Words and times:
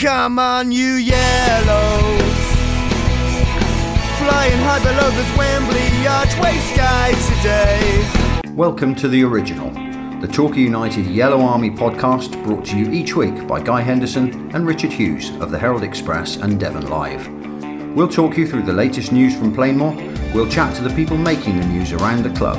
Come 0.00 0.38
on, 0.38 0.72
you 0.72 0.94
yellows. 0.94 2.22
Flying 4.16 4.58
high 4.62 4.78
below 4.82 5.10
the 5.10 5.26
Wembley 5.36 6.06
archway 6.06 6.56
sky 6.72 7.12
today. 7.36 8.50
Welcome 8.54 8.94
to 8.94 9.08
The 9.08 9.22
Original, 9.24 9.68
the 10.22 10.26
Torquay 10.26 10.62
United 10.62 11.04
Yellow 11.04 11.42
Army 11.42 11.68
podcast 11.68 12.42
brought 12.44 12.64
to 12.66 12.78
you 12.78 12.90
each 12.90 13.14
week 13.14 13.46
by 13.46 13.60
Guy 13.60 13.82
Henderson 13.82 14.50
and 14.54 14.66
Richard 14.66 14.90
Hughes 14.90 15.36
of 15.38 15.50
the 15.50 15.58
Herald 15.58 15.82
Express 15.82 16.36
and 16.36 16.58
Devon 16.58 16.88
Live. 16.88 17.28
We'll 17.94 18.08
talk 18.08 18.38
you 18.38 18.46
through 18.46 18.62
the 18.62 18.72
latest 18.72 19.12
news 19.12 19.36
from 19.36 19.54
Plainmoor, 19.54 20.32
we'll 20.32 20.48
chat 20.48 20.74
to 20.76 20.82
the 20.82 20.94
people 20.94 21.18
making 21.18 21.60
the 21.60 21.66
news 21.66 21.92
around 21.92 22.22
the 22.22 22.34
club. 22.38 22.56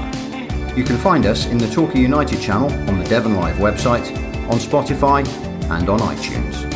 You 0.78 0.84
can 0.84 0.98
find 0.98 1.26
us 1.26 1.48
in 1.48 1.58
the 1.58 1.72
Torquay 1.72 2.02
United 2.02 2.40
channel 2.40 2.72
on 2.88 3.00
the 3.00 3.06
Devon 3.06 3.36
Live 3.36 3.56
website, 3.56 4.16
on 4.48 4.60
Spotify, 4.60 5.28
and 5.72 5.90
on 5.90 6.02
iTunes. 6.02 6.71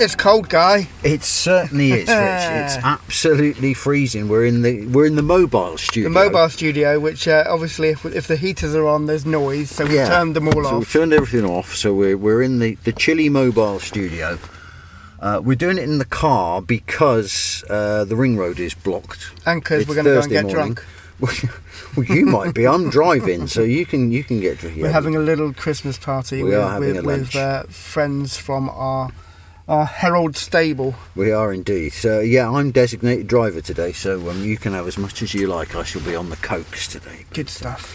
It's 0.00 0.14
cold, 0.14 0.48
guy. 0.48 0.88
It 1.02 1.24
certainly 1.24 1.90
is, 1.90 1.98
Rich. 2.08 2.08
It's 2.08 2.76
absolutely 2.84 3.74
freezing. 3.74 4.28
We're 4.28 4.46
in 4.46 4.62
the 4.62 4.86
we're 4.86 5.06
in 5.06 5.16
the 5.16 5.22
mobile 5.22 5.76
studio. 5.76 6.08
The 6.08 6.14
mobile 6.14 6.48
studio, 6.48 7.00
which 7.00 7.26
uh, 7.26 7.44
obviously, 7.48 7.88
if, 7.88 8.04
if 8.06 8.28
the 8.28 8.36
heaters 8.36 8.76
are 8.76 8.86
on, 8.86 9.06
there's 9.06 9.26
noise, 9.26 9.70
so 9.70 9.84
we've 9.84 9.94
Yeah. 9.94 10.08
turned 10.08 10.36
them 10.36 10.46
all 10.48 10.58
off. 10.58 10.64
so 10.66 10.74
off. 10.76 10.78
we've 10.80 10.92
turned 10.92 11.12
everything 11.12 11.44
off. 11.44 11.74
So 11.74 11.92
we're 11.94 12.16
we're 12.16 12.42
in 12.42 12.60
the 12.60 12.76
the 12.84 12.92
chilly 12.92 13.28
mobile 13.28 13.80
studio. 13.80 14.38
Uh, 15.20 15.40
we're 15.42 15.56
doing 15.56 15.78
it 15.78 15.82
in 15.84 15.98
the 15.98 16.04
car 16.04 16.62
because 16.62 17.64
uh, 17.68 18.04
the 18.04 18.14
ring 18.14 18.36
road 18.36 18.60
is 18.60 18.74
blocked. 18.74 19.32
and 19.46 19.60
because 19.60 19.88
we're 19.88 19.96
gonna 19.96 20.10
go 20.10 20.20
and 20.20 20.30
get 20.30 20.44
morning. 20.44 20.74
drunk. 20.74 20.84
well, 21.96 22.06
you 22.06 22.24
might 22.24 22.54
be. 22.54 22.68
I'm 22.68 22.88
driving, 22.90 23.48
so 23.48 23.62
you 23.62 23.84
can 23.84 24.12
you 24.12 24.22
can 24.22 24.38
get. 24.38 24.62
Yeah, 24.62 24.82
We're 24.84 24.92
having 24.92 25.16
a 25.16 25.20
little 25.20 25.52
Christmas 25.52 25.98
party 25.98 26.44
We 26.44 26.50
with, 26.50 26.58
are 26.58 26.70
having 26.70 26.94
with, 26.94 27.04
a 27.04 27.06
with 27.08 27.34
uh, 27.36 27.62
friends 27.64 28.36
from 28.36 28.70
our 28.70 29.10
our 29.68 29.84
Herald 29.86 30.36
stable. 30.36 30.94
We 31.14 31.30
are 31.32 31.52
indeed. 31.52 31.92
So 31.92 32.20
yeah, 32.20 32.48
I'm 32.50 32.70
designated 32.70 33.26
driver 33.26 33.60
today, 33.60 33.92
so 33.92 34.30
um, 34.30 34.44
you 34.44 34.56
can 34.56 34.72
have 34.72 34.86
as 34.86 34.96
much 34.98 35.22
as 35.22 35.34
you 35.34 35.46
like. 35.46 35.74
I 35.74 35.84
shall 35.84 36.02
be 36.02 36.14
on 36.16 36.30
the 36.30 36.36
cokes 36.36 36.88
today. 36.88 37.24
Good 37.32 37.50
stuff. 37.50 37.94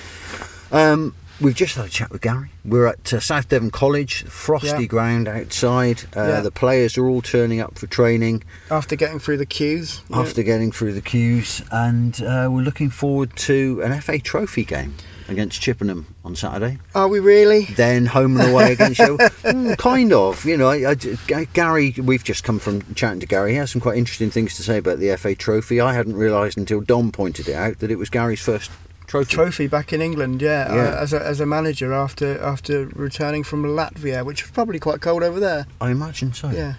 Um, 0.72 1.16
we've 1.42 1.56
just 1.56 1.76
had 1.76 1.86
a 1.86 1.90
chat 1.90 2.12
with 2.12 2.22
Gary. 2.22 2.50
We're 2.66 2.88
at 2.88 3.14
uh, 3.14 3.20
South 3.20 3.50
Devon 3.50 3.72
College, 3.72 4.24
frosty 4.26 4.68
Yeah. 4.68 4.86
ground 4.86 5.28
outside. 5.28 6.04
Uh, 6.16 6.28
Yeah. 6.28 6.42
The 6.42 6.52
players 6.52 6.98
are 6.98 7.08
all 7.08 7.22
turning 7.22 7.60
up 7.60 7.78
for 7.78 7.88
training 7.88 8.44
After 8.72 8.96
getting 8.96 9.20
through 9.20 9.38
the 9.38 9.46
queues. 9.46 10.02
yeah. 10.10 10.20
after 10.20 10.44
getting 10.44 10.72
through 10.72 10.94
the 10.94 11.02
queues, 11.02 11.62
and 11.72 12.22
uh, 12.24 12.48
we're 12.52 12.62
looking 12.62 12.90
forward 12.90 13.36
to 13.38 13.82
an 13.84 14.00
FA 14.02 14.20
Trophy 14.20 14.64
game 14.64 14.94
against 15.28 15.62
Chippenham 15.62 16.14
on 16.26 16.36
Saturday. 16.36 16.80
Are 16.96 17.08
we 17.08 17.20
really? 17.20 17.66
Then 17.66 18.06
home 18.08 18.40
and 18.40 18.52
away 18.52 18.74
against 18.74 19.00
you. 19.00 19.18
Mm, 19.44 19.78
kind 19.78 20.14
of, 20.14 20.46
you 20.46 20.56
know. 20.58 20.70
I, 20.70 20.96
I- 21.36 21.44
Gary, 21.54 21.94
we've 22.02 22.24
just 22.24 22.44
come 22.46 22.60
from 22.60 22.82
chatting 22.96 23.20
to 23.20 23.26
Gary. 23.28 23.52
He 23.52 23.58
has 23.58 23.72
some 23.72 23.82
quite 23.82 23.98
interesting 23.98 24.30
things 24.32 24.56
to 24.56 24.64
say 24.64 24.78
about 24.78 25.00
the 25.00 25.16
FA 25.18 25.36
Trophy. 25.36 25.82
I 25.82 25.94
hadn't 25.94 26.16
realised 26.16 26.58
until 26.58 26.80
Dom 26.82 27.12
pointed 27.12 27.50
it 27.50 27.54
out 27.56 27.80
that 27.80 27.92
it 27.92 27.98
was 27.98 28.10
Gary's 28.10 28.40
first 28.42 28.72
trophy. 29.06 29.36
Trophy 29.36 29.68
back 29.68 29.92
in 29.92 30.02
England, 30.02 30.42
yeah, 30.42 30.74
Yeah. 30.74 30.82
Uh, 30.82 30.96
as 31.02 31.14
a 31.14 31.22
as 31.22 31.40
a 31.42 31.46
manager 31.46 31.92
after 31.94 32.42
after 32.42 32.86
returning 32.96 33.44
from 33.44 33.64
Latvia, 33.64 34.26
which 34.26 34.44
was 34.44 34.52
probably 34.52 34.80
quite 34.80 35.02
cold 35.02 35.24
over 35.24 35.40
there. 35.42 35.68
I 35.82 35.92
imagine 35.92 36.34
so. 36.34 36.50
Yeah. 36.50 36.76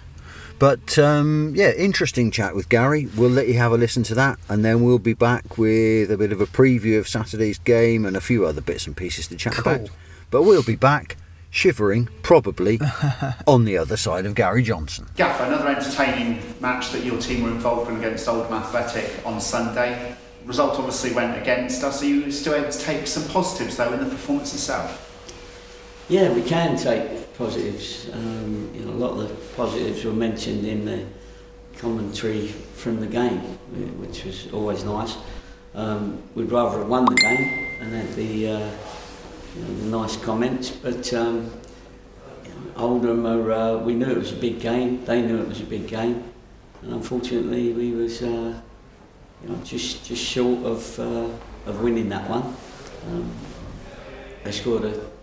But 0.59 0.99
um, 0.99 1.53
yeah, 1.55 1.73
interesting 1.73 2.31
chat 2.31 2.55
with 2.55 2.69
Gary. 2.69 3.09
We'll 3.17 3.31
let 3.31 3.49
you 3.49 3.55
have 3.55 3.73
a 3.73 3.77
listen 3.77 4.03
to 4.05 4.15
that, 4.15 4.39
and 4.49 4.65
then 4.65 4.83
we'll 4.83 4.99
be 4.99 5.15
back 5.15 5.59
with 5.59 6.11
a 6.11 6.17
bit 6.17 6.33
of 6.33 6.41
a 6.41 6.47
preview 6.47 6.99
of 6.99 7.09
Saturday's 7.09 7.59
game 7.59 8.05
and 8.07 8.17
a 8.17 8.21
few 8.21 8.47
other 8.47 8.61
bits 8.61 8.87
and 8.87 8.97
pieces 8.97 9.27
to 9.29 9.37
chat 9.37 9.55
Cool. 9.55 9.73
about. 9.75 9.91
But 10.31 10.43
we'll 10.43 10.63
be 10.63 10.77
back, 10.77 11.17
shivering, 11.51 12.09
probably, 12.23 12.81
on 13.47 13.65
the 13.65 13.77
other 13.77 13.97
side 13.97 14.27
of 14.27 14.35
Gary 14.35 14.63
Johnson. 14.63 15.07
Gaffer, 15.17 15.45
another 15.45 15.69
entertaining 15.69 16.41
match 16.61 16.91
that 16.93 17.05
your 17.05 17.19
team 17.21 17.43
were 17.43 17.51
involved 17.51 17.91
in 17.91 17.97
against 17.99 18.27
Oldham 18.29 18.55
Athletic 18.55 19.25
on 19.27 19.41
Sunday. 19.41 20.17
Result 20.45 20.79
obviously 20.79 21.13
went 21.13 21.41
against 21.41 21.83
us. 21.83 22.03
Are 22.03 22.07
you 22.07 22.31
still 22.31 22.55
able 22.55 22.71
to 22.71 22.79
take 22.79 23.07
some 23.07 23.27
positives 23.29 23.77
though 23.77 23.93
in 23.93 24.01
the 24.01 24.07
performance 24.11 24.53
itself? 24.55 25.04
Yeah, 26.09 26.35
we 26.35 26.43
can 26.43 26.77
take 26.77 27.35
positives. 27.39 28.11
Um, 28.13 28.71
you 28.75 28.85
know, 28.85 28.93
a 28.93 29.01
lot 29.01 29.13
of 29.13 29.27
the 29.27 29.35
positives 29.57 30.05
were 30.05 30.13
mentioned 30.13 30.67
in 30.67 30.85
the 30.85 31.07
commentary 31.79 32.49
from 32.49 33.01
the 33.01 33.07
game, 33.07 33.41
which 33.99 34.25
was 34.25 34.53
always 34.53 34.85
nice. 34.85 35.17
Um, 35.75 36.23
we'd 36.35 36.53
rather 36.53 36.81
have 36.81 36.89
won 36.89 37.07
the 37.07 37.15
game 37.15 37.69
and 37.81 37.93
had 37.95 38.15
the, 38.17 38.49
uh, 38.49 38.71
you 39.57 39.63
know, 39.63 39.75
the 39.77 39.99
nice 39.99 40.17
comments, 40.19 40.71
but 40.71 41.11
um, 41.15 41.51
Oldham 42.77 43.25
are, 43.27 43.53
uh, 43.53 43.77
we 43.79 43.95
knew 43.95 44.11
it 44.11 44.19
was 44.19 44.33
a 44.33 44.37
big 44.37 44.61
game. 44.61 45.03
They 45.07 45.23
knew 45.23 45.39
it 45.39 45.49
was 45.49 45.63
a 45.63 45.65
big 45.65 45.89
game, 45.89 46.23
and 46.83 46.93
unfortunately, 46.93 47.73
we 47.73 47.93
was 47.93 48.23
uh, 48.23 48.61
you 49.43 49.49
know 49.49 49.57
just 49.65 50.05
just 50.05 50.23
short 50.23 50.65
of 50.65 50.99
uh, 50.99 51.29
of 51.67 51.83
winning 51.83 52.09
that 52.11 52.29
one. 52.29 52.43
Um, 53.07 53.31
they 54.43 54.53
scored 54.53 54.85
a 54.85 55.14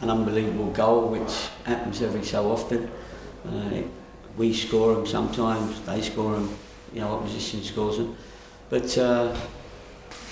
an 0.00 0.10
unbelievable 0.10 0.70
goal, 0.70 1.08
which 1.08 1.48
happens 1.64 2.02
every 2.02 2.24
so 2.24 2.50
often. 2.50 2.90
Uh, 3.46 3.82
we 4.36 4.52
score 4.52 4.94
them 4.94 5.06
sometimes, 5.06 5.80
they 5.82 6.00
score 6.00 6.32
them, 6.32 6.56
you 6.92 7.00
know, 7.00 7.12
opposition 7.12 7.62
scores 7.62 7.98
them. 7.98 8.16
But 8.70 8.96
uh, 8.98 9.36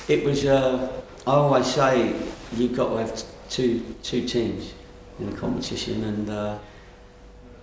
it 0.08 0.24
was, 0.24 0.44
uh, 0.44 1.02
I 1.26 1.30
always 1.30 1.66
say, 1.66 2.14
you've 2.56 2.74
got 2.74 2.88
to 2.90 2.96
have 2.96 3.22
two, 3.48 3.94
two 4.02 4.26
teams 4.26 4.72
in 5.18 5.30
the 5.30 5.36
competition, 5.36 6.04
and, 6.04 6.30
uh, 6.30 6.58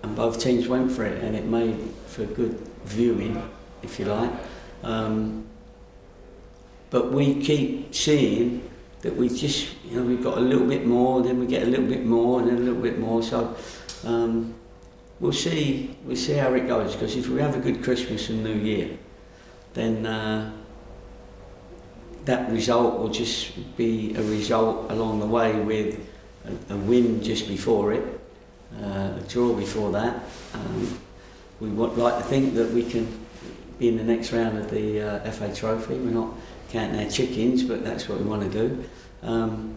and 0.02 0.16
both 0.16 0.40
teams 0.40 0.68
went 0.68 0.90
for 0.90 1.04
it, 1.04 1.22
and 1.22 1.36
it 1.36 1.44
made 1.44 1.76
for 2.06 2.24
good 2.24 2.58
viewing, 2.84 3.42
if 3.82 3.98
you 3.98 4.06
like. 4.06 4.30
Um, 4.82 5.46
but 6.88 7.12
we 7.12 7.40
keep 7.40 7.94
seeing 7.94 8.69
that 9.02 9.16
we've 9.16 9.34
just, 9.34 9.68
you 9.84 9.96
know, 9.96 10.02
we've 10.02 10.22
got 10.22 10.38
a 10.38 10.40
little 10.40 10.66
bit 10.66 10.86
more, 10.86 11.22
then 11.22 11.40
we 11.40 11.46
get 11.46 11.62
a 11.62 11.66
little 11.66 11.86
bit 11.86 12.04
more, 12.04 12.40
and 12.40 12.48
then 12.48 12.56
a 12.56 12.60
little 12.60 12.82
bit 12.82 12.98
more. 12.98 13.22
So 13.22 13.56
um, 14.04 14.54
we'll 15.20 15.32
see, 15.32 15.96
we'll 16.04 16.16
see 16.16 16.34
how 16.34 16.52
it 16.54 16.66
goes. 16.66 16.94
Because 16.94 17.16
if 17.16 17.28
we 17.28 17.40
have 17.40 17.56
a 17.56 17.60
good 17.60 17.82
Christmas 17.82 18.28
and 18.28 18.44
New 18.44 18.54
Year, 18.54 18.90
then 19.72 20.04
uh, 20.04 20.52
that 22.24 22.50
result 22.50 22.98
will 22.98 23.08
just 23.08 23.76
be 23.76 24.14
a 24.16 24.22
result 24.22 24.90
along 24.90 25.20
the 25.20 25.26
way 25.26 25.58
with 25.60 25.98
a, 26.44 26.74
a 26.74 26.76
win 26.76 27.22
just 27.22 27.48
before 27.48 27.92
it, 27.92 28.20
uh, 28.82 29.16
a 29.16 29.24
draw 29.28 29.54
before 29.54 29.90
that. 29.92 30.20
Um, 30.54 30.98
we 31.60 31.68
would 31.68 31.96
like 31.96 32.18
to 32.18 32.24
think 32.24 32.54
that 32.54 32.70
we 32.72 32.82
can 32.82 33.06
be 33.78 33.88
in 33.88 33.96
the 33.96 34.04
next 34.04 34.32
round 34.32 34.58
of 34.58 34.70
the 34.70 35.00
uh, 35.00 35.30
FA 35.30 35.54
Trophy. 35.54 35.94
We're 35.94 36.10
not 36.10 36.34
counting 36.70 37.04
our 37.04 37.10
chickens, 37.10 37.62
but 37.62 37.84
that's 37.84 38.08
what 38.08 38.18
we 38.18 38.24
want 38.24 38.50
to 38.50 38.68
do. 38.68 38.84
Um, 39.22 39.76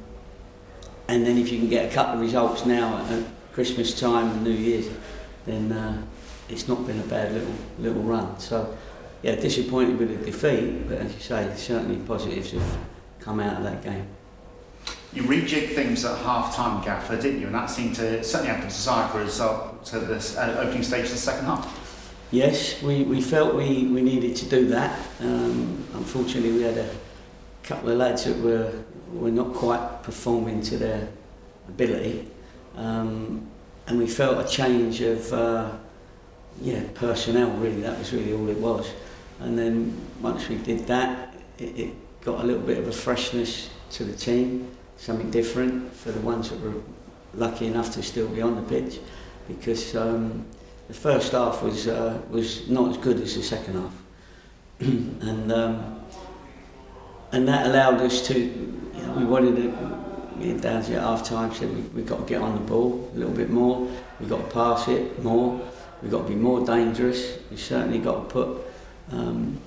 and 1.07 1.25
then 1.25 1.37
if 1.37 1.51
you 1.51 1.59
can 1.59 1.69
get 1.69 1.91
a 1.91 1.93
couple 1.93 2.15
of 2.15 2.21
results 2.21 2.65
now 2.65 2.97
at, 2.97 3.11
at 3.11 3.25
Christmas 3.51 3.99
time 3.99 4.29
and 4.29 4.43
New 4.43 4.51
Year's, 4.51 4.89
then 5.45 5.71
uh, 5.71 6.01
it's 6.49 6.67
not 6.67 6.85
been 6.87 6.99
a 6.99 7.03
bad 7.03 7.33
little 7.33 7.53
little 7.79 8.03
run. 8.03 8.39
So, 8.39 8.77
yeah, 9.21 9.35
disappointed 9.35 9.97
with 9.97 10.17
the 10.17 10.31
defeat, 10.31 10.87
but 10.87 10.99
as 10.99 11.13
you 11.13 11.19
say, 11.19 11.51
certainly 11.55 11.97
positives 12.05 12.51
have 12.51 12.77
come 13.19 13.39
out 13.39 13.57
of 13.57 13.63
that 13.63 13.83
game. 13.83 14.07
You 15.13 15.23
rejigged 15.23 15.75
things 15.75 16.03
at 16.05 16.17
half 16.19 16.55
time, 16.55 16.83
Gaffer, 16.83 17.15
didn't 17.17 17.39
you? 17.39 17.45
And 17.45 17.55
that 17.55 17.69
seemed 17.69 17.95
to 17.95 18.23
certainly 18.23 18.51
have 18.51 18.61
the 18.61 18.67
desired 18.67 19.13
result 19.15 19.85
to 19.85 19.99
the 19.99 20.15
uh, 20.39 20.61
opening 20.61 20.83
stage 20.83 21.05
of 21.05 21.11
the 21.11 21.17
second 21.17 21.45
half. 21.45 21.82
Yes, 22.33 22.81
we, 22.81 23.03
we 23.03 23.21
felt 23.21 23.53
we, 23.53 23.83
we 23.83 24.01
needed 24.01 24.35
to 24.37 24.45
do 24.49 24.65
that. 24.69 24.99
Um, 25.19 25.85
unfortunately, 25.93 26.51
we 26.51 26.63
had 26.63 26.79
a 26.79 26.89
couple 27.61 27.89
of 27.89 27.99
lads 27.99 28.23
that 28.23 28.35
were, 28.39 28.73
were 29.11 29.29
not 29.29 29.53
quite 29.53 30.01
performing 30.01 30.63
to 30.63 30.77
their 30.77 31.07
ability. 31.67 32.27
Um, 32.75 33.45
and 33.85 33.99
we 33.99 34.07
felt 34.07 34.43
a 34.43 34.49
change 34.49 34.99
of 35.01 35.31
uh, 35.31 35.73
yeah, 36.59 36.81
personnel, 36.95 37.51
really. 37.51 37.81
That 37.81 37.99
was 37.99 38.11
really 38.11 38.33
all 38.33 38.49
it 38.49 38.57
was. 38.57 38.91
And 39.39 39.55
then 39.55 39.95
once 40.19 40.49
we 40.49 40.55
did 40.55 40.87
that, 40.87 41.35
it, 41.59 41.77
it 41.77 42.21
got 42.21 42.43
a 42.43 42.47
little 42.47 42.63
bit 42.63 42.79
of 42.79 42.87
a 42.87 42.91
freshness 42.91 43.69
to 43.91 44.05
the 44.05 44.17
team, 44.17 44.75
something 44.97 45.29
different 45.29 45.93
for 45.93 46.11
the 46.11 46.21
ones 46.21 46.49
that 46.49 46.59
were 46.61 46.81
lucky 47.35 47.67
enough 47.67 47.91
to 47.91 48.01
still 48.01 48.27
be 48.27 48.41
on 48.41 48.55
the 48.55 48.63
pitch. 48.63 49.01
Because 49.47 49.95
um, 49.95 50.43
the 50.93 50.99
first 50.99 51.31
half 51.31 51.63
was 51.63 51.87
uh, 51.87 52.19
was 52.29 52.69
not 52.69 52.91
as 52.91 52.97
good 52.97 53.19
as 53.19 53.35
the 53.35 53.41
second 53.41 53.73
half, 53.81 53.93
and 54.79 55.51
um, 55.51 55.99
and 57.31 57.47
that 57.47 57.65
allowed 57.65 57.99
us 58.01 58.25
to. 58.27 58.39
You 58.39 59.01
know, 59.01 59.13
we 59.13 59.25
wanted 59.25 59.55
to. 59.55 60.03
Me 60.37 60.51
and 60.51 60.61
Downs 60.61 60.89
at 60.89 61.01
half 61.01 61.23
time 61.23 61.51
said 61.53 61.69
we 61.75 61.81
we've 61.95 62.05
got 62.05 62.19
to 62.19 62.25
get 62.25 62.41
on 62.41 62.53
the 62.53 62.61
ball 62.61 63.11
a 63.15 63.17
little 63.17 63.33
bit 63.33 63.49
more. 63.49 63.87
We've 64.19 64.29
got 64.29 64.47
to 64.47 64.53
pass 64.53 64.87
it 64.87 65.23
more. 65.23 65.59
We've 66.01 66.11
got 66.11 66.23
to 66.23 66.29
be 66.29 66.35
more 66.35 66.63
dangerous. 66.65 67.39
We've 67.49 67.59
certainly 67.59 67.99
got 67.99 68.29
to 68.29 68.33
put 68.33 68.61
um, 69.11 69.59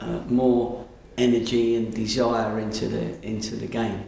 uh, 0.00 0.20
more 0.28 0.86
energy 1.16 1.76
and 1.76 1.94
desire 1.94 2.58
into 2.58 2.88
the 2.88 3.26
into 3.26 3.56
the 3.56 3.66
game. 3.66 4.04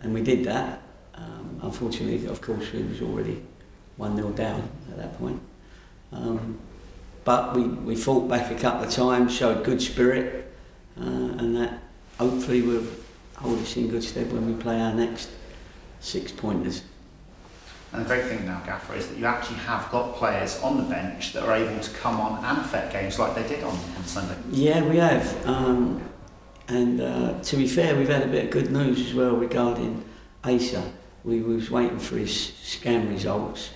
and 0.00 0.14
we 0.14 0.22
did 0.22 0.44
that. 0.44 0.80
Um, 1.14 1.60
unfortunately, 1.62 2.26
of 2.28 2.40
course, 2.40 2.72
we 2.72 2.82
was 2.82 3.02
already 3.02 3.42
one 3.96 4.16
0 4.16 4.30
down 4.30 4.68
at 4.90 4.96
that 4.98 5.18
point. 5.18 5.40
Um, 6.12 6.58
but 7.24 7.56
we, 7.56 7.62
we 7.62 7.96
fought 7.96 8.28
back 8.28 8.50
a 8.50 8.54
couple 8.54 8.84
of 8.84 8.90
times, 8.90 9.34
showed 9.34 9.64
good 9.64 9.82
spirit, 9.82 10.52
uh, 11.00 11.04
and 11.04 11.56
that 11.56 11.82
hopefully 12.18 12.62
will 12.62 12.84
hold 13.36 13.58
us 13.58 13.76
in 13.76 13.88
good 13.88 14.04
stead 14.04 14.32
when 14.32 14.46
we 14.46 14.60
play 14.60 14.80
our 14.80 14.94
next 14.94 15.30
six 16.00 16.30
pointers. 16.32 16.82
And 17.92 18.04
the 18.04 18.08
great 18.08 18.24
thing 18.24 18.44
now, 18.44 18.60
Gaffer, 18.66 18.94
is 18.94 19.08
that 19.08 19.18
you 19.18 19.26
actually 19.26 19.58
have 19.58 19.90
got 19.90 20.14
players 20.16 20.60
on 20.60 20.76
the 20.76 20.82
bench 20.82 21.32
that 21.32 21.42
are 21.44 21.54
able 21.54 21.80
to 21.80 21.90
come 21.92 22.20
on 22.20 22.44
and 22.44 22.58
affect 22.58 22.92
games 22.92 23.18
like 23.18 23.34
they 23.34 23.46
did 23.46 23.64
on, 23.64 23.74
on 23.74 24.04
Sunday. 24.04 24.36
Yeah, 24.50 24.82
we 24.84 24.96
have. 24.98 25.46
Um, 25.46 26.02
and 26.68 27.00
uh, 27.00 27.40
to 27.40 27.56
be 27.56 27.66
fair, 27.66 27.96
we've 27.96 28.08
had 28.08 28.22
a 28.22 28.26
bit 28.26 28.46
of 28.46 28.50
good 28.50 28.70
news 28.70 29.00
as 29.00 29.14
well 29.14 29.36
regarding 29.36 30.04
Asa. 30.44 30.92
We 31.24 31.40
was 31.40 31.70
waiting 31.70 31.98
for 31.98 32.16
his 32.16 32.54
scan 32.54 33.08
results. 33.08 33.70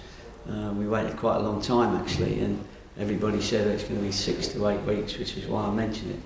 Uh, 0.49 0.73
we 0.73 0.87
waited 0.87 1.17
quite 1.17 1.37
a 1.37 1.41
long 1.41 1.61
time 1.61 1.97
actually, 1.97 2.41
and 2.41 2.63
everybody 2.99 3.41
said 3.41 3.67
it's 3.67 3.85
going 3.85 3.97
to 3.97 4.05
be 4.05 4.13
six 4.13 4.49
to 4.49 4.69
eight 4.69 4.81
weeks, 4.83 5.19
which 5.19 5.37
is 5.37 5.47
why 5.47 5.65
I 5.65 5.71
mentioned 5.71 6.13
it. 6.13 6.21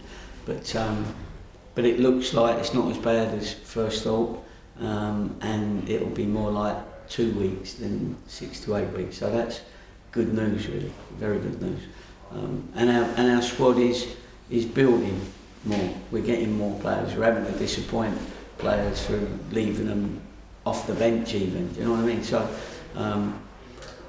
But 0.46 0.76
um, 0.76 1.06
but 1.74 1.84
it 1.84 1.98
looks 1.98 2.34
like 2.34 2.58
it's 2.58 2.74
not 2.74 2.90
as 2.90 2.98
bad 2.98 3.34
as 3.36 3.52
first 3.52 4.04
thought, 4.04 4.44
um, 4.80 5.36
and 5.40 5.88
it'll 5.88 6.08
be 6.08 6.26
more 6.26 6.50
like 6.50 6.76
two 7.08 7.32
weeks 7.32 7.74
than 7.74 8.16
six 8.26 8.60
to 8.60 8.76
eight 8.76 8.90
weeks. 8.90 9.18
So 9.18 9.30
that's 9.30 9.60
good 10.12 10.32
news, 10.32 10.68
really, 10.68 10.92
very 11.16 11.38
good 11.38 11.60
news. 11.60 11.80
Um, 12.30 12.68
and 12.74 12.90
our 12.90 13.04
and 13.16 13.30
our 13.32 13.42
squad 13.42 13.78
is 13.78 14.16
is 14.50 14.64
building 14.64 15.20
more. 15.64 15.94
We're 16.10 16.22
getting 16.22 16.56
more 16.56 16.78
players. 16.80 17.14
We're 17.14 17.24
having 17.24 17.50
to 17.52 17.58
disappoint 17.58 18.16
players 18.58 19.04
through 19.06 19.28
leaving 19.50 19.86
them 19.86 20.20
off 20.64 20.86
the 20.86 20.94
bench, 20.94 21.34
even. 21.34 21.72
Do 21.72 21.80
you 21.80 21.86
know 21.86 21.92
what 21.92 22.00
I 22.00 22.06
mean? 22.06 22.22
So, 22.22 22.48
um, 22.94 23.40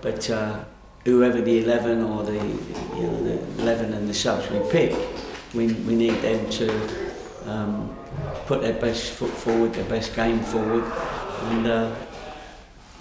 but 0.05 0.29
uh, 0.29 0.63
whoever 1.03 1.41
the 1.41 1.63
eleven 1.63 2.03
or 2.03 2.23
the 2.23 2.33
you 2.33 3.03
know 3.07 3.23
the 3.23 3.61
eleven 3.63 3.91
and 3.93 4.07
the 4.07 4.13
subs 4.13 4.45
we 4.51 4.59
pick, 4.69 4.91
we 5.55 5.73
we 5.87 5.95
need 5.95 6.17
them 6.21 6.47
to 6.51 6.67
um, 7.49 7.95
put 8.45 8.61
their 8.61 8.79
best 8.79 9.13
foot 9.17 9.31
forward, 9.31 9.73
their 9.73 9.89
best 9.89 10.15
game 10.15 10.39
forward, 10.39 10.85
and. 11.49 11.67
Uh, 11.67 11.95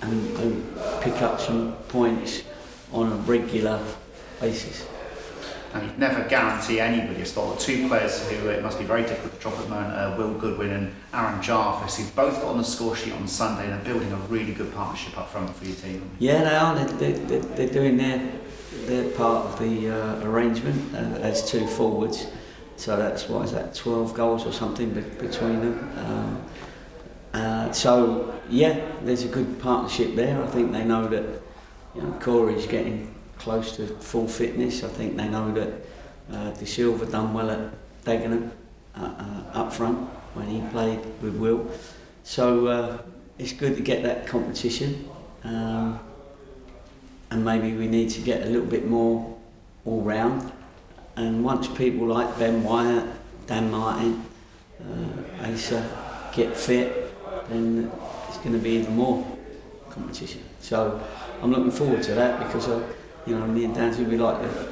and, 0.03 0.37
and 0.37 0.77
pick 1.01 1.23
up 1.23 1.41
some 1.41 1.73
points 1.89 2.43
on 2.93 3.13
a 3.13 3.17
regular 3.17 3.83
basis. 4.41 4.87
And 5.75 5.87
you'd 5.87 5.99
never 5.99 6.23
guarantee 6.29 6.79
anybody 6.79 7.21
a 7.23 7.27
spot. 7.27 7.59
The 7.59 7.65
Two 7.65 7.89
players 7.89 8.27
who 8.31 8.49
it 8.49 8.63
must 8.63 8.79
be 8.79 8.85
very 8.85 9.03
difficult 9.03 9.35
to 9.35 9.41
drop 9.41 9.55
at 9.55 9.65
the 9.65 9.69
moment 9.69 9.93
are 9.95 10.17
Will 10.17 10.33
Goodwin 10.35 10.71
and 10.71 10.95
Aaron 11.13 11.43
Jarvis, 11.43 11.99
who've 11.99 12.15
both 12.15 12.41
got 12.41 12.45
on 12.45 12.59
the 12.59 12.65
score 12.65 12.95
sheet 12.95 13.13
on 13.13 13.27
Sunday 13.27 13.65
and 13.65 13.75
are 13.75 13.85
building 13.85 14.11
a 14.13 14.17
really 14.29 14.55
good 14.55 14.73
partnership 14.73 15.19
up 15.19 15.31
front 15.31 15.55
for 15.55 15.65
your 15.65 15.75
team. 15.75 16.09
Yeah, 16.21 16.45
they 16.45 16.55
are. 16.55 16.87
They're, 16.87 17.13
they're, 17.13 17.41
they're 17.41 17.69
doing 17.69 17.97
their, 17.97 18.31
their 18.87 19.11
part 19.11 19.47
of 19.47 19.59
the 19.59 19.91
uh, 19.91 20.25
arrangement 20.25 20.95
uh, 20.95 21.21
as 21.21 21.51
two 21.51 21.67
forwards. 21.67 22.29
So 22.77 22.97
that's, 22.97 23.29
what 23.29 23.45
is 23.45 23.53
that, 23.53 23.75
12 23.75 24.15
goals 24.15 24.47
or 24.47 24.53
something 24.53 24.91
be- 24.91 25.01
between 25.01 25.61
them. 25.61 25.93
Um, 25.99 26.45
uh, 27.35 27.73
so 27.73 28.41
yeah, 28.49 28.81
there's 29.03 29.25
a 29.25 29.29
good 29.29 29.61
partnership 29.61 30.15
there. 30.15 30.41
I 30.43 30.47
think 30.47 30.73
they 30.73 30.85
know 30.85 31.09
that 31.09 31.25
you 31.95 32.03
know 32.03 32.13
Corey's 32.21 32.67
getting 32.67 33.14
close 33.39 33.77
to 33.77 33.87
full 33.87 34.29
fitness. 34.29 34.83
I 34.83 34.89
think 34.89 35.17
they 35.17 35.29
know 35.29 35.53
that 35.53 35.73
uh, 36.33 36.51
De 36.53 36.67
Silva 36.67 37.07
done 37.07 37.35
well 37.35 37.51
at 37.51 37.71
Dagenham 38.05 38.51
uh, 38.97 39.01
uh, 39.05 39.59
up 39.59 39.73
front 39.73 39.99
when 40.35 40.47
he 40.47 40.61
played 40.71 41.01
with 41.23 41.37
Will. 41.37 41.71
So 42.23 42.67
uh, 42.67 42.99
it's 43.39 43.53
good 43.53 43.77
to 43.77 43.83
get 43.83 44.03
that 44.03 44.27
competition. 44.27 45.09
Um, 45.45 46.01
and 47.31 47.45
maybe 47.45 47.77
we 47.77 47.87
need 47.87 48.11
to 48.11 48.21
get 48.21 48.43
a 48.43 48.47
little 48.47 48.67
bit 48.67 48.87
more 48.87 49.37
all 49.85 50.03
round. 50.03 50.53
And 51.17 51.45
once 51.45 51.69
people 51.69 52.07
like 52.07 52.39
Ben 52.39 52.63
Wyatt, 52.63 53.05
Dan 53.47 53.71
Martin, 53.71 54.25
uh, 54.81 55.53
Asa 55.53 56.31
get 56.35 56.57
fit, 56.57 57.13
then 57.49 57.91
it's 58.29 58.39
going 58.39 58.53
to 58.53 58.59
be 58.59 58.71
even 58.71 58.97
more 58.97 59.25
competition. 59.91 60.43
So 60.61 61.01
I'm 61.43 61.51
looking 61.51 61.71
forward 61.71 62.03
to 62.05 62.15
that 62.15 62.39
because, 62.47 62.69
uh, 62.69 62.83
you 63.27 63.39
know, 63.39 63.47
me 63.47 63.65
and 63.65 63.75
Danzy, 63.75 64.07
we 64.07 64.17
like 64.17 64.41
to 64.41 64.69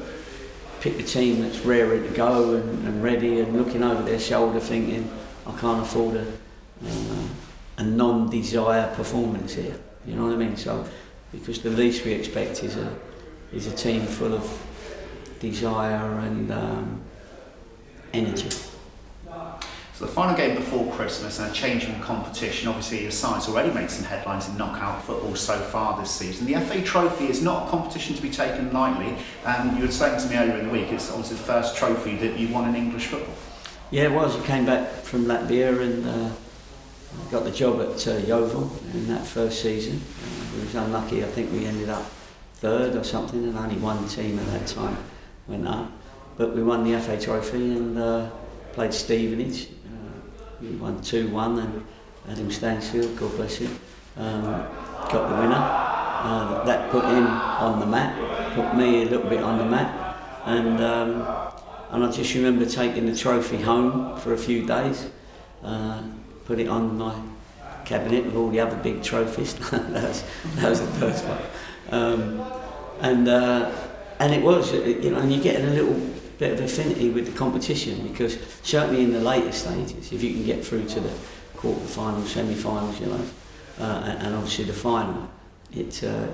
pick 0.81 0.99
a 0.99 1.02
team 1.02 1.43
that's 1.43 1.60
raring 1.60 2.02
to 2.02 2.08
go 2.10 2.56
and, 2.56 2.87
and 2.87 3.02
ready 3.02 3.40
and 3.40 3.56
looking 3.56 3.82
over 3.82 4.02
their 4.02 4.19
shoulder 4.19 4.60
thinking, 4.60 5.10
I 5.46 5.52
can't 5.58 5.81
afford 5.81 6.16
a, 6.16 6.26
uh, 6.87 7.28
a 7.78 7.84
non-desire 7.84 8.94
performance 8.94 9.54
here. 9.54 9.76
You 10.06 10.16
know 10.16 10.25
what 10.25 10.32
I 10.32 10.37
mean? 10.37 10.56
So, 10.56 10.84
because 11.31 11.62
the 11.62 11.70
least 11.70 12.04
we 12.04 12.12
expect 12.12 12.62
is 12.64 12.76
a, 12.76 12.94
is 13.52 13.66
a 13.66 13.75
team 13.75 14.02
full 14.02 14.34
of 14.34 14.66
desire 15.40 16.19
and 16.19 16.50
um, 16.52 17.00
energy. 18.12 18.50
The 20.02 20.08
final 20.08 20.37
game 20.37 20.56
before 20.56 20.93
Christmas 20.94 21.38
and 21.38 21.49
a 21.49 21.54
change 21.54 21.84
in 21.84 21.99
competition. 22.00 22.66
Obviously, 22.66 23.02
your 23.02 23.12
side's 23.12 23.49
already 23.49 23.72
made 23.72 23.88
some 23.88 24.04
headlines 24.04 24.49
in 24.49 24.56
knockout 24.56 25.00
football 25.04 25.37
so 25.37 25.56
far 25.56 25.96
this 26.00 26.10
season. 26.10 26.44
The 26.44 26.54
FA 26.54 26.82
Trophy 26.82 27.26
is 27.26 27.40
not 27.40 27.69
a 27.69 27.70
competition 27.70 28.16
to 28.16 28.20
be 28.20 28.28
taken 28.28 28.72
lightly. 28.72 29.16
And 29.46 29.78
you 29.78 29.87
were 29.87 29.93
saying 29.93 30.20
to 30.20 30.26
me 30.26 30.37
earlier 30.38 30.58
in 30.58 30.66
the 30.66 30.72
week, 30.72 30.90
it's 30.90 31.08
obviously 31.08 31.37
the 31.37 31.44
first 31.44 31.76
trophy 31.76 32.16
that 32.16 32.37
you 32.37 32.52
won 32.52 32.69
in 32.69 32.75
English 32.75 33.06
football. 33.06 33.32
Yeah, 33.93 34.02
it 34.02 34.12
was. 34.12 34.37
I 34.37 34.44
came 34.44 34.66
back 34.66 34.90
from 34.90 35.26
Latvia 35.26 35.81
and 35.81 36.05
uh, 36.05 36.31
got 37.31 37.44
the 37.44 37.52
job 37.52 37.81
at 37.81 38.08
uh, 38.08 38.16
Yeovil 38.26 38.72
in 38.94 39.06
that 39.06 39.25
first 39.25 39.62
season. 39.62 40.02
Uh, 40.02 40.56
we 40.56 40.64
was 40.64 40.75
unlucky. 40.75 41.22
I 41.22 41.28
think 41.28 41.52
we 41.52 41.64
ended 41.64 41.90
up 41.90 42.02
third 42.55 42.96
or 42.96 43.05
something, 43.05 43.44
and 43.44 43.56
only 43.56 43.76
one 43.76 44.08
team 44.08 44.37
at 44.40 44.46
that 44.46 44.66
time 44.66 44.96
went 45.46 45.69
up. 45.69 45.93
But 46.37 46.56
we 46.56 46.64
won 46.64 46.82
the 46.82 46.98
FA 46.98 47.20
Trophy 47.20 47.76
and 47.76 47.96
uh, 47.96 48.31
played 48.72 48.93
Stevenage. 48.93 49.69
We 50.62 50.76
won 50.76 50.99
2-1 50.99 51.64
and 51.64 51.85
Adam 52.29 52.50
Stansfield, 52.50 53.17
God 53.17 53.37
bless 53.37 53.56
him, 53.56 53.76
um, 54.17 54.43
got 54.43 55.29
the 55.29 55.43
winner. 55.43 55.88
Uh, 56.25 56.62
that 56.64 56.88
put 56.93 57.05
him 57.05 57.26
on 57.26 57.81
the 57.81 57.87
map, 57.87 58.14
put 58.55 58.76
me 58.76 59.03
a 59.03 59.06
little 59.06 59.29
bit 59.29 59.43
on 59.43 59.59
the 59.59 59.64
map. 59.64 60.17
And, 60.46 60.81
um, 60.81 61.27
and 61.91 62.05
I 62.05 62.10
just 62.13 62.32
remember 62.34 62.65
taking 62.65 63.06
the 63.06 63.17
trophy 63.17 63.56
home 63.56 64.17
for 64.20 64.34
a 64.34 64.39
few 64.39 64.65
days, 64.65 65.10
uh, 65.65 66.01
put 66.44 66.60
it 66.60 66.69
on 66.69 66.96
my 66.96 67.20
cabinet 67.84 68.25
with 68.25 68.36
all 68.36 68.51
the 68.51 68.60
other 68.60 68.77
big 68.77 69.03
trophies. 69.03 69.55
that, 69.70 69.91
was, 69.91 70.25
that 70.55 70.70
was 70.70 70.81
the 70.81 70.86
first 71.01 71.25
one. 71.25 71.43
Um, 71.91 72.53
and, 73.01 73.27
uh, 73.27 73.75
and 74.20 74.32
it 74.32 74.43
was, 74.43 74.72
you 74.72 75.10
know, 75.10 75.19
and 75.19 75.32
you 75.32 75.43
get 75.43 75.60
a 75.60 75.67
little 75.67 76.01
bit 76.39 76.53
of 76.53 76.60
affinity 76.60 77.10
with 77.10 77.27
the 77.27 77.39
competition 77.39 78.06
because 78.08 78.39
certainly 78.62 79.03
in 79.03 79.12
the 79.12 79.20
later 79.20 79.53
stages, 79.53 80.12
if 80.12 80.22
you 80.22 80.32
can 80.32 80.44
get 80.44 80.65
through 80.65 80.86
to 80.89 81.01
the 81.01 81.12
quarter-finals, 81.56 82.31
semi-finals, 82.31 83.01
you 83.01 83.06
know, 83.06 83.24
uh, 83.81 84.03
and, 84.05 84.27
and 84.27 84.34
obviously 84.34 84.65
the 84.65 84.72
final, 84.72 85.31
it 85.72 86.03
uh, 86.05 86.29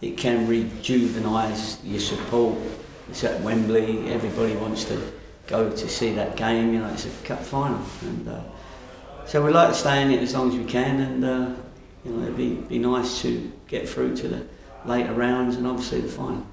it 0.00 0.16
can 0.16 0.48
rejuvenise 0.48 1.78
your 1.84 2.00
support. 2.00 2.58
It's 3.08 3.24
at 3.24 3.40
Wembley. 3.40 4.10
Everybody 4.12 4.56
wants 4.56 4.84
to 4.84 5.12
go 5.46 5.70
to 5.70 5.88
see 5.88 6.12
that 6.14 6.36
game. 6.36 6.72
You 6.74 6.80
know, 6.80 6.88
it's 6.88 7.06
a 7.06 7.10
cup 7.24 7.40
final, 7.40 7.80
and 8.02 8.28
uh, 8.28 8.40
so 9.26 9.44
we 9.44 9.52
like 9.52 9.68
to 9.68 9.74
stay 9.74 10.02
in 10.02 10.10
it 10.10 10.20
as 10.20 10.34
long 10.34 10.48
as 10.50 10.56
we 10.56 10.64
can. 10.64 11.00
And 11.00 11.24
uh, 11.24 11.54
you 12.04 12.12
know, 12.12 12.22
it'd 12.22 12.36
be 12.36 12.54
be 12.54 12.78
nice 12.78 13.22
to 13.22 13.52
get 13.68 13.88
through 13.88 14.16
to 14.16 14.28
the 14.28 14.46
later 14.84 15.12
rounds 15.12 15.56
and 15.56 15.66
obviously 15.66 16.00
the 16.00 16.08
final. 16.08 16.46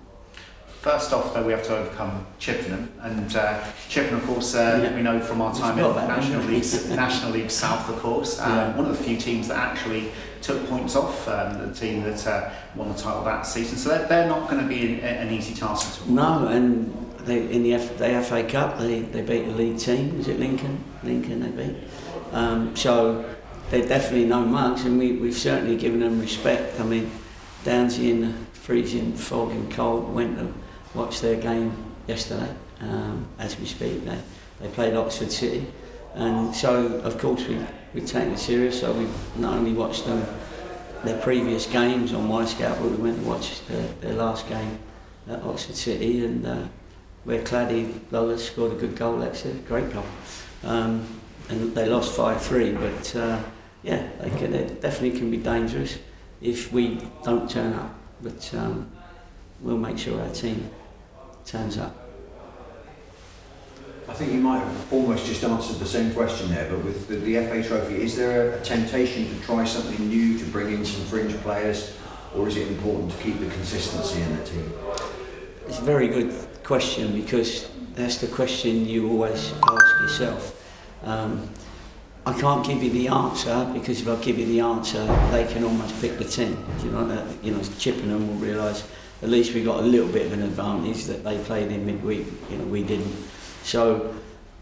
First 0.82 1.12
off, 1.12 1.34
though, 1.34 1.44
we 1.44 1.52
have 1.52 1.64
to 1.64 1.76
overcome 1.78 2.26
Chippenham, 2.40 2.90
and 3.02 3.36
uh, 3.36 3.62
Chippenham, 3.90 4.22
of 4.22 4.26
course, 4.26 4.56
uh, 4.56 4.80
Yeah. 4.82 4.96
we 4.96 5.02
know 5.02 5.20
from 5.20 5.42
our 5.42 5.54
time 5.54 5.78
in 5.78 5.84
National. 5.94 6.42
League, 6.46 6.64
National 6.96 7.32
League 7.32 7.52
South, 7.52 7.90
of 7.90 8.00
course, 8.00 8.40
um, 8.40 8.50
Yeah. 8.50 8.78
one 8.78 8.86
of 8.86 8.98
the 8.98 9.04
few 9.04 9.18
teams 9.18 9.50
that 9.50 9.58
actually 9.58 10.10
took 10.42 10.66
points 10.70 10.96
off 10.96 11.28
um, 11.28 11.68
the 11.68 11.74
team 11.76 12.04
that 12.04 12.26
uh, 12.26 12.50
won 12.78 12.88
the 12.88 12.94
title 12.94 13.26
that 13.26 13.46
season. 13.46 13.78
So 13.78 13.90
they're, 13.90 14.08
they're 14.08 14.30
not 14.30 14.50
going 14.50 14.62
to 14.62 14.68
be 14.70 14.94
an, 14.94 15.00
an 15.02 15.34
easy 15.34 15.54
task 15.54 16.00
at 16.02 16.08
all. 16.08 16.14
No, 16.14 16.48
and 16.48 16.96
they 17.26 17.52
in 17.52 17.64
the, 17.64 17.74
F, 17.74 17.98
the 17.98 18.22
FA 18.24 18.44
Cup 18.46 18.80
they, 18.80 19.02
they 19.02 19.22
beat 19.22 19.48
the 19.48 19.56
league 19.56 19.78
team. 19.80 20.18
Was 20.18 20.30
it 20.30 20.40
Lincoln? 20.40 20.82
Lincoln 21.04 21.42
they 21.42 21.66
beat. 21.66 21.76
Um, 22.32 22.74
so 22.78 23.26
they're 23.70 23.86
definitely 23.86 24.28
no 24.28 24.46
mugs, 24.46 24.86
and 24.86 24.98
we, 24.98 25.12
we've 25.12 25.36
certainly 25.36 25.76
given 25.76 26.00
them 26.00 26.22
respect. 26.22 26.80
I 26.80 26.84
mean, 26.86 27.12
Downsy 27.66 28.12
in 28.12 28.22
the 28.22 28.34
freezing 28.54 29.12
fog 29.12 29.52
and 29.52 29.70
cold 29.74 30.14
went 30.14 30.38
to 30.38 30.54
watch 30.94 31.22
their 31.22 31.36
game 31.36 31.74
yesterday. 32.08 32.54
Um, 32.82 33.28
as 33.38 33.60
we 33.60 33.66
speak, 33.66 34.06
they 34.06 34.18
they 34.62 34.68
played 34.70 34.96
Oxford 34.96 35.32
City, 35.32 35.66
and 36.16 36.54
so 36.56 36.96
of 37.04 37.18
course 37.18 37.46
we 37.48 37.60
we 37.94 38.02
take 38.02 38.28
it 38.28 38.40
serious. 38.40 38.80
So 38.80 38.94
we 38.94 39.08
not 39.36 39.56
only 39.56 39.74
watched 39.74 40.06
them 40.06 40.26
their 41.04 41.20
previous 41.22 41.66
games 41.66 42.14
on 42.14 42.28
Wyscout, 42.28 42.80
but 42.82 42.92
we 42.92 42.98
went 42.98 43.18
and 43.18 43.28
watched 43.28 43.64
their, 44.02 44.14
last 44.14 44.48
game 44.50 44.80
at 45.30 45.42
Oxford 45.44 45.76
City, 45.76 46.26
and 46.26 46.46
uh, 46.46 46.64
where 47.24 47.42
Claddy 47.42 48.00
Lola 48.12 48.38
scored 48.38 48.74
a 48.74 48.76
good 48.76 48.96
goal. 48.96 49.18
That's 49.18 49.46
a 49.46 49.54
great 49.54 49.92
goal. 49.94 50.06
Um, 50.64 51.06
and 51.50 51.74
they 51.74 51.88
lost 51.88 52.16
5-3, 52.16 52.80
but 52.80 53.16
uh, 53.16 53.42
yeah, 53.82 54.08
they, 54.22 54.30
can, 54.30 54.52
they 54.52 54.68
definitely 54.76 55.18
can 55.18 55.32
be 55.32 55.38
dangerous 55.38 55.98
if 56.42 56.72
we 56.72 57.02
don't 57.24 57.50
turn 57.50 57.74
up. 57.74 57.96
But 58.22 58.54
um, 58.54 58.92
we'll 59.62 59.78
make 59.78 59.98
sure 59.98 60.20
our 60.22 60.30
team 60.30 60.70
turns 61.50 61.80
up. 61.80 61.96
I 64.08 64.14
think 64.14 64.34
you 64.34 64.40
might 64.40 64.60
have 64.60 64.94
almost 64.94 65.26
just 65.26 65.44
answered 65.44 65.78
the 65.78 65.86
same 65.86 66.14
question 66.14 66.50
there, 66.50 66.70
but 66.70 66.84
with 66.84 67.08
the, 67.08 67.16
the 67.16 67.36
FA 67.46 67.68
Trophy, 67.68 68.02
is 68.02 68.16
there 68.16 68.54
a, 68.54 68.60
a 68.60 68.64
temptation 68.64 69.28
to 69.28 69.46
try 69.46 69.64
something 69.64 70.08
new, 70.08 70.38
to 70.38 70.46
bring 70.46 70.74
in 70.74 70.86
some 70.86 71.04
fringe 71.06 71.34
players, 71.38 71.96
or 72.36 72.48
is 72.48 72.58
it 72.58 72.68
important 72.68 73.12
to 73.12 73.18
keep 73.18 73.40
the 73.40 73.50
consistency 73.50 74.22
in 74.22 74.36
the 74.38 74.44
team? 74.44 74.74
It's 75.68 75.80
a 75.80 75.84
very 75.84 76.08
good 76.08 76.34
question 76.64 77.20
because 77.20 77.70
that's 77.96 78.18
the 78.18 78.28
question 78.28 78.88
you 78.88 79.10
always 79.10 79.54
ask 79.70 80.02
yourself. 80.02 80.56
Um, 81.04 81.50
I 82.26 82.40
can't 82.40 82.66
give 82.66 82.84
you 82.84 82.92
the 82.92 83.08
answer 83.08 83.70
because 83.74 84.02
if 84.02 84.08
I 84.08 84.16
give 84.24 84.38
you 84.38 84.46
the 84.46 84.60
answer, 84.60 85.04
they 85.32 85.48
can 85.52 85.64
almost 85.64 86.00
pick 86.00 86.18
the 86.20 86.26
ten. 86.26 86.58
You 86.84 86.92
know, 86.92 87.28
you 87.42 87.52
know, 87.52 87.62
Chippenham 87.80 88.28
will 88.28 88.36
realise 88.36 88.88
at 89.22 89.30
least 89.30 89.54
we 89.54 89.64
got 89.64 89.80
a 89.80 89.86
little 89.86 90.08
bit 90.08 90.26
of 90.26 90.34
an 90.34 90.44
advantage 90.44 91.06
that 91.06 91.24
they 91.24 91.38
played 91.40 91.72
in 91.72 91.86
midweek. 91.86 92.28
You 92.50 92.58
know, 92.58 92.66
we 92.66 92.84
didn't. 92.84 93.14
So, 93.64 94.16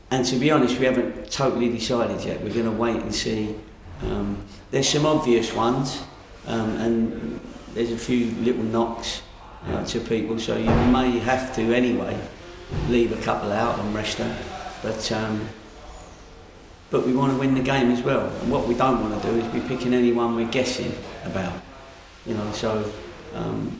and 0.09 0.25
to 0.25 0.35
be 0.37 0.49
honest, 0.49 0.79
we 0.79 0.85
haven't 0.85 1.31
totally 1.31 1.69
decided 1.69 2.23
yet. 2.25 2.41
We're 2.41 2.53
going 2.53 2.65
to 2.65 2.71
wait 2.71 2.97
and 2.97 3.13
see. 3.13 3.55
Um, 4.03 4.43
there's 4.71 4.89
some 4.89 5.05
obvious 5.05 5.53
ones, 5.53 6.01
um, 6.47 6.75
and 6.77 7.39
there's 7.73 7.91
a 7.91 7.97
few 7.97 8.31
little 8.41 8.63
knocks 8.63 9.21
uh, 9.67 9.85
to 9.85 9.99
people, 9.99 10.39
so 10.39 10.57
you 10.57 10.65
may 10.65 11.19
have 11.19 11.55
to 11.55 11.73
anyway 11.73 12.19
leave 12.89 13.17
a 13.17 13.21
couple 13.23 13.51
out 13.51 13.79
and 13.79 13.93
rest 13.93 14.17
them. 14.17 14.35
But 14.81 15.11
um, 15.11 15.47
but 16.89 17.05
we 17.05 17.13
want 17.13 17.33
to 17.33 17.37
win 17.37 17.53
the 17.53 17.61
game 17.61 17.91
as 17.91 18.01
well. 18.01 18.27
And 18.27 18.51
what 18.51 18.67
we 18.67 18.73
don't 18.73 19.01
want 19.01 19.21
to 19.21 19.29
do 19.29 19.37
is 19.37 19.53
be 19.53 19.59
picking 19.67 19.93
anyone 19.93 20.35
we're 20.35 20.47
guessing 20.47 20.93
about. 21.25 21.59
You 22.25 22.35
know, 22.35 22.51
so 22.53 22.91
um, 23.33 23.79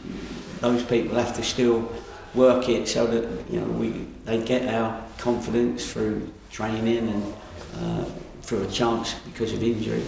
those 0.60 0.84
people 0.84 1.16
have 1.16 1.36
to 1.36 1.44
still 1.44 1.92
work 2.36 2.70
it 2.70 2.88
so 2.88 3.08
that 3.08 3.24
you 3.52 3.60
know 3.62 3.68
we 3.68 4.06
they 4.26 4.44
get 4.44 4.74
our 4.74 5.02
confidence 5.18 5.92
through 5.92 6.32
training 6.52 7.08
and 7.10 7.34
uh, 7.82 8.06
through 8.42 8.64
a 8.64 8.72
chance 8.72 9.16
because 9.26 9.54
of 9.54 9.64
injury. 9.64 10.04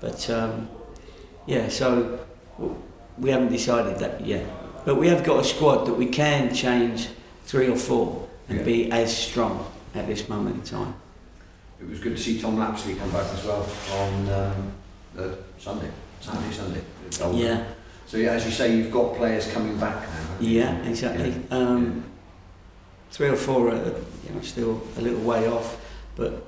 But 0.00 0.28
um, 0.30 0.68
yeah, 1.46 1.68
so 1.68 2.18
we 3.18 3.30
haven't 3.30 3.50
decided 3.50 3.98
that 3.98 4.24
yet. 4.24 4.46
But 4.84 4.96
we 4.96 5.08
have 5.08 5.24
got 5.24 5.40
a 5.40 5.44
squad 5.44 5.86
that 5.86 5.94
we 5.94 6.06
can 6.06 6.54
change 6.54 7.08
three 7.46 7.68
or 7.68 7.76
four 7.76 8.28
and 8.48 8.58
Yeah. 8.58 8.64
be 8.64 8.90
as 8.92 9.14
strong 9.16 9.66
at 9.94 10.06
this 10.06 10.28
moment 10.28 10.56
in 10.56 10.62
time. 10.62 10.94
It 11.80 11.88
was 11.88 12.00
good 12.00 12.16
to 12.16 12.22
see 12.22 12.40
Tom 12.40 12.58
Lapslie 12.58 12.94
come 12.94 13.10
back 13.10 13.26
as 13.32 13.44
well 13.44 13.66
on 13.94 14.28
um, 14.28 14.72
uh, 15.18 15.28
Sunday, 15.58 15.90
Saturday, 16.20 16.52
Sunday. 17.10 17.38
Yeah, 17.42 17.64
So 18.08 18.16
yeah, 18.16 18.30
as 18.30 18.46
you 18.46 18.50
say, 18.50 18.74
you've 18.74 18.90
got 18.90 19.16
players 19.16 19.52
coming 19.52 19.78
back 19.78 20.00
now. 20.00 20.36
yeah, 20.40 20.74
exactly. 20.84 21.34
Um, 21.50 22.04
three 23.10 23.28
or 23.28 23.36
four 23.36 23.68
are 23.68 23.76
you 23.76 24.34
know 24.34 24.40
still 24.40 24.80
a 24.96 25.02
little 25.02 25.20
way 25.20 25.46
off, 25.46 25.78
but 26.16 26.42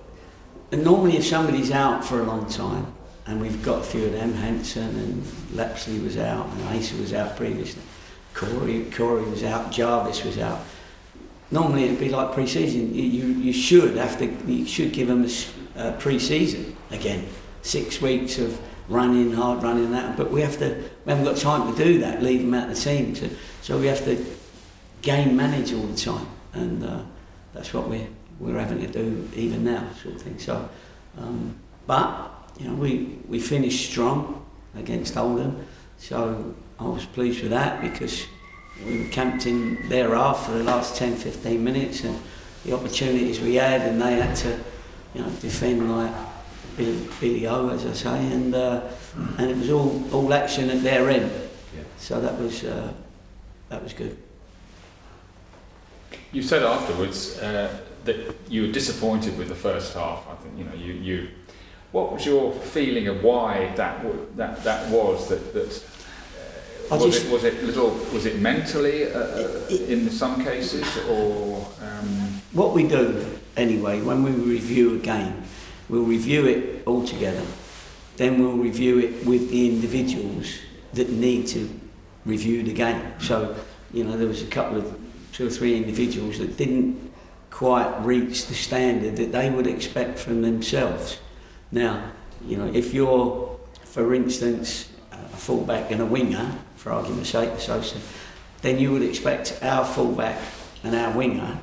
and 0.73 0.83
normally 0.83 1.19
if 1.19 1.27
somebody's 1.27 1.71
out 1.71 2.03
for 2.03 2.21
a 2.21 2.23
long 2.23 2.49
time, 2.49 2.87
and 3.27 3.43
we've 3.43 3.63
got 3.63 3.81
a 3.81 3.83
few 3.83 4.07
of 4.07 4.13
them, 4.13 4.33
Hanson 4.33 4.89
and 4.89 5.23
Lapslie 5.55 5.99
was 5.99 6.17
out, 6.17 6.47
and 6.47 6.79
Asa 6.79 6.97
was 6.97 7.13
out 7.13 7.37
previously, 7.37 7.83
Corey, 8.33 8.87
Corey 8.91 9.25
was 9.25 9.45
out, 9.45 9.71
Jarvis 9.71 10.25
was 10.25 10.39
out. 10.39 10.61
Normally 11.51 11.85
it'd 11.85 12.01
be 12.01 12.09
like 12.09 12.33
pre-season. 12.33 12.95
You, 12.95 13.03
you, 13.03 13.27
you 13.35 13.53
should 13.53 13.99
have 13.99 14.19
to, 14.19 14.27
you 14.51 14.65
should 14.65 14.95
give 14.95 15.09
them 15.09 15.27
a 15.77 15.93
pre-season 15.93 16.75
again, 16.91 17.27
six 17.61 18.01
weeks 18.01 18.39
of 18.39 18.59
running, 18.91 19.33
hard 19.33 19.63
running 19.63 19.87
and 19.87 19.95
that. 19.95 20.17
But 20.17 20.31
we 20.31 20.43
have 20.43 20.59
to, 20.59 20.83
we 21.11 21.17
haven't 21.17 21.35
got 21.35 21.41
time 21.41 21.75
to 21.75 21.85
do 21.85 21.99
that. 21.99 22.23
Leave 22.23 22.43
them 22.43 22.55
out 22.55 22.69
of 22.71 22.77
the 22.77 22.81
team, 22.81 23.13
to, 23.15 23.29
so 23.63 23.77
we 23.77 23.87
have 23.89 24.05
to 24.05 24.25
game 25.03 25.37
manage 25.37 25.73
all 25.73 25.83
the 25.83 25.97
time, 25.97 26.29
and 26.53 26.85
uh, 26.85 27.01
that's 27.53 27.75
what 27.75 27.89
we're 27.89 28.07
we're 28.39 28.57
having 28.57 28.79
to 28.81 28.87
do 28.87 29.29
even 29.35 29.65
now, 29.65 29.91
sort 30.03 30.15
of 30.15 30.23
thing. 30.23 30.39
So, 30.39 30.69
um, 31.19 31.57
but 31.89 32.31
you 32.61 32.69
know, 32.69 32.75
we 32.75 33.19
we 33.29 33.41
finished 33.41 33.91
strong 33.91 34.47
against 34.77 35.17
Oldham, 35.17 35.67
so 35.99 36.55
I 36.79 36.85
was 36.85 37.07
pleased 37.07 37.43
with 37.43 37.51
that 37.51 37.83
because 37.83 38.25
we 38.87 39.03
were 39.03 39.09
camped 39.09 39.47
in 39.47 39.89
their 39.89 40.15
half 40.15 40.47
for 40.47 40.53
the 40.53 40.63
last 40.63 40.97
10, 40.97 41.17
15 41.17 41.65
minutes, 41.65 42.05
and 42.05 42.17
the 42.65 42.73
opportunities 42.73 43.41
we 43.41 43.57
had, 43.57 43.81
and 43.81 44.01
they 44.01 44.15
had 44.15 44.37
to, 44.37 44.61
you 45.15 45.23
know, 45.23 45.31
defend 45.41 45.91
like 45.91 46.15
Billy 47.21 47.47
as 47.47 47.87
I 47.87 47.93
say, 47.93 48.33
and 48.33 48.55
uh, 48.55 48.81
and 49.39 49.51
it 49.51 49.57
was 49.57 49.71
all 49.71 50.03
all 50.13 50.35
action 50.35 50.71
at 50.71 50.83
their 50.83 51.09
end. 51.11 51.31
Yeah. 51.75 51.83
So 51.99 52.21
that 52.21 52.39
was 52.39 52.65
uh, 52.65 52.93
that 53.69 53.83
was 53.83 53.93
good. 53.93 54.17
You 56.33 56.43
said 56.43 56.63
afterwards 56.63 57.39
uh, 57.39 57.69
that 58.05 58.17
you 58.49 58.63
were 58.63 58.73
disappointed 58.73 59.37
with 59.39 59.49
the 59.49 59.55
first 59.55 59.95
half. 59.95 60.27
I 60.31 60.35
think 60.43 60.59
you 60.59 60.65
know 60.65 60.75
you. 60.75 60.93
you 60.95 61.29
what 61.93 62.13
was 62.13 62.25
your 62.25 62.53
feeling 62.53 63.09
of 63.09 63.23
why 63.23 63.73
that 63.75 64.01
that 64.37 64.63
that 64.63 64.89
was 64.91 65.29
that 65.29 65.53
that 65.53 65.83
was 66.91 67.05
just- 67.05 67.27
it 67.27 67.33
was 67.33 67.45
it 67.45 67.65
little 67.65 67.91
was 68.13 68.27
it 68.27 68.39
mentally 68.39 69.13
uh, 69.13 69.19
uh, 69.19 69.67
in 69.69 70.09
some 70.11 70.45
cases 70.45 70.87
or 71.09 71.67
um, 71.83 72.41
What 72.53 72.75
we 72.75 72.87
do 72.87 73.25
anyway, 73.57 74.01
when 74.03 74.23
we 74.23 74.31
review 74.31 74.95
a 74.97 74.99
game, 74.99 75.43
we'll 75.91 76.05
review 76.05 76.47
it 76.47 76.87
all 76.87 77.07
together. 77.07 77.45
Then 78.17 78.41
we'll 78.41 78.57
review 78.57 78.99
it 78.99 79.27
with 79.27 79.51
the 79.51 79.69
individuals 79.69 80.59
that 80.95 81.11
need 81.11 81.47
to 81.49 81.69
review 82.25 82.63
the 82.63 82.73
game. 82.73 83.03
So, 83.19 83.57
you 83.93 84.05
know, 84.05 84.17
there 84.17 84.29
was 84.29 84.43
a 84.43 84.47
couple 84.47 84.79
of 84.79 85.01
two 85.33 85.47
or 85.47 85.51
three 85.51 85.77
individuals 85.77 86.39
that 86.39 86.57
didn't 86.57 87.13
quite 87.51 87.91
reach 88.05 88.47
the 88.47 88.55
standard 88.55 89.17
that 89.17 89.33
they 89.33 89.51
would 89.51 89.67
expect 89.67 90.19
from 90.19 90.43
themselves. 90.43 91.19
Now, 91.73 92.11
you 92.47 92.57
know, 92.57 92.71
if 92.73 92.95
you're, 92.95 93.59
for 93.85 94.15
instance, 94.15 94.91
a 95.13 95.17
fullback 95.37 95.91
and 95.91 96.01
a 96.01 96.07
winger, 96.07 96.53
for 96.77 96.93
argument's 96.93 97.29
sake, 97.29 97.59
so 97.59 97.83
so 97.83 97.99
then 98.63 98.79
you 98.79 98.91
would 98.93 99.03
expect 99.03 99.59
our 99.63 99.85
fullback 99.85 100.41
and 100.83 100.95
our 100.95 101.15
winger 101.17 101.61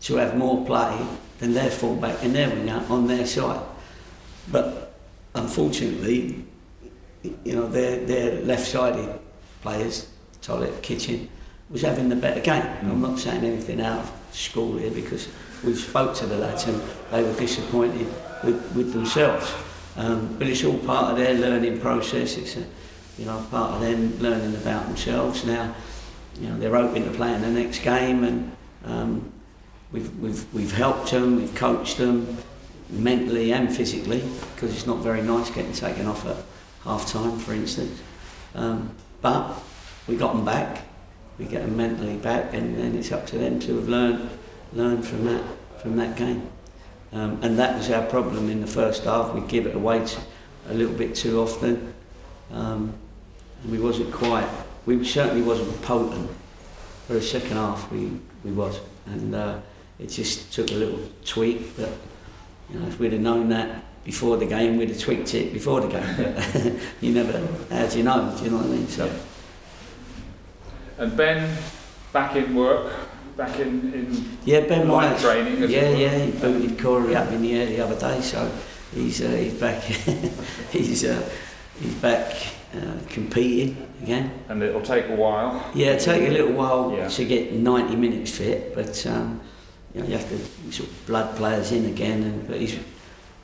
to 0.00 0.16
have 0.16 0.36
more 0.36 0.64
play 0.66 0.98
than 1.38 1.54
their 1.54 1.70
fullback 1.70 2.22
and 2.22 2.34
their 2.34 2.48
winger 2.48 2.84
on 2.88 3.06
their 3.06 3.26
side. 3.26 3.64
But 4.50 4.94
unfortunately, 5.34 6.44
you 7.44 7.54
know, 7.54 7.68
their, 7.68 8.04
their 8.04 8.40
left-sided 8.42 9.18
players, 9.62 10.08
Toilet, 10.42 10.82
Kitchen, 10.82 11.28
was 11.70 11.82
having 11.82 12.08
the 12.08 12.16
better 12.16 12.40
game. 12.40 12.62
I'm 12.82 13.00
not 13.00 13.18
saying 13.18 13.44
anything 13.44 13.80
out 13.80 14.00
of 14.00 14.12
school 14.32 14.78
here 14.78 14.90
because 14.90 15.28
we 15.64 15.74
spoke 15.74 16.14
to 16.16 16.26
the 16.26 16.36
lads 16.36 16.64
and 16.68 16.80
they 17.10 17.22
were 17.22 17.34
disappointed 17.34 18.06
with, 18.44 18.76
with 18.76 18.92
themselves. 18.92 19.52
Um, 19.96 20.36
but 20.38 20.46
it's 20.46 20.62
all 20.64 20.78
part 20.78 21.12
of 21.12 21.18
their 21.18 21.34
learning 21.34 21.80
process. 21.80 22.36
It's 22.36 22.56
a, 22.56 22.64
you 23.18 23.24
know, 23.24 23.44
part 23.50 23.72
of 23.74 23.80
them 23.80 24.18
learning 24.20 24.54
about 24.56 24.86
themselves. 24.86 25.44
Now, 25.44 25.74
you 26.40 26.48
know, 26.48 26.58
they're 26.58 26.74
hoping 26.76 27.04
to 27.04 27.10
play 27.10 27.34
in 27.34 27.40
the 27.40 27.48
next 27.48 27.80
game 27.80 28.24
and 28.24 28.56
um, 28.84 29.32
we've, 29.92 30.18
we've, 30.18 30.54
we've 30.54 30.72
helped 30.72 31.10
them, 31.10 31.36
we've 31.36 31.54
coached 31.54 31.98
them 31.98 32.36
mentally 32.90 33.52
and 33.52 33.74
physically 33.74 34.22
because 34.54 34.72
it's 34.72 34.86
not 34.86 34.98
very 34.98 35.22
nice 35.22 35.50
getting 35.50 35.72
taken 35.72 36.06
off 36.06 36.26
at 36.26 36.36
half 36.84 37.10
time, 37.10 37.38
for 37.38 37.52
instance. 37.52 38.00
Um, 38.54 38.94
but 39.20 39.54
we 40.06 40.16
got 40.16 40.34
them 40.34 40.44
back, 40.44 40.82
we 41.38 41.46
get 41.46 41.62
them 41.62 41.76
mentally 41.76 42.16
back, 42.16 42.54
and 42.54 42.78
then 42.78 42.96
it's 42.96 43.12
up 43.12 43.26
to 43.28 43.38
them 43.38 43.60
to 43.60 43.76
have 43.76 43.88
learned, 43.88 44.30
learned 44.72 45.06
from 45.06 45.24
that, 45.24 45.42
from 45.82 45.96
that 45.96 46.16
game. 46.16 46.48
Um, 47.12 47.38
and 47.42 47.58
that 47.58 47.76
was 47.76 47.90
our 47.90 48.04
problem 48.06 48.50
in 48.50 48.60
the 48.60 48.66
first 48.66 49.04
half. 49.04 49.32
We 49.34 49.40
give 49.42 49.66
it 49.66 49.74
away 49.74 50.04
a 50.68 50.74
little 50.74 50.94
bit 50.94 51.14
too 51.14 51.40
often, 51.40 51.94
um, 52.52 52.92
and 53.62 53.72
we 53.72 53.78
wasn't 53.78 54.12
quite. 54.12 54.48
We 54.84 55.04
certainly 55.04 55.42
wasn't 55.42 55.80
potent. 55.82 56.30
For 57.06 57.14
the 57.14 57.22
second 57.22 57.52
half, 57.52 57.90
we, 57.92 58.10
we 58.44 58.50
was, 58.50 58.80
and 59.06 59.32
uh, 59.34 59.58
it 59.98 60.06
just 60.08 60.52
took 60.52 60.70
a 60.70 60.74
little 60.74 61.00
tweak. 61.24 61.76
But 61.76 61.90
you 62.72 62.78
know, 62.80 62.86
if 62.88 62.98
we'd 62.98 63.12
have 63.12 63.20
known 63.22 63.48
that 63.50 63.84
before 64.04 64.36
the 64.36 64.46
game, 64.46 64.76
we'd 64.76 64.90
have 64.90 65.00
tweaked 65.00 65.34
it 65.34 65.52
before 65.52 65.80
the 65.80 65.88
game. 65.88 66.78
You 67.00 67.12
never, 67.12 67.32
how 67.70 67.86
do 67.86 67.98
you 67.98 68.04
know? 68.04 68.34
Do 68.38 68.44
you 68.44 68.50
know 68.50 68.58
what 68.58 68.66
I 68.66 68.70
mean? 68.70 68.88
So 68.88 69.10
and 70.98 71.16
Ben 71.16 71.56
back 72.12 72.36
in 72.36 72.54
work 72.54 72.92
back 73.36 73.58
in 73.60 73.92
in 73.92 74.38
yeah, 74.44 74.60
Ben 74.60 74.88
light 74.88 75.10
Myers. 75.10 75.22
training 75.22 75.62
as 75.62 75.70
Yeah, 75.70 75.90
were? 75.90 75.96
yeah, 75.96 76.18
he 76.24 76.30
booted 76.32 76.78
Corey 76.78 77.14
up 77.14 77.30
in 77.32 77.42
the 77.42 77.52
air 77.54 77.66
the 77.66 77.80
other 77.80 77.98
day, 77.98 78.20
so 78.22 78.50
he's 78.94 79.20
uh, 79.22 79.28
he's 79.28 79.54
back. 79.54 79.82
he's 80.72 81.04
uh, 81.04 81.28
he's 81.78 81.94
back 81.96 82.32
uh, 82.74 82.94
competing 83.10 83.76
again. 84.02 84.30
and 84.48 84.62
it'll 84.62 84.80
take 84.82 85.08
a 85.08 85.14
while 85.14 85.70
Yeah, 85.74 85.88
it'll 85.92 86.14
take 86.14 86.28
a 86.28 86.32
little 86.32 86.52
while 86.52 86.94
Yeah. 86.96 87.08
to 87.08 87.24
get 87.24 87.52
90 87.52 87.96
minutes 87.96 88.30
fit, 88.30 88.74
but 88.74 89.06
um, 89.06 89.40
you 89.96 90.02
know 90.02 90.08
you 90.08 90.16
have 90.18 90.28
to 90.28 90.72
sort 90.72 90.88
of 90.90 91.06
blood 91.06 91.36
players 91.36 91.72
in 91.72 91.86
again. 91.86 92.22
And 92.22 92.46
but 92.46 92.58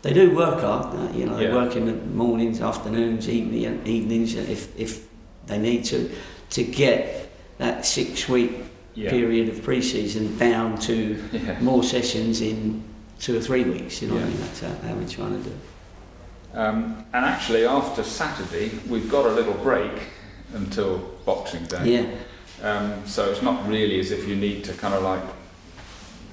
they 0.02 0.12
do 0.12 0.34
work 0.36 0.60
hard. 0.60 1.14
You 1.14 1.26
know, 1.26 1.36
they 1.36 1.46
Yeah. 1.48 1.54
work 1.54 1.76
in 1.76 1.86
the 1.86 1.94
mornings, 2.14 2.60
afternoons, 2.60 3.28
evening, 3.28 3.80
evenings, 3.86 4.34
if 4.34 4.68
if 4.78 5.06
they 5.46 5.58
need 5.58 5.84
to, 5.86 6.10
to 6.50 6.62
get 6.62 7.30
that 7.58 7.86
six 7.86 8.28
week 8.28 8.52
Yeah. 8.94 9.10
period 9.10 9.48
of 9.48 9.62
pre-season 9.62 10.36
down 10.38 10.76
to 10.80 10.94
Yeah. 11.32 11.58
more 11.60 11.82
sessions 11.82 12.40
in 12.42 12.82
two 13.18 13.36
or 13.36 13.40
three 13.40 13.64
weeks. 13.64 14.02
You 14.02 14.08
know, 14.08 14.14
what 14.16 14.24
I 14.24 14.28
mean, 14.28 14.40
that's 14.40 14.60
how, 14.60 14.88
how 14.88 14.94
we're 14.94 15.08
trying 15.08 15.42
to 15.42 15.48
do. 15.50 15.54
Um, 16.54 17.04
and 17.14 17.24
actually, 17.24 17.64
after 17.64 18.02
Saturday, 18.02 18.70
we've 18.88 19.10
got 19.10 19.24
a 19.24 19.30
little 19.32 19.54
break 19.54 19.92
until 20.54 20.98
Boxing 21.24 21.64
Day. 21.64 21.84
Yeah, 21.94 22.06
Um, 22.68 22.92
so 23.06 23.30
it's 23.30 23.40
not 23.42 23.66
really 23.66 23.98
as 24.00 24.10
if 24.10 24.28
you 24.28 24.36
need 24.36 24.62
to 24.64 24.72
kind 24.74 24.92
of 24.94 25.02
like 25.02 25.22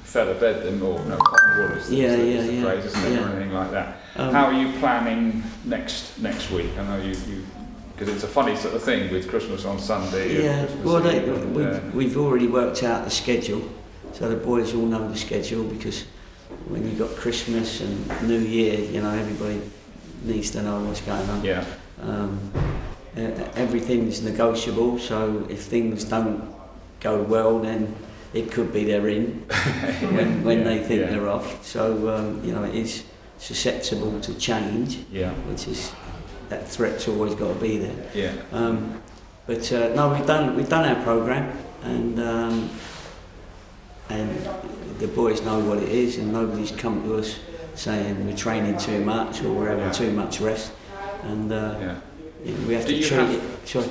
feather 0.10 0.34
bed 0.34 0.64
them 0.64 0.82
or 0.82 0.98
no 1.06 1.18
cotton 1.18 1.58
wool 1.58 1.78
is 1.78 1.88
the, 1.88 1.96
Yeah, 1.96 2.08
is 2.08 2.18
the, 2.18 2.26
yeah, 2.26 2.38
is 2.40 2.48
the 2.48 2.54
yeah, 2.54 2.64
phrase, 2.64 2.86
isn't 2.86 3.06
it, 3.06 3.12
yeah. 3.14 3.24
or 3.24 3.36
anything 3.36 3.54
like 3.54 3.72
that. 3.72 3.98
Um, 4.16 4.34
How 4.34 4.46
are 4.46 4.54
you 4.54 4.72
planning 4.80 5.44
next 5.66 6.18
next 6.20 6.50
week? 6.52 6.72
I 6.80 6.84
know 6.84 6.98
you 7.04 7.16
because 7.96 8.14
it's 8.16 8.24
a 8.24 8.28
funny 8.28 8.56
sort 8.56 8.74
of 8.76 8.82
thing 8.82 9.12
with 9.12 9.28
Christmas 9.30 9.66
on 9.66 9.78
Sunday. 9.78 10.42
Yeah, 10.44 10.66
well, 10.84 11.02
they, 11.02 11.20
and, 11.20 11.30
uh, 11.30 11.48
we've, 11.50 11.94
we've 11.96 12.18
already 12.18 12.48
worked 12.48 12.82
out 12.84 13.04
the 13.04 13.12
schedule, 13.12 13.62
so 14.14 14.30
the 14.30 14.38
boys 14.38 14.74
all 14.74 14.86
know 14.86 15.08
the 15.10 15.18
schedule 15.18 15.64
because 15.66 16.06
when 16.70 16.84
you've 16.86 16.98
got 16.98 17.10
Christmas 17.18 17.82
and 17.82 18.28
New 18.28 18.40
Year, 18.40 18.80
you 18.80 19.02
know, 19.02 19.12
everybody 19.12 19.62
needs 20.24 20.50
to 20.52 20.64
know 20.64 20.82
what's 20.86 21.02
going 21.02 21.30
on. 21.30 21.44
yeah, 21.44 21.64
Um, 22.02 22.40
everything's 23.56 24.22
negotiable, 24.22 24.98
so 24.98 25.46
if 25.50 25.62
things 25.64 26.04
don't 26.06 26.54
go 27.02 27.22
well, 27.22 27.60
then 27.60 27.94
it 28.34 28.52
could 28.52 28.72
be 28.72 28.84
they're 28.86 29.08
in 29.08 29.26
when, 30.14 30.44
when 30.44 30.60
Yeah, 30.60 30.64
they 30.66 30.80
think 30.80 31.02
yeah. 31.02 31.10
they're 31.10 31.28
off. 31.30 31.66
So, 31.66 32.10
um, 32.10 32.44
you 32.44 32.52
know, 32.54 32.64
it 32.64 32.76
is 32.76 33.04
susceptible 33.38 34.20
to 34.22 34.34
change, 34.36 35.00
yeah, 35.12 35.32
which 35.50 35.68
is, 35.68 35.92
that 36.50 36.68
threat's 36.68 37.08
always 37.08 37.36
got 37.36 37.54
to 37.54 37.60
be 37.60 37.78
there. 37.78 37.96
yeah, 38.14 38.34
Um, 38.52 39.02
but 39.48 39.72
uh, 39.72 39.94
no, 39.96 40.10
we've 40.14 40.26
done 40.28 40.56
we've 40.56 40.70
done 40.70 40.86
our 40.96 41.04
program, 41.04 41.58
and 41.84 42.20
um, 42.20 42.70
and 44.10 44.30
the 45.00 45.08
boys 45.08 45.42
know 45.44 45.60
what 45.60 45.78
it 45.80 45.90
is, 45.90 46.18
and 46.18 46.32
nobody's 46.34 46.72
come 46.72 47.02
to 47.04 47.16
us 47.16 47.40
saying 47.76 48.26
we're 48.28 48.36
training 48.36 48.78
too 48.78 49.04
much 49.06 49.42
or 49.44 49.54
we're 49.54 49.70
having 49.70 49.86
Yeah. 49.86 49.92
too 49.92 50.12
much 50.12 50.40
rest, 50.42 50.72
and 51.24 51.52
uh, 51.52 51.78
yeah. 51.80 52.00
you 52.46 52.54
know, 52.54 52.68
we 52.68 52.74
have 52.76 52.86
Do 52.86 53.00
to 53.02 53.08
treat 53.08 53.18
have- 53.20 53.34
it. 53.34 53.68
Sorry, 53.68 53.88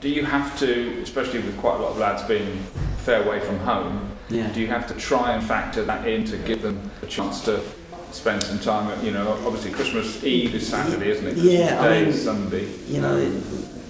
Do 0.00 0.08
you 0.08 0.24
have 0.24 0.58
to, 0.60 1.00
especially 1.02 1.40
with 1.40 1.56
quite 1.58 1.76
a 1.78 1.82
lot 1.82 1.90
of 1.92 1.98
lads 1.98 2.22
being 2.24 2.58
fair 3.06 3.22
away 3.22 3.38
from 3.38 3.56
home, 3.60 4.10
yeah. 4.28 4.52
do 4.52 4.60
you 4.60 4.66
have 4.66 4.84
to 4.88 4.94
try 4.94 5.32
and 5.34 5.46
factor 5.46 5.84
that 5.84 6.06
in 6.08 6.24
to 6.24 6.36
give 6.38 6.60
them 6.60 6.90
a 7.02 7.06
chance 7.06 7.44
to 7.44 7.62
spend 8.10 8.42
some 8.42 8.58
time? 8.58 8.90
At, 8.90 9.02
you 9.04 9.12
know, 9.12 9.30
obviously 9.46 9.70
Christmas 9.70 10.24
Eve 10.24 10.52
is 10.56 10.66
Saturday, 10.68 11.10
isn't 11.10 11.24
it? 11.26 11.32
Christmas 11.34 11.52
Yeah, 11.52 11.80
I 11.80 11.88
mean- 12.00 12.08
is 12.08 12.24
Sunday. 12.24 12.66
You 12.88 13.00
know, 13.00 13.40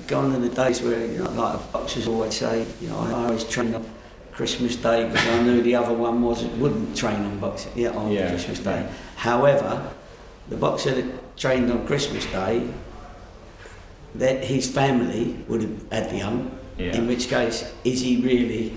gone 0.06 0.32
are 0.34 0.38
the 0.38 0.50
days 0.50 0.82
where 0.82 1.04
you 1.06 1.18
know, 1.24 1.30
like 1.30 1.58
the 1.58 1.64
boxers 1.72 2.06
always 2.06 2.34
say, 2.34 2.66
you 2.82 2.88
know, 2.90 2.98
I 2.98 3.12
always 3.24 3.44
trained 3.44 3.74
on 3.74 3.84
Christmas 4.32 4.76
Day 4.76 5.08
because 5.08 5.26
I 5.26 5.42
knew 5.42 5.62
the 5.62 5.74
other 5.74 5.94
one 5.94 6.20
was 6.22 6.44
wouldn't 6.60 6.94
train 6.94 7.16
on 7.24 7.38
boxing, 7.40 7.72
yeah, 7.74 7.90
on 7.90 8.12
Yeah, 8.12 8.28
Christmas 8.28 8.58
Day. 8.58 8.80
yeah. 8.82 8.92
However, 9.16 9.90
the 10.50 10.56
boxer 10.56 10.92
that 10.94 11.36
trained 11.38 11.72
on 11.72 11.86
Christmas 11.86 12.26
Day, 12.26 12.68
that 14.14 14.44
his 14.44 14.70
family 14.70 15.36
would 15.48 15.62
have 15.62 15.90
had 15.90 16.10
the 16.10 16.18
young. 16.18 16.50
Yeah. 16.78 16.94
In 16.96 17.06
which 17.06 17.28
case, 17.28 17.72
is 17.84 18.02
he 18.02 18.20
really 18.20 18.74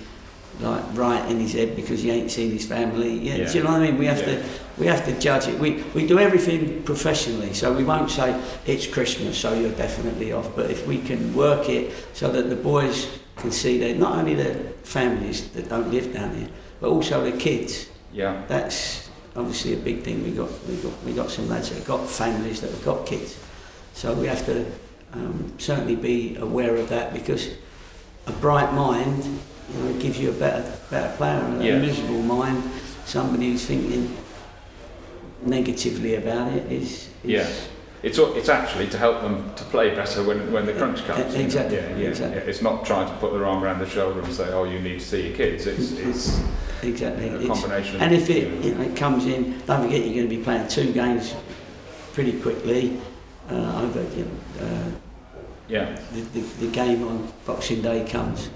like 0.59 0.83
right 0.93 1.23
in 1.31 1.39
his 1.39 1.53
head 1.53 1.75
because 1.75 2.01
he 2.03 2.11
ain't 2.11 2.31
seen 2.31 2.51
his 2.51 2.65
family? 2.65 3.17
Yeah, 3.19 3.35
Yeah. 3.35 3.51
do 3.51 3.57
you 3.57 3.63
know 3.63 3.71
what 3.71 3.81
I 3.81 3.85
mean? 3.87 3.98
We 3.98 4.05
have 4.07 4.19
Yeah. 4.19 4.35
to 4.35 4.43
we 4.77 4.87
have 4.87 5.03
to 5.05 5.19
judge 5.19 5.48
it. 5.48 5.59
We 5.59 5.83
we 5.93 6.05
do 6.07 6.19
everything 6.19 6.83
professionally, 6.83 7.53
so 7.53 7.72
we 7.74 7.83
won't 7.83 8.09
say 8.11 8.35
it's 8.65 8.85
Christmas, 8.87 9.37
so 9.37 9.53
you're 9.53 9.72
definitely 9.72 10.31
off. 10.33 10.50
But 10.55 10.69
if 10.69 10.85
we 10.87 10.98
can 11.00 11.33
work 11.33 11.69
it 11.69 11.91
so 12.13 12.29
that 12.31 12.50
the 12.50 12.55
boys 12.55 13.07
can 13.37 13.51
see 13.51 13.77
that 13.79 13.98
not 13.98 14.17
only 14.17 14.35
their 14.35 14.55
families 14.83 15.48
that 15.50 15.69
don't 15.69 15.91
live 15.91 16.13
down 16.13 16.35
here, 16.35 16.50
but 16.81 16.89
also 16.89 17.24
their 17.24 17.37
kids. 17.39 17.87
Yeah, 18.13 18.41
That's 18.48 19.09
obviously 19.35 19.74
a 19.74 19.77
big 19.77 20.01
thing. 20.03 20.24
We 20.24 20.31
got 20.31 20.50
we 20.67 20.75
got 20.77 20.93
we 21.05 21.13
got 21.13 21.29
some 21.29 21.48
lads 21.48 21.69
that 21.69 21.75
have 21.75 21.87
got 21.87 22.05
families 22.07 22.59
that 22.61 22.72
have 22.72 22.83
got 22.83 23.05
kids, 23.05 23.37
so 23.93 24.13
we 24.13 24.27
have 24.27 24.45
to 24.45 24.65
um, 25.13 25.53
certainly 25.57 25.95
be 25.95 26.35
aware 26.37 26.75
of 26.75 26.89
that 26.89 27.13
because 27.13 27.50
a 28.27 28.31
bright 28.31 28.74
mind, 28.74 29.24
you 29.75 29.84
know, 29.84 29.94
gives 30.00 30.20
you 30.20 30.29
a 30.29 30.34
better 30.34 30.64
better 30.90 31.16
player. 31.18 31.40
And 31.40 31.64
Yeah. 31.64 31.75
A 31.75 31.79
miserable 31.79 32.22
mind, 32.22 32.64
somebody 33.05 33.51
who's 33.51 33.66
thinking 33.66 34.16
negatively 35.46 36.16
about 36.16 36.51
it, 36.53 36.72
is, 36.72 37.10
is 37.24 37.32
yeah. 37.32 37.48
It's 38.01 38.18
it's 38.18 38.48
actually 38.48 38.88
to 38.88 38.98
help 38.98 39.22
them 39.22 39.51
to 39.58 39.64
play 39.66 39.94
better 39.94 40.24
when 40.24 40.51
when 40.53 40.66
the 40.66 40.72
crunch 40.74 41.03
comes. 41.05 41.34
you 41.34 41.40
know. 41.40 41.46
Exactly, 41.46 41.77
Yeah, 41.77 41.98
yeah, 41.98 42.08
exactly. 42.10 42.38
yeah. 42.42 42.48
It's 42.50 42.62
not 42.62 42.86
trying 42.86 43.08
to 43.10 43.14
put 43.20 43.34
their 43.34 43.46
arm 43.46 43.62
around 43.62 43.79
the 43.79 43.90
shoulder 43.90 44.22
and 44.22 44.34
say, 44.34 44.48
"Oh, 44.53 44.64
you 44.64 44.79
need 44.79 45.00
to 45.00 45.05
see 45.05 45.27
your 45.27 45.36
kids." 45.36 45.68
It's 45.68 45.92
it's 45.92 46.40
exactly. 46.82 47.27
a 47.27 47.36
It's, 47.40 47.48
combination. 47.48 48.00
and 48.00 48.14
if 48.16 48.29
it, 48.29 48.64
you 48.64 48.74
know, 48.75 48.84
it 48.84 48.96
comes 48.96 49.25
in, 49.25 49.60
don't 49.68 49.82
forget 49.84 50.05
you're 50.05 50.16
going 50.16 50.29
to 50.29 50.36
be 50.38 50.42
playing 50.42 50.68
two 50.70 50.94
games 50.94 51.36
pretty 52.14 52.40
quickly 52.40 52.98
uh, 53.51 53.82
over 53.84 54.01
you 54.16 54.24
know, 54.25 54.66
uh, 54.66 54.92
yeah, 55.68 56.00
the, 56.14 56.22
the, 56.22 56.40
the 56.66 56.72
game 56.72 57.05
on 57.05 57.32
Boxing 57.46 57.82
Day 57.82 58.05
comes, 58.10 58.50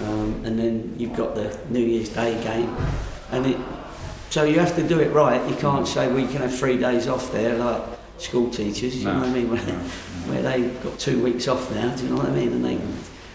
um, 0.00 0.42
and 0.44 0.58
then 0.58 0.94
you've 0.98 1.16
got 1.16 1.34
the 1.34 1.56
New 1.70 1.84
Year's 1.84 2.08
Day 2.08 2.42
game, 2.42 2.74
and 3.30 3.46
it. 3.46 3.56
So 4.30 4.44
you 4.44 4.58
have 4.60 4.74
to 4.76 4.82
do 4.88 4.98
it 5.00 5.12
right. 5.12 5.46
You 5.48 5.54
can't 5.56 5.86
say 5.86 6.10
we 6.10 6.22
can 6.26 6.36
have 6.40 6.54
three 6.56 6.78
days 6.78 7.06
off 7.06 7.30
there 7.32 7.54
like 7.58 7.82
school 8.16 8.48
teachers. 8.50 8.96
You 8.96 9.04
No, 9.04 9.12
know 9.14 9.20
what 9.20 9.28
I 9.28 9.32
mean? 9.32 9.50
Where, 9.50 9.62
no, 9.66 9.72
where 10.32 10.42
they've 10.42 10.82
got 10.82 10.98
two 10.98 11.22
weeks 11.22 11.48
off 11.48 11.70
now. 11.74 11.94
Do 11.94 12.04
you 12.04 12.10
know 12.10 12.16
what 12.16 12.26
I 12.26 12.30
mean? 12.30 12.52
And 12.52 12.64
they. 12.64 12.78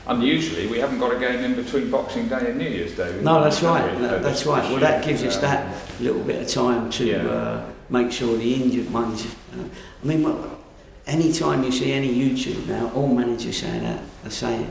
Unusually, 0.08 0.68
we 0.68 0.80
haven't 0.80 1.00
got 1.00 1.14
a 1.14 1.20
game 1.20 1.44
in 1.44 1.54
between 1.56 1.92
Boxing 1.92 2.30
Day 2.30 2.50
and 2.50 2.58
New 2.58 2.70
Year's 2.70 2.94
Day. 2.96 3.20
No, 3.22 3.44
that's 3.44 3.62
right. 3.62 4.00
that- 4.00 4.24
that's 4.24 4.46
right. 4.46 4.64
Well, 4.72 4.80
that 4.80 5.04
gives 5.06 5.22
us 5.24 5.36
that 5.38 5.76
little 6.00 6.24
bit 6.24 6.42
of 6.42 6.48
time 6.48 6.90
to 6.92 7.06
Yeah. 7.06 7.18
uh, 7.28 7.66
make 7.90 8.12
sure 8.12 8.38
the 8.38 8.54
injured 8.56 8.92
ones. 8.92 9.26
Uh, 9.54 9.64
I 10.02 10.08
mean, 10.08 10.24
well, 10.24 10.58
any 11.06 11.34
time 11.34 11.64
you 11.64 11.74
see 11.74 11.92
any 11.92 12.08
YouTube 12.08 12.68
now, 12.68 12.90
all 12.96 13.08
managers 13.08 13.58
saying 13.58 13.84
that 13.84 14.02
are 14.26 14.30
saying 14.32 14.68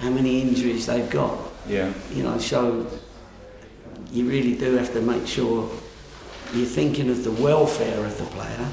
how 0.00 0.10
many 0.10 0.40
injuries 0.42 0.86
they've 0.86 1.10
got. 1.10 1.38
Yeah, 1.68 1.92
You 2.14 2.22
know, 2.24 2.38
so 2.38 2.86
you 4.12 4.28
really 4.28 4.54
do 4.56 4.76
have 4.76 4.92
to 4.94 5.00
make 5.00 5.26
sure 5.26 5.70
you're 6.54 6.66
thinking 6.66 7.10
of 7.10 7.22
the 7.22 7.30
welfare 7.32 8.04
of 8.04 8.16
the 8.18 8.24
player 8.24 8.66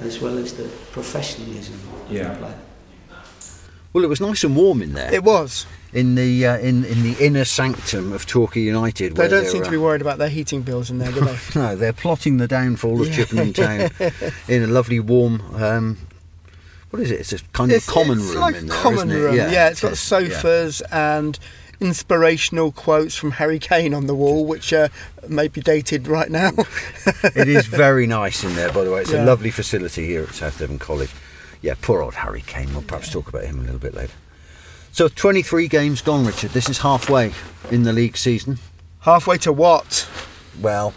as 0.00 0.20
well 0.20 0.36
as 0.38 0.54
the 0.54 0.68
professionalism 0.92 1.74
of 2.06 2.12
Yeah. 2.12 2.30
the 2.32 2.36
player. 2.38 2.58
Well, 3.92 4.04
it 4.04 4.08
was 4.08 4.20
nice 4.20 4.44
and 4.44 4.54
warm 4.56 4.82
in 4.82 4.92
there. 4.94 5.12
It 5.12 5.24
was. 5.24 5.66
in 5.92 6.14
the 6.14 6.46
uh, 6.46 6.56
in 6.58 6.84
in 6.84 7.02
the 7.02 7.16
inner 7.18 7.44
sanctum 7.44 8.12
of 8.12 8.24
Torquay 8.24 8.60
United. 8.60 9.16
They 9.16 9.26
don't 9.26 9.46
seem 9.46 9.62
to 9.62 9.68
uh, 9.68 9.72
be 9.72 9.76
worried 9.76 10.00
about 10.00 10.18
their 10.18 10.28
heating 10.28 10.62
bills 10.62 10.88
in 10.88 10.98
there, 10.98 11.10
do 11.10 11.20
they? 11.20 11.36
No, 11.56 11.74
they're 11.74 11.92
plotting 11.92 12.36
the 12.36 12.46
downfall 12.46 13.00
of 13.02 13.08
Yeah. 13.08 13.16
Chippenham 13.16 13.52
Town 13.52 13.90
in 14.48 14.62
a 14.62 14.68
lovely 14.68 15.00
warm. 15.00 15.42
Um, 15.56 15.98
what 16.90 17.00
is 17.00 17.10
it? 17.10 17.20
It's 17.20 17.32
a 17.32 17.38
kind 17.52 17.72
of 17.72 17.86
common 17.86 18.18
it's 18.18 18.28
room 18.28 18.40
like 18.40 18.56
in 18.56 18.66
there, 18.66 18.76
common 18.76 19.10
isn't 19.10 19.10
it? 19.10 19.24
room. 19.24 19.34
Yeah, 19.36 19.68
it's 19.68 19.80
got 19.80 19.96
sofas 19.96 20.80
and 20.92 21.38
inspirational 21.80 22.72
quotes 22.72 23.16
from 23.16 23.32
Harry 23.32 23.58
Kane 23.58 23.94
on 23.94 24.06
the 24.06 24.14
wall, 24.14 24.44
which 24.44 24.72
uh, 24.72 24.88
may 25.28 25.48
be 25.48 25.60
dated 25.60 26.06
right 26.06 26.30
now. 26.30 26.50
it 27.24 27.48
is 27.48 27.66
very 27.66 28.06
nice 28.06 28.44
in 28.44 28.54
there, 28.54 28.72
by 28.72 28.84
the 28.84 28.90
way. 28.90 29.00
It's 29.02 29.12
a 29.12 29.24
lovely 29.24 29.50
facility 29.50 30.06
here 30.06 30.24
at 30.24 30.30
South 30.30 30.58
Devon 30.58 30.78
College. 30.78 31.10
Yeah, 31.62 31.74
poor 31.80 32.02
old 32.02 32.14
Harry 32.14 32.42
Kane. 32.42 32.72
We'll 32.72 32.82
perhaps 32.82 33.10
talk 33.10 33.28
about 33.28 33.44
him 33.44 33.60
a 33.60 33.62
little 33.62 33.78
bit 33.78 33.94
later. 33.94 34.12
So, 34.92 35.08
23 35.08 35.68
games 35.68 36.02
gone, 36.02 36.26
Richard. 36.26 36.50
This 36.50 36.68
is 36.68 36.78
halfway 36.78 37.32
in 37.70 37.84
the 37.84 37.92
league 37.92 38.16
season. 38.16 38.58
Halfway 39.00 39.38
to 39.38 39.52
what? 39.52 40.08
Well, 40.60 40.92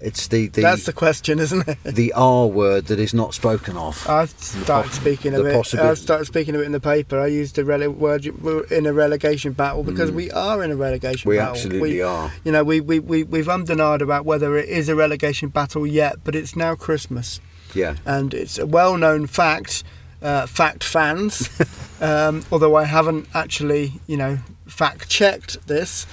it's 0.00 0.28
the 0.28 0.48
the, 0.48 0.62
That's 0.62 0.86
the 0.86 0.92
question, 0.92 1.38
isn't 1.38 1.66
it? 1.68 1.78
the 1.84 2.12
R 2.14 2.46
word 2.46 2.86
that 2.86 2.98
is 2.98 3.12
not 3.14 3.34
spoken 3.34 3.76
of. 3.76 4.08
I've 4.08 4.30
started 4.30 4.92
speaking 4.92 5.34
of 5.34 5.46
it. 5.46 5.74
I've 5.74 5.98
started 5.98 6.24
speaking 6.26 6.54
of 6.54 6.60
it 6.62 6.64
in 6.64 6.72
the 6.72 6.80
paper. 6.80 7.20
I 7.20 7.26
used 7.26 7.56
the 7.56 7.62
rele- 7.62 7.94
word 7.96 8.26
in 8.72 8.86
a 8.86 8.92
relegation 8.92 9.52
battle 9.52 9.82
because 9.82 10.10
Mm. 10.10 10.14
we 10.14 10.30
are 10.30 10.62
in 10.64 10.70
a 10.70 10.76
relegation 10.76 11.28
we 11.28 11.36
battle. 11.36 11.54
absolutely 11.54 11.80
we, 11.92 12.02
are. 12.02 12.32
You 12.44 12.52
know, 12.52 12.64
we, 12.64 12.80
we, 12.80 12.98
we, 12.98 13.22
we've 13.22 13.48
undenied 13.48 14.02
about 14.02 14.24
whether 14.24 14.56
it 14.56 14.68
is 14.68 14.88
a 14.88 14.94
relegation 14.96 15.48
battle 15.50 15.86
yet, 15.86 16.16
but 16.24 16.34
it's 16.34 16.56
now 16.56 16.74
Christmas. 16.74 17.40
Yeah. 17.74 17.96
And 18.04 18.34
it's 18.34 18.58
a 18.58 18.66
well 18.66 18.96
known 18.96 19.26
fact, 19.26 19.84
uh, 20.22 20.46
fact 20.46 20.82
fans, 20.82 21.48
um, 22.00 22.44
although 22.50 22.74
I 22.74 22.84
haven't 22.84 23.28
actually, 23.34 23.92
you 24.06 24.16
know, 24.16 24.38
fact 24.66 25.08
checked 25.08 25.66
this, 25.66 26.06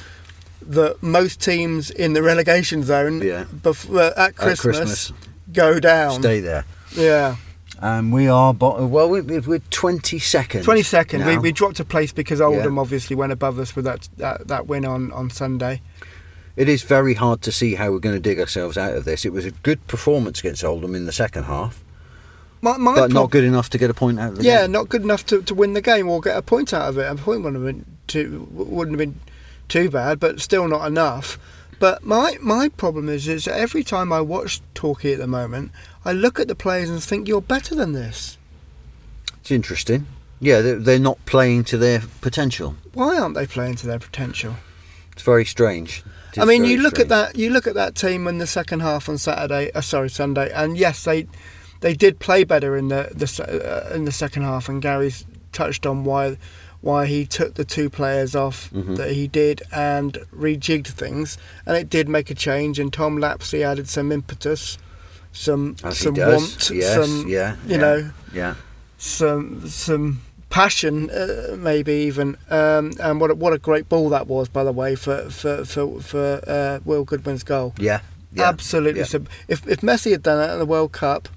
that 0.67 1.01
most 1.01 1.39
teams 1.41 1.89
in 1.89 2.13
the 2.13 2.21
relegation 2.21 2.83
zone 2.83 3.21
Yeah. 3.21 3.45
uh, 3.65 3.69
at, 3.99 4.17
At 4.17 4.35
Christmas 4.35 4.59
Christmas, 4.61 5.13
go 5.53 5.79
down. 5.79 6.19
stay 6.21 6.39
there. 6.39 6.65
Yeah. 6.95 7.35
And 7.79 8.11
we 8.11 8.27
are, 8.27 8.53
bo- 8.53 8.85
well, 8.87 9.07
we- 9.09 9.21
we- 9.21 9.39
we're 9.39 9.61
20 9.69 10.17
seconds. 10.19 10.65
22nd. 10.65 11.25
We, 11.25 11.35
now. 11.35 11.41
we 11.41 11.51
dropped 11.51 11.79
a 11.79 11.85
place 11.85 12.11
because 12.11 12.41
Oldham 12.41 12.75
Yeah. 12.75 12.81
obviously 12.81 13.15
went 13.15 13.31
above 13.31 13.59
us 13.59 13.75
with 13.75 13.85
that, 13.85 14.09
that, 14.17 14.47
that 14.47 14.67
win 14.67 14.83
on, 14.83 15.11
on 15.11 15.29
Sunday. 15.29 15.81
It 16.55 16.67
is 16.67 16.81
very 16.81 17.13
hard 17.13 17.43
to 17.43 17.51
see 17.51 17.75
how 17.75 17.91
we're 17.91 17.99
going 17.99 18.15
to 18.15 18.19
dig 18.21 18.39
ourselves 18.39 18.77
out 18.79 18.95
of 18.95 19.05
this. 19.05 19.25
It 19.25 19.31
was 19.31 19.45
a 19.45 19.51
good 19.51 19.85
performance 19.85 20.39
against 20.39 20.63
Oldham 20.63 20.95
in 20.95 21.05
the 21.05 21.11
second 21.11 21.43
half, 21.43 21.83
My, 22.61 22.77
my 22.77 22.95
but 22.95 23.11
not 23.11 23.29
good 23.29 23.43
enough 23.43 23.69
to 23.69 23.77
get 23.77 23.91
a 23.91 23.93
point 23.93 24.19
out 24.19 24.31
of 24.31 24.37
the 24.39 24.43
Yeah, 24.43 24.63
game. 24.63 24.71
not 24.71 24.89
good 24.89 25.03
enough 25.03 25.23
to, 25.27 25.43
to 25.43 25.53
win 25.53 25.73
the 25.73 25.81
game 25.81 26.09
or 26.09 26.19
get 26.19 26.35
a 26.35 26.41
point 26.41 26.73
out 26.73 26.89
of 26.89 26.97
it. 26.97 27.03
A 27.11 27.13
point 27.13 27.43
wouldn't 27.43 27.63
have 27.63 27.75
been 27.75 27.85
too 28.07 28.47
wouldn't 28.51 28.99
have 28.99 29.07
been 29.07 29.19
too 29.67 29.89
bad, 29.89 30.19
but 30.19 30.41
still 30.41 30.67
not 30.67 30.85
enough. 30.87 31.37
But 31.79 32.03
my 32.03 32.37
my 32.41 32.69
problem 32.69 33.07
is 33.09 33.27
is 33.27 33.45
that 33.45 33.59
every 33.59 33.83
time 33.83 34.11
I 34.11 34.21
watch 34.21 34.61
Torquay 34.73 35.13
at 35.13 35.19
the 35.19 35.27
moment, 35.27 35.71
I 36.03 36.11
look 36.11 36.39
at 36.39 36.47
the 36.47 36.55
players 36.55 36.89
and 36.89 37.03
think 37.03 37.27
you're 37.27 37.41
better 37.41 37.75
than 37.75 37.93
this. 37.93 38.37
It's 39.39 39.51
interesting. 39.51 40.07
Yeah, 40.39 40.61
they're, 40.61 40.79
they're 40.79 40.99
not 40.99 41.23
playing 41.25 41.63
to 41.65 41.77
their 41.77 42.01
potential. 42.21 42.75
Why 42.93 43.17
aren't 43.17 43.35
they 43.35 43.47
playing 43.47 43.75
to 43.75 43.87
their 43.87 43.99
potential? 43.99 44.55
It's 45.13 45.23
very 45.23 45.45
strange. 45.45 46.03
It 46.33 46.39
I 46.41 46.45
mean, 46.45 46.65
you 46.65 46.77
look 46.77 46.95
strange. 46.95 47.11
at 47.11 47.33
that. 47.33 47.37
You 47.37 47.49
look 47.49 47.65
at 47.65 47.73
that 47.75 47.95
team 47.95 48.27
in 48.27 48.37
the 48.37 48.47
second 48.47 48.81
half 48.81 49.09
on 49.09 49.17
Saturday. 49.17 49.71
Uh, 49.73 49.81
sorry, 49.81 50.09
Sunday. 50.09 50.51
And 50.53 50.77
yes, 50.77 51.03
they 51.03 51.27
they 51.81 51.93
did 51.93 52.19
play 52.19 52.43
better 52.43 52.75
in 52.75 52.89
the 52.89 53.09
the 53.13 53.89
uh, 53.91 53.95
in 53.95 54.05
the 54.05 54.11
second 54.11 54.43
half. 54.43 54.69
And 54.69 54.81
Gary's 54.81 55.25
touched 55.51 55.85
on 55.85 56.03
why 56.03 56.37
why 56.87 57.05
he 57.05 57.25
took 57.25 57.51
the 57.55 57.65
two 57.75 57.89
players 57.89 58.33
off 58.35 58.57
Mm-hmm. 58.71 58.95
that 58.99 59.11
he 59.11 59.27
did 59.27 59.61
and 59.71 60.11
rejigged 60.45 60.87
things. 61.03 61.37
And 61.65 61.75
it 61.81 61.87
did 61.89 62.07
make 62.07 62.29
a 62.31 62.35
change. 62.47 62.79
And 62.81 62.89
Tom 62.93 63.17
Lapslie 63.19 63.63
added 63.71 63.87
some 63.89 64.11
impetus, 64.19 64.77
some 65.33 65.75
As 65.83 65.97
some 65.99 66.13
want, 66.15 66.69
yes, 66.73 66.95
some 66.95 67.27
yeah, 67.27 67.55
you 67.65 67.71
yeah. 67.75 67.77
know 67.85 67.99
Yeah. 68.33 68.53
some 68.97 69.67
some 69.69 70.21
passion, 70.49 71.09
uh, 71.09 71.55
maybe 71.57 71.93
even. 72.09 72.37
Um, 72.49 72.93
and 73.05 73.19
what 73.21 73.31
a, 73.31 73.35
what 73.35 73.53
a 73.53 73.57
great 73.69 73.89
ball 73.89 74.07
that 74.09 74.27
was, 74.27 74.47
by 74.49 74.63
the 74.63 74.71
way, 74.81 74.95
for 74.95 75.29
for 75.29 75.65
for, 75.65 75.99
for 76.01 76.41
uh, 76.47 76.79
Will 76.85 77.03
Goodwin's 77.03 77.43
goal. 77.43 77.73
Yeah. 77.77 77.99
yeah, 78.33 78.47
Absolutely. 78.49 79.01
yeah. 79.01 79.05
sub- 79.13 79.29
If 79.47 79.59
if 79.67 79.79
Messi 79.81 80.11
had 80.11 80.23
done 80.23 80.39
it 80.49 80.53
in 80.53 80.59
the 80.59 80.65
World 80.75 80.91
Cup, 80.93 81.27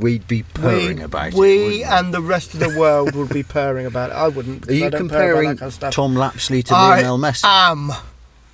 We'd 0.00 0.26
be 0.26 0.42
purring 0.42 0.98
we, 0.98 1.02
about 1.02 1.28
it. 1.28 1.34
we 1.34 1.48
wouldn't 1.48 1.68
we? 1.68 1.84
and 1.84 2.14
the 2.14 2.22
rest 2.22 2.54
of 2.54 2.60
the 2.60 2.78
world 2.78 3.14
would 3.14 3.28
be 3.30 3.42
purring 3.58 3.86
about 3.86 4.10
it. 4.10 4.14
I 4.14 4.28
wouldn't. 4.28 4.68
Are 4.68 4.72
you 4.72 4.90
don't 4.90 5.08
purr 5.08 5.32
about 5.32 5.54
comparing 5.54 5.56
kind 5.56 5.82
of. 5.82 5.92
Tom 5.94 6.14
Lapslie 6.14 6.62
to 6.64 6.74
I 6.74 6.96
Lionel 7.02 7.18
Messi? 7.18 7.42
I 7.44 7.70
am. 7.70 7.92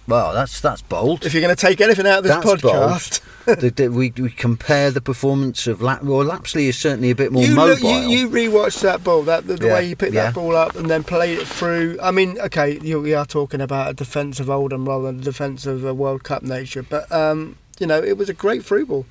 well, 0.07 0.33
that's 0.35 0.61
that's 0.61 0.83
bold. 0.83 1.25
If 1.25 1.33
you're 1.35 1.43
going 1.43 1.55
to 1.55 1.61
take 1.61 1.81
anything 1.81 2.07
out 2.07 2.19
of 2.19 2.25
this 2.25 2.35
That's 2.37 2.63
podcast, 2.63 3.21
the, 3.61 3.71
the, 3.71 3.89
we, 3.89 4.13
we 4.17 4.31
compare 4.31 4.91
the 4.91 5.01
performance 5.01 5.67
of 5.69 5.81
Lap. 5.81 6.03
Well, 6.03 6.25
Lapslie 6.25 6.67
is 6.67 6.77
certainly 6.77 7.11
a 7.11 7.15
bit 7.15 7.31
more 7.33 7.45
you, 7.45 7.55
mobile. 7.55 7.89
look, 7.91 8.03
you 8.03 8.19
you 8.19 8.29
rewatched 8.29 8.81
that 8.83 9.05
ball, 9.05 9.23
that 9.23 9.47
the, 9.47 9.55
the 9.55 9.67
Yeah, 9.67 9.75
way 9.75 9.87
you 9.89 9.95
picked 9.97 10.15
yeah. 10.15 10.25
that 10.25 10.35
ball 10.35 10.57
up 10.57 10.75
and 10.75 10.91
then 10.91 11.05
played 11.05 11.39
it 11.39 11.47
through. 11.47 11.97
I 12.03 12.11
mean, 12.11 12.39
okay, 12.41 12.79
you, 12.81 13.01
we 13.01 13.15
are 13.15 13.25
talking 13.27 13.61
about 13.61 13.91
a 13.91 13.95
defence 13.95 14.41
of 14.41 14.51
Oldham 14.51 14.89
rather 14.89 15.07
than 15.07 15.21
a 15.21 15.23
defence 15.23 15.65
of 15.67 15.85
a 15.85 15.95
World 15.95 16.25
Cup 16.25 16.43
nature, 16.43 16.83
but 16.83 17.11
um, 17.13 17.57
you 17.79 17.87
know, 17.87 18.03
it 18.03 18.17
was 18.17 18.29
a 18.29 18.35
great 18.35 18.65
through 18.65 18.87
ball. 18.87 19.07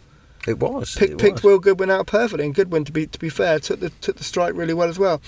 It 0.48 0.60
was. 0.60 0.96
Pick, 0.96 1.12
it 1.12 1.18
picked 1.18 1.36
was. 1.36 1.44
Will 1.44 1.60
Goodwin 1.60 1.90
out 1.90 2.08
perfectly, 2.08 2.46
and 2.46 2.54
Goodwin, 2.56 2.86
to 2.86 2.92
be 2.92 3.08
to 3.08 3.20
be 3.20 3.30
fair, 3.30 3.60
took 3.60 3.80
the 3.80 3.90
took 4.02 4.18
the 4.18 4.24
strike 4.24 4.54
really 4.56 4.74
well 4.74 4.90
as 4.90 5.00
well. 5.00 5.22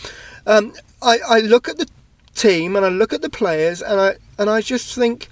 Um, 0.45 0.73
I, 1.01 1.19
I 1.27 1.39
look 1.39 1.67
at 1.67 1.77
the 1.77 1.88
team 2.36 2.75
and 2.75 2.86
I 2.86 2.89
look 2.89 3.13
at 3.13 3.21
the 3.21 3.30
players, 3.30 3.82
and 3.82 3.99
I 3.99 4.15
and 4.38 4.49
I 4.49 4.62
just 4.62 4.93
think 4.95 5.30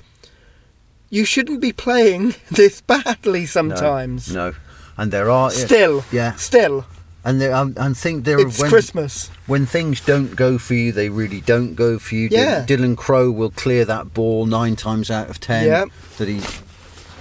you 1.09 1.23
shouldn't 1.25 1.61
be 1.61 1.71
playing 1.71 2.35
this 2.51 2.81
badly 2.81 3.45
sometimes. 3.45 4.33
No, 4.33 4.53
and 4.97 5.11
there 5.11 5.29
are 5.29 5.49
Still, 5.51 6.03
yeah, 6.11 6.33
still, 6.35 6.85
and 7.23 7.39
there 7.39 7.53
um, 7.53 7.73
and 7.77 7.97
think 7.97 8.25
there 8.25 8.39
it's 8.39 8.59
are 8.59 8.63
when, 8.63 8.69
Christmas. 8.71 9.29
when 9.47 9.65
things 9.65 10.01
don't 10.01 10.35
go 10.35 10.57
for 10.57 10.73
you, 10.73 10.91
they 10.91 11.09
really 11.09 11.41
don't 11.41 11.75
go 11.75 11.99
for 11.99 12.15
you. 12.15 12.29
Yeah. 12.31 12.65
Dylan 12.65 12.97
Crow 12.97 13.31
will 13.31 13.51
clear 13.51 13.85
that 13.85 14.13
ball 14.13 14.45
nine 14.45 14.75
times 14.75 15.09
out 15.11 15.29
of 15.29 15.39
ten 15.39 15.65
Yeah. 15.67 15.85
that 16.17 16.27
he 16.27 16.41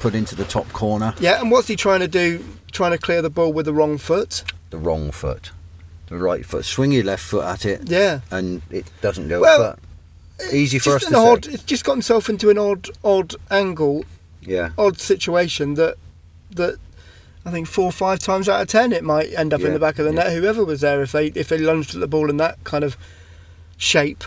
put 0.04 0.14
into 0.14 0.34
the 0.36 0.44
top 0.44 0.70
corner. 0.74 1.14
Yeah, 1.18 1.40
and 1.40 1.50
what's 1.50 1.66
he 1.66 1.76
trying 1.76 2.00
to 2.00 2.08
do? 2.08 2.44
Trying 2.72 2.90
to 2.90 2.98
clear 2.98 3.22
the 3.22 3.30
ball 3.30 3.54
with 3.54 3.64
the 3.64 3.72
wrong 3.72 3.96
foot. 3.96 4.44
The 4.68 4.76
wrong 4.76 5.10
foot, 5.10 5.50
the 6.08 6.18
right 6.18 6.44
foot. 6.44 6.66
Swing 6.66 6.92
your 6.92 7.04
left 7.04 7.24
foot 7.24 7.42
at 7.42 7.64
it, 7.64 7.88
Yeah. 7.88 8.20
and 8.30 8.60
it 8.70 8.84
doesn't 9.00 9.28
go. 9.28 9.40
Well, 9.40 9.78
but 10.38 10.52
easy 10.52 10.78
for 10.78 10.96
us 10.96 11.06
to 11.06 11.16
odd. 11.16 11.46
say. 11.46 11.52
It's 11.52 11.62
just 11.62 11.84
got 11.84 11.92
himself 11.92 12.28
into 12.28 12.50
an 12.50 12.58
odd, 12.58 12.90
odd 13.02 13.34
angle, 13.50 14.04
Yeah, 14.42 14.72
odd 14.76 15.00
situation 15.00 15.72
that 15.74 15.96
that 16.50 16.76
I 17.46 17.50
think 17.50 17.66
four 17.66 17.86
or 17.86 17.92
five 17.92 18.18
times 18.18 18.46
out 18.46 18.60
of 18.60 18.68
ten 18.68 18.92
it 18.92 19.04
might 19.04 19.32
end 19.32 19.54
up 19.54 19.62
in 19.62 19.72
the 19.72 19.78
back 19.78 19.98
of 19.98 20.04
the 20.04 20.12
yeah. 20.12 20.24
net. 20.24 20.32
Whoever 20.34 20.66
was 20.66 20.82
there, 20.82 21.00
if 21.00 21.12
they 21.12 21.28
if 21.28 21.48
they 21.48 21.56
lunged 21.56 21.94
at 21.94 22.00
the 22.02 22.06
ball 22.06 22.28
in 22.28 22.36
that 22.36 22.62
kind 22.64 22.84
of 22.84 22.98
shape, 23.78 24.22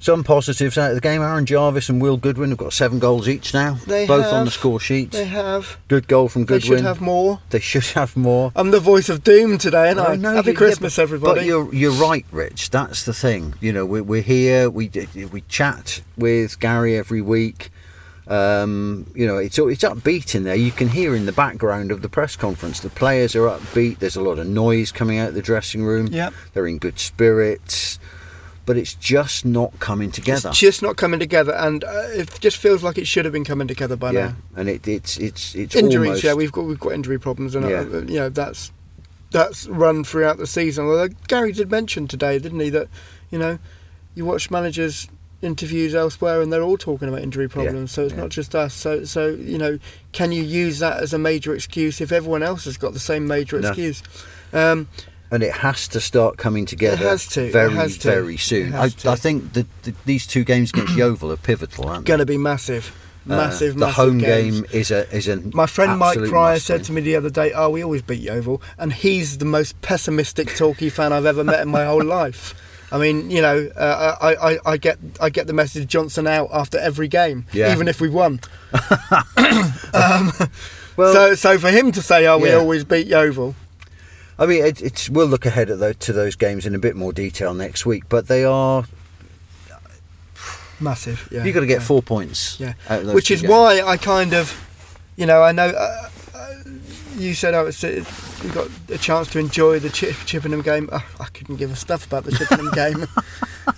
Some 0.00 0.22
positives 0.22 0.78
out 0.78 0.90
of 0.90 0.94
the 0.94 1.00
game. 1.00 1.22
Aaron 1.22 1.44
Jarvis 1.44 1.88
and 1.88 2.00
Will 2.00 2.16
Goodwin 2.16 2.50
have 2.50 2.58
got 2.58 2.72
seven 2.72 2.98
goals 3.00 3.28
each 3.28 3.52
now. 3.52 3.78
They 3.86 4.06
both 4.06 4.32
on 4.32 4.44
the 4.44 4.50
score 4.50 4.78
sheet. 4.78 5.10
they 5.10 5.24
have. 5.24 5.76
Good 5.88 6.06
goal 6.06 6.28
from 6.28 6.44
Goodwin. 6.44 6.70
They 6.70 6.76
should 6.76 6.84
have 6.84 7.00
more. 7.00 7.40
They 7.50 7.58
should 7.58 7.84
have 7.86 8.16
more. 8.16 8.52
I'm 8.54 8.70
the 8.70 8.78
voice 8.80 9.08
of 9.08 9.24
doom 9.24 9.58
today, 9.58 9.90
and 9.90 9.98
I. 10.00 10.12
I 10.12 10.16
know, 10.16 10.34
Happy 10.36 10.50
yeah, 10.52 10.56
Christmas, 10.56 10.96
but- 10.96 11.02
everybody. 11.02 11.40
But 11.40 11.46
you're 11.46 11.74
you're 11.74 11.92
right, 11.92 12.24
Rich. 12.30 12.70
That's 12.70 13.04
the 13.04 13.12
thing. 13.12 13.54
You 13.60 13.72
know, 13.72 13.84
we're, 13.84 14.04
we're 14.04 14.22
here. 14.22 14.70
We 14.70 14.90
we 15.32 15.40
chat 15.48 16.02
with 16.16 16.60
Gary 16.60 16.96
every 16.96 17.20
week. 17.20 17.70
Um, 18.28 19.10
you 19.14 19.26
know, 19.26 19.38
it's 19.38 19.58
it's 19.58 19.82
upbeat 19.82 20.34
in 20.34 20.44
there. 20.44 20.54
You 20.54 20.70
can 20.70 20.88
hear 20.88 21.16
in 21.16 21.26
the 21.26 21.32
background 21.32 21.90
of 21.90 22.02
the 22.02 22.08
press 22.08 22.36
conference. 22.36 22.80
The 22.80 22.90
players 22.90 23.34
are 23.34 23.48
upbeat. 23.48 23.98
There's 23.98 24.16
a 24.16 24.20
lot 24.22 24.38
of 24.38 24.46
noise 24.46 24.92
coming 24.92 25.18
out 25.18 25.30
of 25.30 25.34
the 25.34 25.42
dressing 25.42 25.82
room. 25.82 26.08
Yep. 26.08 26.34
They're 26.52 26.66
in 26.66 26.78
good 26.78 26.98
spirits, 26.98 27.98
but 28.68 28.76
it's 28.76 28.92
just 28.92 29.46
not 29.46 29.80
coming 29.80 30.10
together. 30.10 30.50
It's 30.50 30.58
just 30.58 30.82
not 30.82 30.98
coming 30.98 31.18
together, 31.18 31.54
and 31.54 31.82
uh, 31.84 31.88
it 32.10 32.38
just 32.38 32.58
feels 32.58 32.82
like 32.82 32.98
it 32.98 33.06
should 33.06 33.24
have 33.24 33.32
been 33.32 33.42
coming 33.44 33.66
together 33.66 33.96
by 33.96 34.10
yeah, 34.12 34.26
now. 34.26 34.36
and 34.56 34.68
it, 34.68 34.86
it's 34.86 35.16
it's 35.16 35.54
it's 35.54 35.74
Injuries, 35.74 36.08
almost, 36.08 36.24
yeah, 36.24 36.34
we've 36.34 36.52
got 36.52 36.66
we've 36.66 36.78
got 36.78 36.92
injury 36.92 37.18
problems, 37.18 37.54
and 37.54 37.66
Yeah. 37.66 37.80
uh, 37.80 38.00
you 38.00 38.18
know 38.20 38.28
that's 38.28 38.70
that's 39.30 39.66
run 39.68 40.04
throughout 40.04 40.36
the 40.36 40.46
season. 40.46 40.84
Although 40.84 41.08
Gary 41.28 41.52
did 41.52 41.70
mention 41.70 42.06
today, 42.06 42.38
didn't 42.38 42.60
he, 42.60 42.68
that 42.68 42.88
you 43.30 43.38
know 43.38 43.58
you 44.14 44.26
watch 44.26 44.50
managers 44.50 45.08
interviews 45.40 45.94
elsewhere 45.94 46.42
and 46.42 46.52
they're 46.52 46.64
all 46.64 46.76
talking 46.76 47.08
about 47.08 47.22
injury 47.22 47.48
problems. 47.48 47.92
so 47.92 48.02
it's 48.02 48.12
yeah. 48.12 48.20
not 48.20 48.28
just 48.28 48.54
us. 48.54 48.74
So 48.74 49.04
so 49.04 49.28
you 49.28 49.56
know, 49.56 49.78
can 50.12 50.30
you 50.30 50.42
use 50.42 50.78
that 50.80 51.02
as 51.02 51.14
a 51.14 51.18
major 51.18 51.54
excuse 51.54 52.02
if 52.02 52.12
everyone 52.12 52.42
else 52.42 52.66
has 52.66 52.76
got 52.76 52.92
the 52.92 53.00
same 53.00 53.26
major 53.26 53.58
No. 53.60 53.68
excuse? 53.68 54.02
Um, 54.52 54.88
and 55.30 55.42
it 55.42 55.52
has 55.52 55.88
to 55.88 56.00
start 56.00 56.36
coming 56.38 56.64
together 56.66 56.96
has 57.08 57.26
to, 57.28 57.44
it 57.46 57.52
very 57.52 57.74
has 57.74 57.98
to, 57.98 58.08
very 58.08 58.34
it 58.34 58.40
soon. 58.40 58.74
I, 58.74 58.82
has 58.82 58.94
to. 58.96 59.10
I 59.10 59.14
think 59.16 59.52
that 59.54 59.66
the, 59.82 59.94
these 60.04 60.26
two 60.26 60.44
games 60.44 60.70
against 60.70 60.94
Yeovil 60.96 61.30
are 61.32 61.36
pivotal, 61.36 61.88
aren't 61.88 62.04
they? 62.06 62.08
going 62.08 62.20
to 62.20 62.26
be 62.26 62.38
massive, 62.38 62.94
Uh, 63.28 63.36
massive, 63.36 63.74
the 63.74 63.80
massive 63.80 63.96
home 63.96 64.18
games. 64.18 64.60
game 64.62 64.70
is 64.80 64.90
a 64.90 65.08
is 65.14 65.28
a 65.28 65.36
My 65.52 65.66
friend 65.66 65.98
Mike 65.98 66.08
absolute 66.16 66.30
Pryor 66.30 66.54
must 66.54 66.66
said 66.66 66.84
to 66.84 66.92
me 66.92 67.00
the 67.02 67.16
other 67.16 67.30
day, 67.30 67.52
"Oh, 67.52 67.68
we 67.70 67.82
always 67.84 68.02
beat 68.02 68.20
Yeovil," 68.20 68.62
and 68.78 68.92
he's 68.92 69.38
the 69.38 69.44
most 69.44 69.80
pessimistic 69.82 70.54
Torquay 70.56 70.88
fan 70.88 71.12
I've 71.12 71.26
ever 71.26 71.44
met 71.44 71.60
in 71.60 71.68
my 71.68 71.84
whole 71.84 72.04
life. 72.04 72.54
I 72.90 72.96
mean, 72.96 73.30
you 73.30 73.42
know, 73.42 73.68
uh, 73.76 74.16
I, 74.18 74.52
I, 74.52 74.58
I 74.72 74.76
get 74.78 74.96
I 75.20 75.28
get 75.28 75.46
the 75.46 75.52
message 75.52 75.86
Johnson 75.88 76.26
out 76.26 76.48
after 76.54 76.78
every 76.78 77.06
game, 77.06 77.44
Yeah. 77.52 77.70
even 77.74 77.86
if 77.86 78.00
we 78.00 78.08
won. 78.08 78.40
Well, 78.72 79.28
so, 81.12 81.34
so 81.34 81.58
for 81.58 81.68
him 81.70 81.92
to 81.92 82.00
say, 82.02 82.26
"Oh, 82.26 82.38
we 82.38 82.48
Yeah. 82.48 82.56
always 82.56 82.84
beat 82.84 83.06
Yeovil," 83.06 83.54
I 84.38 84.46
mean, 84.46 84.64
it, 84.64 84.80
it's 84.80 85.10
we'll 85.10 85.26
look 85.26 85.46
ahead 85.46 85.70
at 85.70 85.80
those, 85.80 85.96
to 85.96 86.12
those 86.12 86.36
games 86.36 86.64
in 86.64 86.74
a 86.74 86.78
bit 86.78 86.94
more 86.94 87.12
detail 87.12 87.54
next 87.54 87.84
week, 87.84 88.04
but 88.08 88.28
they 88.28 88.44
are 88.44 88.84
massive. 90.80 91.28
Yeah, 91.30 91.44
you've 91.44 91.54
got 91.54 91.60
to 91.60 91.66
get 91.66 91.80
yeah. 91.80 91.86
four 91.86 92.02
points. 92.02 92.58
Yeah, 92.60 92.74
out 92.88 93.00
of 93.00 93.06
those 93.06 93.14
which 93.14 93.30
is 93.30 93.42
games. 93.42 93.50
why 93.50 93.82
I 93.82 93.96
kind 93.96 94.34
of, 94.34 94.54
you 95.16 95.26
know, 95.26 95.42
I 95.42 95.52
know 95.52 95.68
uh, 95.68 96.08
you 97.18 97.34
said 97.34 97.54
I 97.54 97.62
was 97.62 97.82
we 97.82 98.50
got 98.50 98.68
a 98.88 98.98
chance 98.98 99.28
to 99.28 99.38
enjoy 99.38 99.78
the 99.78 99.90
Chip, 99.90 100.14
Chippenham 100.24 100.62
game. 100.62 100.88
Uh, 100.90 101.00
I 101.20 101.24
couldn't 101.26 101.56
give 101.56 101.70
a 101.72 101.76
stuff 101.76 102.06
about 102.06 102.24
the 102.24 102.32
Chippenham 102.32 102.70
game. 102.74 103.06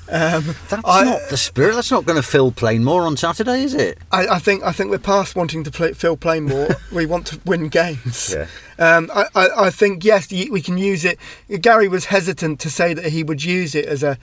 Um, 0.08 0.54
That's 0.68 0.82
I- 0.84 1.04
not 1.04 1.20
the 1.30 1.36
spirit. 1.36 1.74
That's 1.74 1.90
not 1.90 2.04
going 2.04 2.16
to 2.20 2.22
fill 2.26 2.52
Plainmoor 2.52 3.06
on 3.06 3.16
Saturday, 3.16 3.62
is 3.62 3.74
it? 3.74 3.98
I, 4.12 4.26
I 4.26 4.38
think 4.38 4.62
I 4.62 4.72
think 4.72 4.90
we're 4.90 4.98
past 4.98 5.34
wanting 5.36 5.64
to 5.64 5.70
play, 5.70 5.92
fill 5.92 6.16
Plainmoor. 6.16 6.74
we 6.92 7.06
want 7.06 7.26
to 7.28 7.40
win 7.44 7.68
games. 7.68 8.34
Yeah. 8.36 8.46
Um, 8.78 9.10
I, 9.14 9.26
I, 9.34 9.48
I 9.66 9.70
think 9.70 10.04
yes, 10.04 10.30
we 10.30 10.60
can 10.62 10.78
use 10.78 11.04
it. 11.04 11.18
Gary 11.60 11.88
was 11.88 12.06
hesitant 12.06 12.60
to 12.60 12.70
say 12.70 12.94
that 12.94 13.06
he 13.06 13.22
would 13.22 13.44
use 13.44 13.74
it 13.74 13.86
as 13.86 14.02
a, 14.02 14.18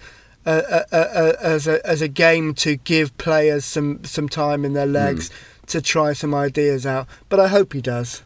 a, 0.46 0.86
a, 0.92 1.36
as 1.42 1.68
a 1.68 1.86
as 1.86 2.02
a 2.02 2.08
game 2.08 2.54
to 2.56 2.76
give 2.78 3.18
players 3.18 3.66
some 3.66 4.04
some 4.04 4.30
time 4.30 4.64
in 4.66 4.74
their 4.74 4.86
legs 4.86 5.30
to 5.68 5.82
try 5.82 6.14
some 6.14 6.34
ideas 6.34 6.86
out. 6.86 7.08
But 7.30 7.40
I 7.40 7.48
hope 7.50 7.74
he 7.74 7.82
does 7.82 8.24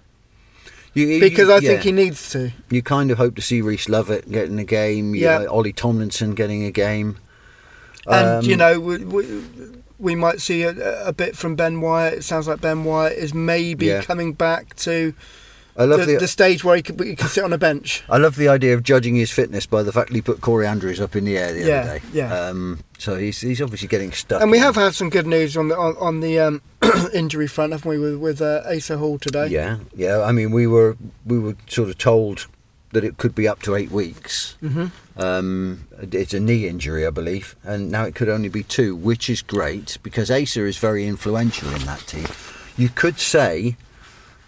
You, 0.94 1.08
you- 1.08 1.20
because 1.22 1.50
I 1.50 1.60
think 1.62 1.84
he 1.84 1.92
needs 1.92 2.30
to. 2.32 2.52
you 2.70 2.82
kind 2.82 3.12
of 3.12 3.18
hope 3.18 3.36
to 3.36 3.42
see 3.42 3.62
Reese 3.62 3.88
Lovett 3.88 4.30
getting 4.30 4.60
a 4.60 4.64
game. 4.66 5.16
You 5.16 5.22
Yeah. 5.24 5.38
like 5.40 5.50
Ollie 5.50 5.74
Tomlinson 5.74 6.36
getting 6.36 6.64
a 6.66 6.72
game. 6.72 7.18
And 8.08 8.44
Um, 8.44 8.44
you 8.44 8.58
know, 8.58 8.80
we, 8.80 8.98
we, 9.06 9.26
we 10.00 10.16
might 10.16 10.42
see 10.42 10.64
a, 10.64 11.06
a 11.08 11.14
bit 11.14 11.38
from 11.38 11.56
Ben 11.56 11.80
Wyatt. 11.82 12.16
It 12.16 12.24
sounds 12.24 12.48
like 12.48 12.60
Ben 12.60 12.84
Wyatt 12.84 13.18
is 13.18 13.34
maybe 13.34 13.86
Yeah. 13.88 14.02
coming 14.02 14.34
back 14.34 14.76
to 14.78 15.14
I 15.78 15.86
love 15.86 16.02
the, 16.02 16.06
the, 16.14 16.18
the 16.20 16.28
stage 16.28 16.64
where 16.64 16.76
he 16.76 16.82
could, 16.82 17.00
he 17.00 17.16
sit 17.16 17.44
on 17.44 17.54
a 17.54 17.58
bench. 17.58 18.04
I 18.10 18.18
love 18.18 18.36
the 18.36 18.50
idea 18.50 18.74
of 18.74 18.84
judging 18.84 19.16
his 19.16 19.32
fitness 19.32 19.66
by 19.66 19.84
the 19.84 19.92
fact 19.92 20.10
that 20.10 20.16
he 20.16 20.22
put 20.22 20.42
Corey 20.42 20.68
Andrews 20.68 21.00
up 21.00 21.16
in 21.16 21.24
the 21.26 21.38
air 21.38 21.54
the 21.54 21.64
Yeah, 21.66 21.80
other 21.82 22.00
day. 22.00 22.06
yeah. 22.14 22.34
Um, 22.48 22.80
so 22.98 23.16
he's 23.18 23.40
he's 23.42 23.62
obviously 23.62 23.88
getting 23.88 24.12
stuck. 24.12 24.42
And 24.42 24.52
we 24.52 24.60
have 24.60 24.76
had 24.76 24.94
some 24.96 25.10
good 25.10 25.26
news 25.28 25.56
on 25.56 25.70
the 25.70 25.78
on, 25.78 25.96
on 25.98 26.20
the 26.20 26.40
um, 26.40 26.62
injury 27.14 27.48
front, 27.48 27.72
haven't 27.72 27.90
we, 27.90 27.98
with 27.98 28.16
with 28.18 28.42
uh, 28.42 28.62
Asa 28.70 28.98
Hall 28.98 29.18
today? 29.18 29.48
Yeah, 29.48 29.78
yeah. 29.96 30.22
I 30.22 30.32
mean, 30.32 30.52
we 30.52 30.68
were 30.68 30.98
we 31.26 31.40
were 31.40 31.56
sort 31.68 31.90
of 31.90 31.98
told 31.98 32.48
that 32.92 33.06
it 33.06 33.18
could 33.18 33.34
be 33.34 33.48
up 33.48 33.62
to 33.62 33.74
eight 33.76 33.90
weeks. 33.92 34.56
hmm 34.60 34.88
Um, 35.16 35.88
it's 36.02 36.34
a 36.34 36.40
knee 36.42 36.68
injury, 36.68 37.08
I 37.08 37.10
believe, 37.10 37.56
and 37.64 37.90
now 37.90 38.04
it 38.04 38.16
could 38.16 38.28
only 38.28 38.50
be 38.50 38.64
two, 38.64 38.96
which 38.96 39.30
is 39.30 39.42
great 39.42 39.98
because 40.04 40.30
Asa 40.30 40.66
is 40.66 40.78
very 40.78 41.08
influential 41.08 41.70
in 41.74 41.86
that 41.86 42.02
team. 42.02 42.28
You 42.78 42.90
could 42.90 43.18
say 43.20 43.78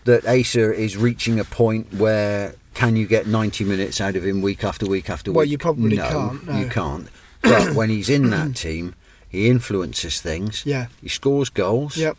that 0.06 0.26
Asa 0.26 0.74
is 0.74 0.98
reaching 0.98 1.40
a 1.40 1.44
point 1.44 1.94
where 1.94 2.56
can 2.74 2.96
you 2.96 3.06
get 3.08 3.28
90 3.28 3.64
minutes 3.66 4.02
out 4.02 4.16
of 4.16 4.26
him 4.26 4.42
week 4.42 4.64
after 4.64 4.86
week 4.86 5.10
after 5.10 5.32
week? 5.32 5.36
Well, 5.38 5.46
you 5.46 5.58
probably 5.58 5.98
no, 5.98 6.10
can't, 6.10 6.48
no. 6.48 6.58
You 6.60 6.68
can't. 6.68 7.08
But 7.42 7.74
when 7.76 7.90
he's 7.90 8.10
in 8.10 8.30
that 8.32 8.56
team, 8.66 8.96
he 9.30 9.50
influences 9.50 10.22
things. 10.22 10.64
Yeah. 10.66 10.88
He 11.02 11.10
scores 11.10 11.50
goals. 11.50 11.98
Yep. 11.98 12.18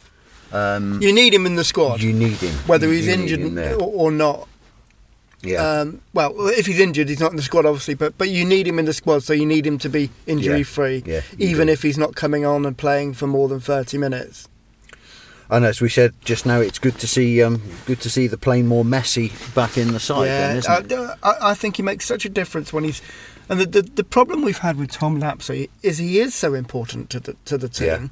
Um, 0.53 1.01
You 1.03 1.13
need 1.13 1.35
him 1.35 1.47
in 1.47 1.57
the 1.57 1.65
squad, 1.65 2.01
you 2.03 2.13
need 2.13 2.37
him. 2.37 2.55
whether 2.67 2.89
he's 2.89 3.09
injured 3.09 3.41
him 3.41 3.59
or, 3.59 3.75
or 3.83 4.11
not. 4.13 4.49
Yeah. 5.43 5.81
Um, 5.81 6.01
well, 6.15 6.33
if 6.49 6.65
he's 6.67 6.79
injured, 6.81 7.09
he's 7.09 7.21
not 7.21 7.31
in 7.33 7.37
the 7.37 7.43
squad, 7.43 7.67
obviously. 7.67 7.95
But 7.95 8.17
but 8.17 8.31
you 8.31 8.45
need 8.47 8.67
him 8.67 8.79
in 8.79 8.87
the 8.87 8.95
squad, 8.95 9.25
so 9.25 9.33
you 9.35 9.45
need 9.45 9.67
him 9.67 9.77
to 9.79 9.89
be 9.91 10.09
injury 10.27 10.63
free, 10.63 11.03
Yeah, 11.05 11.21
even 11.39 11.67
do. 11.67 11.73
if 11.75 11.83
he's 11.83 11.99
not 11.99 12.15
coming 12.15 12.47
on 12.47 12.65
and 12.65 12.77
playing 12.79 13.13
for 13.15 13.27
more 13.27 13.47
than 13.49 13.61
thirty 13.61 13.99
minutes. 13.99 14.49
And 15.51 15.65
as 15.65 15.81
we 15.81 15.89
said 15.89 16.15
just 16.25 16.47
now, 16.47 16.61
it's 16.61 16.79
good 16.79 16.99
to 16.99 17.07
see 17.07 17.43
um, 17.43 17.61
good 17.87 18.01
to 18.01 18.11
see 18.11 18.27
the 18.27 18.37
Plainmoor 18.39 18.85
Messi 18.85 19.31
back 19.55 19.77
in 19.77 19.93
the 19.93 20.01
side. 20.01 20.27
then, 20.29 20.55
yeah, 20.55 20.59
isn't 20.59 20.93
it? 20.93 20.99
uh, 20.99 21.15
I, 21.23 21.51
I 21.51 21.55
think 21.55 21.77
he 21.77 21.83
makes 21.83 22.07
such 22.07 22.25
a 22.25 22.29
difference 22.29 22.73
when 22.73 22.85
he's. 22.85 23.03
And 23.49 23.61
the, 23.61 23.67
the, 23.67 23.83
the 23.83 24.05
problem 24.05 24.41
we've 24.41 24.59
had 24.59 24.79
with 24.79 24.91
Tom 24.91 25.19
Lapslie 25.21 25.69
is 25.83 25.99
he 25.99 26.19
is 26.19 26.35
so 26.35 26.55
important 26.55 27.11
to 27.11 27.21
the 27.21 27.35
to 27.45 27.59
the 27.59 27.69
team 27.69 28.11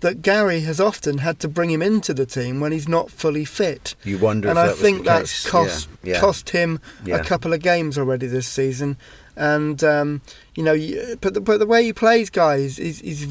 that 0.00 0.20
Gary 0.20 0.60
has 0.60 0.78
often 0.78 1.18
had 1.18 1.40
to 1.40 1.48
bring 1.48 1.70
him 1.70 1.80
into 1.80 2.12
the 2.12 2.26
team 2.26 2.60
when 2.60 2.72
he's 2.72 2.86
not 2.86 3.10
fully 3.10 3.46
fit. 3.46 3.94
You 4.04 4.18
wonder 4.18 4.50
and 4.50 4.58
if 4.58 4.62
I 4.64 4.66
that 4.68 4.76
think 4.76 4.98
the 4.98 5.04
that's 5.04 5.42
case. 5.44 5.50
cost 5.50 5.88
Yeah, 6.02 6.14
yeah. 6.16 6.20
cost 6.20 6.50
him 6.50 6.80
Yeah. 7.06 7.16
a 7.16 7.24
couple 7.24 7.54
of 7.54 7.60
games 7.62 7.96
already 7.96 8.26
this 8.26 8.46
season. 8.46 8.98
And 9.34 9.82
um, 9.82 10.20
you 10.54 10.62
know, 10.62 10.76
but 11.22 11.32
the, 11.32 11.40
but 11.40 11.58
the 11.58 11.66
way 11.66 11.82
he 11.84 11.94
plays, 11.94 12.28
guys, 12.28 12.76
he's, 12.76 12.98
he's 13.00 13.26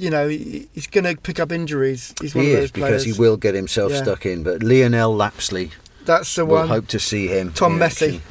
you 0.00 0.10
know 0.10 0.28
he, 0.28 0.68
he's 0.74 0.86
going 0.86 1.04
to 1.04 1.16
pick 1.20 1.38
up 1.40 1.52
injuries. 1.52 2.14
He's 2.20 2.34
one 2.34 2.44
he 2.44 2.52
of 2.52 2.58
is 2.58 2.62
those 2.64 2.70
because 2.72 3.02
players. 3.02 3.16
he 3.16 3.20
will 3.20 3.36
get 3.36 3.54
himself 3.54 3.92
Yeah. 3.92 4.02
stuck 4.02 4.26
in. 4.26 4.42
But 4.42 4.62
Lionel 4.62 5.14
Lapslie, 5.14 5.70
That's 6.04 6.34
the 6.34 6.44
one 6.44 6.50
we'll 6.50 6.58
one. 6.60 6.68
hope 6.68 6.86
to 6.88 6.98
see 6.98 7.28
him. 7.28 7.52
Tom 7.52 7.78
Messi. 7.78 8.16
action 8.16 8.22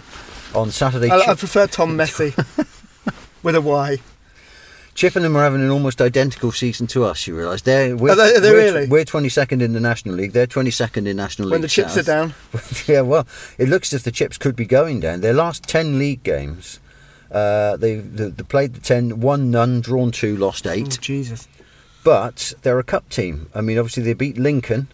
on 0.55 0.71
Saturday. 0.71 1.10
I, 1.10 1.19
I 1.32 1.36
prefer 1.36 1.67
Tom 1.67 1.97
Messi 1.97 2.36
with 3.43 3.55
a 3.55 3.62
Y. 3.62 3.97
Chippenham 4.95 5.38
are 5.38 5.43
having 5.43 5.62
an 5.62 5.69
almost 5.69 6.01
identical 6.01 6.51
season 6.51 6.86
to 6.88 7.05
us. 7.05 7.25
You 7.25 7.38
realise 7.38 7.62
they're 7.62 7.95
we're, 7.95 8.12
Are 8.12 8.15
they- 8.15 8.36
are 8.36 8.39
they 8.41 8.51
we're, 8.51 8.58
really? 8.73 8.88
we're 8.88 9.05
twenty 9.05 9.29
second 9.29 9.62
in 9.62 9.71
the 9.71 9.79
National 9.79 10.15
League. 10.15 10.34
They're 10.34 10.47
twenty 10.47 10.71
second 10.71 11.08
in 11.08 11.15
National 11.15 11.47
League. 11.47 11.53
When 11.53 11.62
the 11.62 11.67
chips 11.69 11.93
South. 11.93 11.99
are 11.99 12.03
down, 12.03 12.34
yeah, 12.88 13.01
well, 13.01 13.25
it 13.58 13.69
looks 13.69 13.93
as 13.93 13.99
if 14.01 14.03
the 14.03 14.12
chips 14.12 14.38
could 14.38 14.58
be 14.58 14.65
going 14.65 14.99
down. 14.99 15.21
Their 15.21 15.34
last 15.34 15.63
ten 15.63 15.97
league 15.99 16.23
games, 16.23 16.82
uh, 17.32 17.77
they 17.77 17.95
they 17.95 18.29
they 18.29 18.43
played 18.43 18.73
the 18.73 18.82
ten, 18.82 19.21
won 19.21 19.49
none, 19.51 19.79
drawn 19.79 20.12
two, 20.12 20.36
lost 20.36 20.67
oh, 20.67 20.71
eight. 20.71 20.97
Jesus. 20.99 21.47
But 22.03 22.53
they're 22.62 22.79
a 22.79 22.83
cup 22.83 23.09
team. 23.09 23.49
I 23.53 23.62
mean, 23.62 23.77
obviously 23.77 24.03
they 24.03 24.13
beat 24.13 24.38
Lincoln 24.38 24.88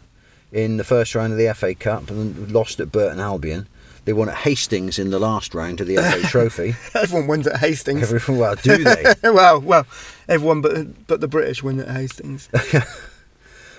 in 0.51 0.77
the 0.77 0.83
first 0.83 1.13
round 1.15 1.33
of 1.33 1.39
the 1.39 1.53
FA 1.53 1.75
Cup 1.75 2.09
and 2.09 2.51
lost 2.51 2.79
at 2.79 2.91
Burton 2.91 3.19
Albion. 3.19 3.67
They 4.05 4.13
won 4.13 4.29
at 4.29 4.35
Hastings 4.37 4.99
in 4.99 5.09
the 5.09 5.19
last 5.19 5.53
round 5.55 5.81
of 5.81 5.87
the 5.87 5.97
FA 5.97 6.21
Trophy. 6.27 6.75
Everyone 6.93 7.27
wins 7.27 7.47
at 7.47 7.57
Hastings. 7.59 8.11
Everyone, 8.13 8.39
well, 8.39 8.55
do 8.55 8.83
they? 8.83 9.03
well, 9.23 9.59
well, 9.61 9.85
everyone 10.29 10.61
but 10.61 11.07
but 11.07 11.21
the 11.21 11.27
British 11.27 11.63
win 11.63 11.79
at 11.79 11.89
Hastings. 11.89 12.49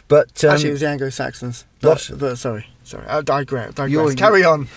But 0.09 0.45
um, 0.45 0.51
Actually, 0.53 0.69
it 0.69 0.73
was 0.75 0.81
the 0.83 0.89
Anglo 0.89 1.11
Saxons. 1.11 1.65
lost- 1.83 2.11
But, 2.11 2.21
but 2.21 2.39
sorry, 2.39 2.69
sorry, 2.85 3.05
I 3.09 3.23
digress. 3.23 3.75
digress. 3.75 3.91
You're- 3.91 4.15
Carry 4.15 4.45
on. 4.45 4.69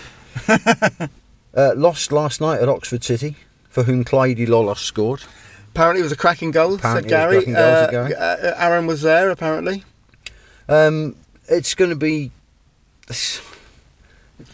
uh, 1.56 1.72
lost 1.76 2.10
last 2.12 2.40
night 2.40 2.60
at 2.60 2.68
Oxford 2.68 3.04
City, 3.04 3.36
for 3.68 3.84
whom 3.84 4.02
Clyde 4.02 4.38
Lolos 4.38 4.78
scored. 4.78 5.22
Apparently, 5.74 6.00
it 6.00 6.04
was 6.04 6.12
a 6.12 6.16
cracking 6.16 6.50
goal. 6.50 6.74
Apparently 6.74 7.02
said 7.02 7.08
Gary. 7.08 7.36
cracking 7.36 7.54
goal, 7.54 7.62
Uh, 7.64 8.20
uh, 8.20 8.54
Aaron 8.58 8.86
was 8.86 9.02
there. 9.02 9.30
Apparently, 9.30 9.84
Um, 10.68 11.16
it's 11.48 11.74
going 11.74 11.90
to 11.90 11.96
be. 11.96 12.30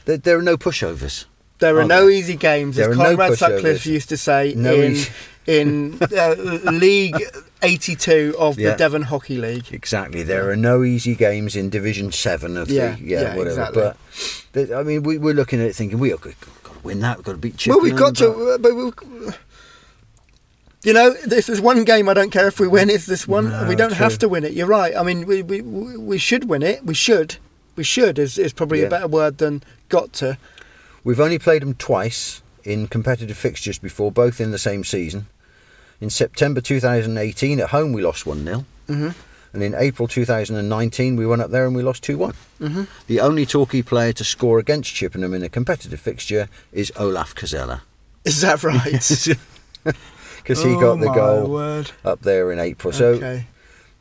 There, 0.04 0.16
there 0.16 0.38
are 0.38 0.42
no 0.42 0.56
pushovers. 0.56 1.24
there 1.58 1.76
are 1.76 1.80
Are 1.80 1.84
no 1.84 2.02
there? 2.06 2.10
easy 2.10 2.36
games, 2.36 2.76
There 2.76 2.90
as 2.90 2.96
are 2.96 3.02
no 3.02 3.16
Conrad 3.16 3.38
Sutcliffe 3.38 3.86
used 3.86 4.08
to 4.10 4.16
say 4.16 4.52
No 4.56 4.74
in 4.74 4.92
easy- 4.92 5.10
in 5.46 5.98
uh, 6.16 6.34
League 6.72 7.16
82 7.62 8.34
of 8.38 8.58
Yeah. 8.58 8.72
the 8.72 8.76
Devon 8.76 9.02
Hockey 9.02 9.36
League. 9.36 9.66
Exactly. 9.72 10.22
There 10.24 10.50
are 10.50 10.56
no 10.56 10.82
easy 10.82 11.14
games 11.14 11.54
in 11.54 11.70
Division 11.70 12.10
Seven 12.12 12.56
of 12.56 12.68
Yeah, 12.68 12.96
the 12.96 13.02
yeah, 13.04 13.20
yeah, 13.22 13.36
whatever. 13.36 13.60
exactly. 13.70 13.92
But 14.52 14.72
I 14.72 14.82
mean, 14.82 15.02
we, 15.04 15.18
we're 15.18 15.34
looking 15.34 15.60
at 15.60 15.66
it 15.68 15.76
thinking 15.76 15.98
we 16.00 16.10
have 16.10 16.20
got, 16.20 16.32
to 16.40 16.48
win 16.82 16.98
that. 17.00 17.18
We've 17.18 17.24
got 17.24 17.32
to 17.32 17.38
beat 17.38 17.66
Well, 17.68 17.80
we've 17.80 17.92
Chippenham, 17.92 18.14
got 18.14 18.16
to. 18.16 18.50
uh, 18.54 18.58
But 18.58 18.74
we, 18.74 18.90
you 20.86 20.92
know, 20.92 21.10
this 21.26 21.48
is 21.48 21.60
one 21.60 21.84
game. 21.84 22.08
I 22.08 22.14
don't 22.14 22.30
care 22.30 22.46
if 22.46 22.60
we 22.60 22.68
win. 22.68 22.88
It's 22.90 23.06
this 23.06 23.26
one. 23.26 23.50
No, 23.50 23.66
we 23.68 23.74
don't 23.74 23.92
have 23.92 24.18
to 24.18 24.28
win 24.28 24.44
it. 24.44 24.52
You're 24.52 24.68
right. 24.68 24.94
I 24.96 25.02
mean, 25.02 25.26
we 25.26 25.42
we, 25.42 25.60
we 25.60 26.16
should 26.18 26.48
win 26.48 26.62
it. 26.62 26.84
We 26.86 26.94
should. 26.94 27.36
We 27.74 27.84
should 27.84 28.18
is, 28.18 28.38
is 28.38 28.52
probably 28.52 28.80
Yeah. 28.80 28.86
a 28.86 28.90
better 28.90 29.08
word 29.08 29.38
than 29.38 29.62
got 29.88 30.12
to. 30.14 30.38
We've 31.04 31.20
only 31.20 31.38
played 31.38 31.62
them 31.62 31.74
twice 31.74 32.40
in 32.64 32.86
competitive 32.86 33.36
fixtures 33.36 33.78
before, 33.78 34.10
both 34.12 34.40
in 34.40 34.50
the 34.52 34.58
same 34.58 34.84
season. 34.84 35.26
In 36.00 36.08
September 36.10 36.60
2018, 36.60 37.60
at 37.60 37.70
home 37.70 37.92
we 37.92 38.02
lost 38.02 38.24
1 38.26 38.44
0. 38.44 38.64
hmm 38.86 39.08
And 39.52 39.62
in 39.62 39.74
April 39.74 40.08
2019, 40.08 41.16
we 41.16 41.26
went 41.26 41.42
up 41.42 41.50
there 41.50 41.66
and 41.66 41.74
we 41.76 41.82
lost 41.82 42.02
2 42.04 42.16
1. 42.18 42.34
hmm 42.58 42.82
The 43.08 43.20
only 43.20 43.44
Torquay 43.46 43.82
player 43.82 44.12
to 44.14 44.24
score 44.24 44.58
against 44.58 44.94
Chippenham 44.94 45.34
in 45.34 45.42
a 45.42 45.48
competitive 45.48 46.00
fixture 46.00 46.48
is 46.72 46.92
Olaf 46.96 47.34
Kazella. 47.34 47.80
Is 48.24 48.40
that 48.40 48.62
right? 48.62 49.02
Because 50.46 50.62
he 50.62 50.74
Oh, 50.76 50.80
got 50.80 51.00
the 51.00 51.10
goal 51.12 51.48
Word. 51.50 51.90
up 52.04 52.20
there 52.22 52.52
in 52.52 52.58
April. 52.60 52.92
So 52.92 53.06
okay. 53.14 53.46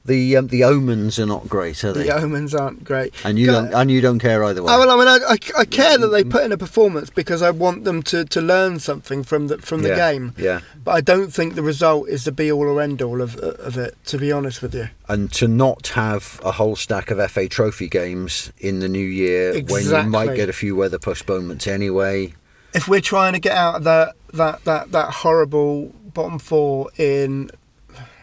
the 0.06 0.38
um, 0.38 0.48
the 0.50 0.64
omens 0.64 1.18
are 1.18 1.26
not 1.26 1.50
great, 1.50 1.84
are 1.84 1.92
they? 1.92 2.04
The 2.04 2.16
omens 2.16 2.54
aren't 2.54 2.84
great. 2.84 3.16
And 3.26 3.40
you 3.40 3.48
don't 3.48 3.74
and 3.74 3.90
you 3.90 4.00
don't 4.00 4.20
care 4.20 4.44
either 4.44 4.62
way. 4.62 4.72
Oh, 4.72 4.78
well, 4.78 4.92
I 4.92 4.96
mean, 4.98 5.08
I, 5.08 5.32
I, 5.34 5.62
I 5.62 5.66
care 5.66 5.98
that 5.98 6.10
they 6.10 6.24
put 6.24 6.44
in 6.44 6.52
a 6.52 6.58
performance 6.58 7.10
because 7.10 7.42
I 7.42 7.50
want 7.50 7.84
them 7.84 8.04
to, 8.04 8.26
to 8.26 8.42
learn 8.42 8.78
something 8.78 9.24
from 9.24 9.48
the 9.48 9.58
from 9.58 9.82
the 9.82 9.90
Yeah, 9.90 10.12
game. 10.12 10.34
Yeah. 10.38 10.60
But 10.84 10.92
I 10.92 11.02
don't 11.02 11.34
think 11.34 11.56
the 11.56 11.64
result 11.64 12.10
is 12.10 12.26
the 12.26 12.32
be 12.32 12.52
all 12.52 12.68
or 12.68 12.80
end 12.80 13.02
all 13.02 13.24
of 13.24 13.36
of 13.38 13.76
it. 13.80 13.96
To 14.06 14.20
be 14.20 14.32
honest 14.32 14.62
with 14.62 14.76
you, 14.76 14.90
And 15.10 15.34
to 15.34 15.48
not 15.48 15.88
have 15.96 16.40
a 16.46 16.52
whole 16.52 16.76
stack 16.76 17.10
of 17.10 17.18
FA 17.32 17.50
Trophy 17.50 17.88
games 17.90 18.52
in 18.60 18.82
the 18.82 18.88
new 18.88 19.00
year 19.24 19.60
when 19.64 19.84
you 19.84 20.04
might 20.04 20.36
get 20.36 20.48
a 20.50 20.54
few 20.54 20.76
weather 20.76 21.00
postponements 21.00 21.66
anyway. 21.66 22.36
if 22.76 22.88
we're 22.88 23.02
trying 23.02 23.34
to 23.34 23.40
get 23.40 23.58
out 23.58 23.76
of 23.78 23.84
that 23.86 24.14
that 24.34 24.64
that 24.66 24.92
that 24.92 25.10
horrible 25.24 25.92
bottom 26.16 26.40
four 26.40 26.90
in 26.98 27.52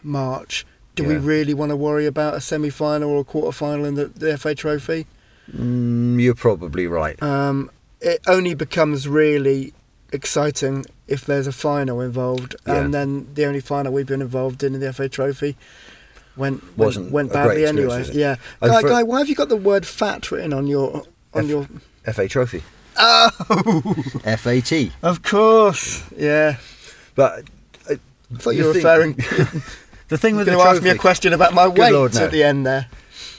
March, 0.02 0.66
do 0.96 1.04
we 1.04 1.16
really 1.16 1.54
want 1.54 1.70
to 1.70 1.76
worry 1.76 2.06
about 2.06 2.34
a 2.34 2.40
semi 2.40 2.70
final 2.70 3.10
or 3.10 3.20
a 3.20 3.24
quarter 3.24 3.52
final 3.52 3.84
in 3.84 3.94
the, 3.94 4.06
the 4.06 4.36
FA 4.36 4.54
Trophy? 4.56 5.06
Mm, 5.54 6.20
you're 6.20 6.34
probably 6.34 6.86
right. 6.88 7.22
Um, 7.22 7.70
it 8.00 8.20
only 8.26 8.54
becomes 8.54 9.06
really 9.06 9.72
exciting 10.12 10.84
if 11.06 11.24
there's 11.24 11.46
a 11.46 11.52
final 11.52 12.00
involved, 12.00 12.56
Yeah. 12.66 12.76
and 12.76 12.92
then 12.92 13.28
the 13.34 13.46
only 13.46 13.60
final 13.60 13.92
we've 13.92 14.06
been 14.06 14.20
involved 14.22 14.62
in 14.64 14.74
in 14.74 14.80
the 14.80 14.92
FA 14.92 15.08
Trophy 15.08 15.56
went 16.36 16.62
went- 16.62 16.76
Wasn't 16.78 17.12
went 17.12 17.30
great 17.32 17.44
badly 17.46 17.66
anyway. 17.66 18.04
Yeah, 18.12 18.36
guy, 18.60 18.80
for- 18.80 18.88
guy, 18.88 19.02
why 19.02 19.18
have 19.18 19.28
you 19.28 19.34
got 19.34 19.48
the 19.48 19.56
word 19.56 19.86
"fat" 19.86 20.30
written 20.30 20.52
on 20.52 20.66
your 20.66 21.04
on 21.34 21.44
F- 21.44 21.48
your? 21.48 21.66
FA 22.12 22.28
Trophy. 22.28 22.62
Oh, 22.98 23.94
FAT. 24.24 24.90
of 25.02 25.22
course, 25.22 26.02
yeah. 26.16 26.56
But 27.14 27.44
I 28.34 28.38
thought 28.38 28.50
The 28.50 28.56
you 28.56 28.64
were 28.66 28.72
referring. 28.72 29.12
the 30.08 30.18
thing 30.18 30.34
You're 30.34 30.38
with 30.44 30.46
the 30.46 30.52
to 30.52 30.60
ask 30.62 30.82
me 30.82 30.90
a 30.90 30.96
question 30.98 31.32
about 31.32 31.54
my 31.54 31.68
weight 31.68 31.92
Lord, 31.92 32.14
no. 32.14 32.24
at 32.24 32.30
the 32.30 32.42
end 32.42 32.66
there. 32.66 32.86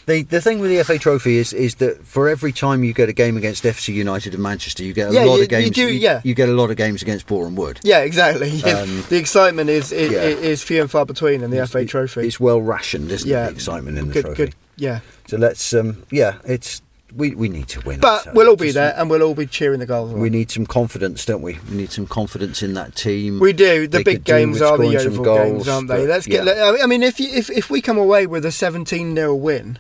The 0.06 0.24
the 0.24 0.42
thing 0.42 0.60
with 0.60 0.70
the 0.70 0.84
FA 0.84 1.00
Trophy 1.00 1.38
is 1.38 1.54
is 1.54 1.76
that 1.76 2.06
for 2.06 2.28
every 2.28 2.52
time 2.52 2.84
you 2.84 2.92
get 2.94 3.08
a 3.08 3.14
game 3.14 3.38
against 3.38 3.64
FC 3.64 3.94
United 3.94 4.34
and 4.34 4.44
Manchester, 4.44 4.84
you 4.84 4.92
get 4.94 5.10
a 5.12 5.14
Yeah, 5.14 5.24
lot 5.24 5.36
you- 5.38 5.44
of 5.44 5.50
games. 5.50 5.66
you 5.66 5.72
do, 5.88 5.94
yeah. 5.94 6.20
you 6.26 6.34
get 6.34 6.50
a 6.50 6.52
lot 6.52 6.70
of 6.72 6.76
games 6.76 7.02
against 7.02 7.26
Boreham 7.26 7.56
Wood. 7.56 7.80
Yeah, 7.84 8.00
exactly. 8.00 8.50
Yeah. 8.50 8.80
Um, 8.82 9.04
the 9.08 9.16
excitement 9.18 9.70
is 9.70 9.94
is, 9.94 10.12
yeah. 10.12 10.24
is 10.24 10.62
few 10.62 10.82
and 10.82 10.92
far 10.92 11.06
between 11.06 11.42
in 11.42 11.52
the 11.52 11.66
FA 11.68 11.86
Trophy. 11.86 12.28
It's 12.28 12.38
well 12.40 12.62
rationed, 12.62 13.12
isn't 13.12 13.30
Yeah. 13.30 13.46
it? 13.46 13.50
The 13.52 13.56
excitement 13.56 13.98
in 13.98 14.08
the 14.08 14.14
good, 14.14 14.26
trophy. 14.26 14.36
good. 14.46 14.56
Yeah, 14.76 15.00
So 15.28 15.38
let's 15.38 15.74
um 15.74 16.04
yeah, 16.12 16.40
it's 16.44 16.82
we 17.16 17.36
we 17.36 17.50
need 17.50 17.68
to 17.70 17.82
win. 17.82 18.00
but 18.00 18.24
so 18.24 18.32
we'll 18.34 18.48
all 18.50 18.56
be 18.56 18.68
just- 18.68 18.76
there 18.76 18.94
and 18.98 19.10
we'll 19.10 19.22
all 19.22 19.36
be 19.36 19.46
cheering 19.46 19.80
the 19.80 19.86
goals. 19.86 20.14
We 20.14 20.30
need 20.30 20.50
some 20.52 20.66
confidence, 20.66 21.26
don't 21.26 21.42
we? 21.42 21.58
We 21.70 21.78
need 21.78 21.92
some 21.92 22.08
confidence 22.08 22.64
in 22.64 22.74
that 22.74 22.96
team. 22.96 23.40
We 23.40 23.54
do. 23.54 23.88
The 23.88 23.98
They 24.00 24.04
big 24.04 24.24
games 24.24 24.62
are 24.62 24.78
the 24.78 24.88
Yeovil 24.88 25.24
games, 25.24 25.68
aren't 25.68 25.88
they? 25.88 26.08
Let's 26.08 26.26
get. 26.28 26.46
yeah. 26.46 26.76
I 26.82 26.86
mean, 26.88 27.04
if 27.04 27.20
you, 27.20 27.30
if 27.30 27.50
if 27.50 27.70
we 27.70 27.82
come 27.82 27.98
away 27.98 28.26
with 28.28 28.46
a 28.46 28.52
17 28.52 29.16
0 29.16 29.36
win, 29.36 29.80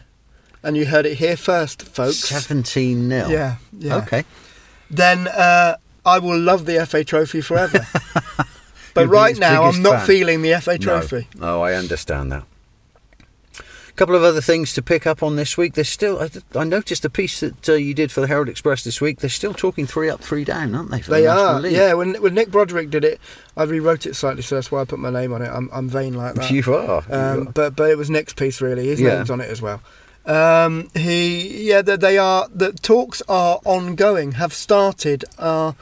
and 0.63 0.77
you 0.77 0.85
heard 0.85 1.05
it 1.05 1.15
here 1.17 1.35
first, 1.37 1.81
folks. 1.83 2.17
17 2.17 3.07
nil. 3.07 3.29
Yeah, 3.29 3.55
yeah. 3.77 3.97
Okay. 3.97 4.23
Then 4.89 5.27
uh, 5.27 5.77
I 6.05 6.19
will 6.19 6.39
love 6.39 6.65
the 6.65 6.85
FA 6.85 7.03
Trophy 7.03 7.41
forever. 7.41 7.85
but 8.93 9.01
You'll 9.01 9.07
right 9.09 9.37
now, 9.37 9.63
I'm 9.63 9.81
not 9.81 9.97
fan. 9.99 10.07
feeling 10.07 10.41
the 10.41 10.59
FA 10.61 10.77
Trophy. 10.77 11.27
No. 11.35 11.57
Oh, 11.57 11.61
I 11.61 11.73
understand 11.73 12.31
that. 12.31 12.43
A 13.93 13.95
couple 13.95 14.15
of 14.15 14.23
other 14.23 14.41
things 14.41 14.73
to 14.73 14.81
pick 14.81 15.05
up 15.05 15.21
on 15.21 15.35
this 15.35 15.55
week. 15.55 15.73
There's 15.75 15.87
still, 15.87 16.19
I, 16.19 16.29
I 16.57 16.63
noticed 16.63 17.05
a 17.05 17.11
piece 17.11 17.41
that 17.41 17.69
uh, 17.69 17.73
you 17.73 17.93
did 17.93 18.11
for 18.11 18.21
the 18.21 18.27
Herald 18.27 18.49
Express 18.49 18.83
this 18.83 18.99
week. 18.99 19.19
They're 19.19 19.29
still 19.29 19.53
talking 19.53 19.85
three 19.85 20.09
up, 20.09 20.19
three 20.19 20.43
down, 20.43 20.73
aren't 20.73 20.89
they? 20.89 21.01
They 21.01 21.21
the 21.21 21.27
are, 21.27 21.59
League? 21.61 21.73
yeah. 21.73 21.93
When, 21.93 22.15
when 22.21 22.33
Nick 22.33 22.49
Broderick 22.49 22.89
did 22.89 23.05
it, 23.05 23.19
I 23.55 23.63
rewrote 23.63 24.07
it 24.07 24.15
slightly, 24.15 24.41
so 24.41 24.55
that's 24.55 24.71
why 24.71 24.81
I 24.81 24.85
put 24.85 24.97
my 24.97 25.11
name 25.11 25.31
on 25.31 25.43
it. 25.43 25.49
I'm, 25.49 25.69
I'm 25.71 25.87
vain 25.89 26.15
like 26.15 26.33
that. 26.35 26.49
You 26.51 26.63
are. 26.73 27.03
you 27.07 27.15
Um, 27.15 27.47
are. 27.47 27.51
but 27.51 27.75
but 27.75 27.91
it 27.91 27.97
was 27.99 28.09
Nick's 28.09 28.33
piece 28.33 28.61
really. 28.61 28.87
His 28.87 28.99
Yeah. 28.99 29.15
name's 29.17 29.29
on 29.29 29.41
it 29.41 29.49
as 29.51 29.61
well. 29.61 29.79
Um, 30.25 30.89
he 30.95 31.67
yeah 31.69 31.81
they, 31.83 31.97
they 31.97 32.17
are 32.17 32.47
the 32.53 32.71
talks 32.71 33.21
are 33.29 33.59
ongoing. 33.63 34.31
Have 34.33 34.53
started 34.53 35.23
uh, 35.37 35.73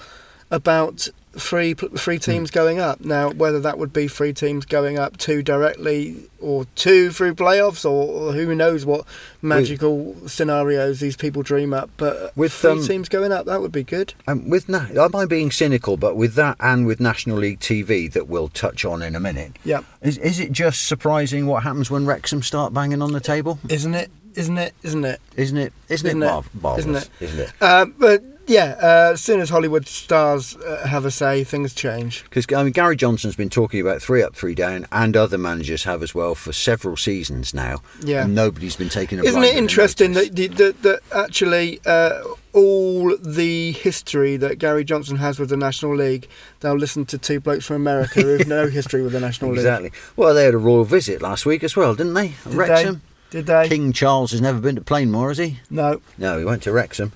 about 0.49 1.07
three 1.33 1.73
three 1.73 2.17
Hmm. 2.17 2.31
teams 2.31 2.51
going 2.51 2.79
up 2.79 3.01
now. 3.01 3.29
Whether 3.31 3.59
that 3.61 3.77
would 3.77 3.93
be 3.93 4.07
three 4.07 4.33
teams 4.33 4.65
going 4.65 4.97
up 4.99 5.17
two 5.17 5.41
directly 5.41 6.15
or 6.39 6.65
two 6.75 7.11
through 7.11 7.35
playoffs 7.35 7.85
or, 7.85 8.29
or 8.29 8.33
who 8.33 8.53
knows 8.55 8.85
what 8.85 9.05
magical 9.41 10.15
scenarios 10.27 10.99
these 10.99 11.15
people 11.15 11.43
dream 11.43 11.73
up. 11.73 11.89
But 11.97 12.35
With, 12.35 12.51
three 12.51 12.71
um, 12.71 12.83
teams 12.85 13.09
going 13.09 13.31
up 13.31 13.45
that 13.45 13.61
would 13.61 13.71
be 13.71 13.83
good. 13.83 14.13
Um, 14.27 14.49
with 14.49 14.67
na- 14.67 14.87
am 14.95 15.15
I 15.15 15.25
being 15.25 15.51
cynical? 15.51 15.97
But 15.97 16.15
with 16.15 16.33
that 16.35 16.57
and 16.59 16.85
with 16.85 16.99
National 16.99 17.37
League 17.37 17.59
TV 17.59 18.11
that 18.13 18.27
we'll 18.27 18.49
touch 18.49 18.83
on 18.85 19.01
in 19.01 19.15
a 19.15 19.19
minute, 19.19 19.57
Yeah, 19.63 19.81
is 20.01 20.17
is 20.17 20.39
it 20.39 20.51
just 20.51 20.87
surprising 20.87 21.45
what 21.47 21.63
happens 21.63 21.89
when 21.91 22.05
Wrexham 22.05 22.41
start 22.41 22.73
banging 22.73 23.01
on 23.01 23.11
the 23.13 23.19
table? 23.19 23.59
isn't 23.69 23.93
it? 23.93 24.09
Isn't 24.33 24.57
it? 24.57 24.73
Isn't 24.81 25.03
it? 25.03 25.19
Isn't 25.35 25.57
it? 25.57 25.73
Isn't, 25.89 26.07
Isn't 26.07 26.21
it, 26.23 26.25
it? 26.25 26.29
mar- 26.29 26.43
marvelous? 26.61 26.79
Isn't 26.79 26.95
it? 26.95 27.09
Isn't 27.19 27.39
it? 27.39 27.51
Um, 27.61 27.95
but 27.99 28.23
yeah, 28.51 28.75
uh, 28.81 29.11
as 29.13 29.21
soon 29.21 29.39
as 29.39 29.49
Hollywood 29.49 29.87
stars 29.87 30.55
uh, 30.57 30.85
have 30.87 31.05
a 31.05 31.11
say, 31.11 31.43
things 31.43 31.73
change. 31.73 32.23
Because 32.25 32.45
I 32.53 32.63
mean, 32.63 32.73
Gary 32.73 32.95
Johnson's 32.95 33.35
been 33.35 33.49
talking 33.49 33.79
about 33.81 34.01
three 34.01 34.21
up, 34.21 34.35
three 34.35 34.53
down, 34.55 34.85
and 34.91 35.15
other 35.15 35.37
managers 35.37 35.83
have 35.85 36.03
as 36.03 36.13
well 36.13 36.35
for 36.35 36.51
several 36.53 36.97
seasons 36.97 37.53
now. 37.53 37.81
Yeah. 38.03 38.25
and 38.25 38.35
nobody's 38.35 38.75
been 38.75 38.89
taking 38.89 39.19
a. 39.19 39.23
Isn't 39.23 39.43
it 39.43 39.55
interesting 39.55 40.13
that, 40.13 40.35
the- 40.35 40.47
that, 40.47 40.81
that 40.83 40.99
actually 41.15 41.79
uh, 41.85 42.21
all 42.53 43.15
the 43.17 43.71
history 43.71 44.35
that 44.37 44.59
Gary 44.59 44.83
Johnson 44.83 45.17
has 45.17 45.39
with 45.39 45.49
the 45.49 45.57
National 45.57 45.95
League, 45.95 46.27
they'll 46.59 46.75
listen 46.75 47.05
to 47.05 47.17
two 47.17 47.39
blokes 47.39 47.65
from 47.65 47.77
America 47.77 48.21
who 48.21 48.37
have 48.37 48.47
no 48.47 48.67
history 48.69 49.01
with 49.01 49.13
the 49.13 49.19
National 49.21 49.51
League. 49.51 49.59
Exactly. 49.59 49.91
Well, 50.15 50.33
they 50.33 50.43
had 50.45 50.53
a 50.53 50.57
royal 50.59 50.83
visit 50.83 51.21
last 51.21 51.45
week 51.45 51.63
as 51.63 51.75
well, 51.75 51.95
didn't 51.95 52.13
they? 52.13 52.29
Did 52.43 52.53
Wrexham. 52.53 52.95
they? 52.95 53.01
Did 53.39 53.45
they? 53.45 53.69
King 53.69 53.93
Charles 53.93 54.31
has 54.31 54.41
never 54.41 54.59
been 54.59 54.75
to 54.75 54.81
Plainmoor, 54.81 55.29
has 55.29 55.37
he? 55.37 55.59
No. 55.69 56.01
No, 56.17 56.37
he 56.37 56.43
went 56.43 56.63
to 56.63 56.71
Wrexham. 56.73 57.13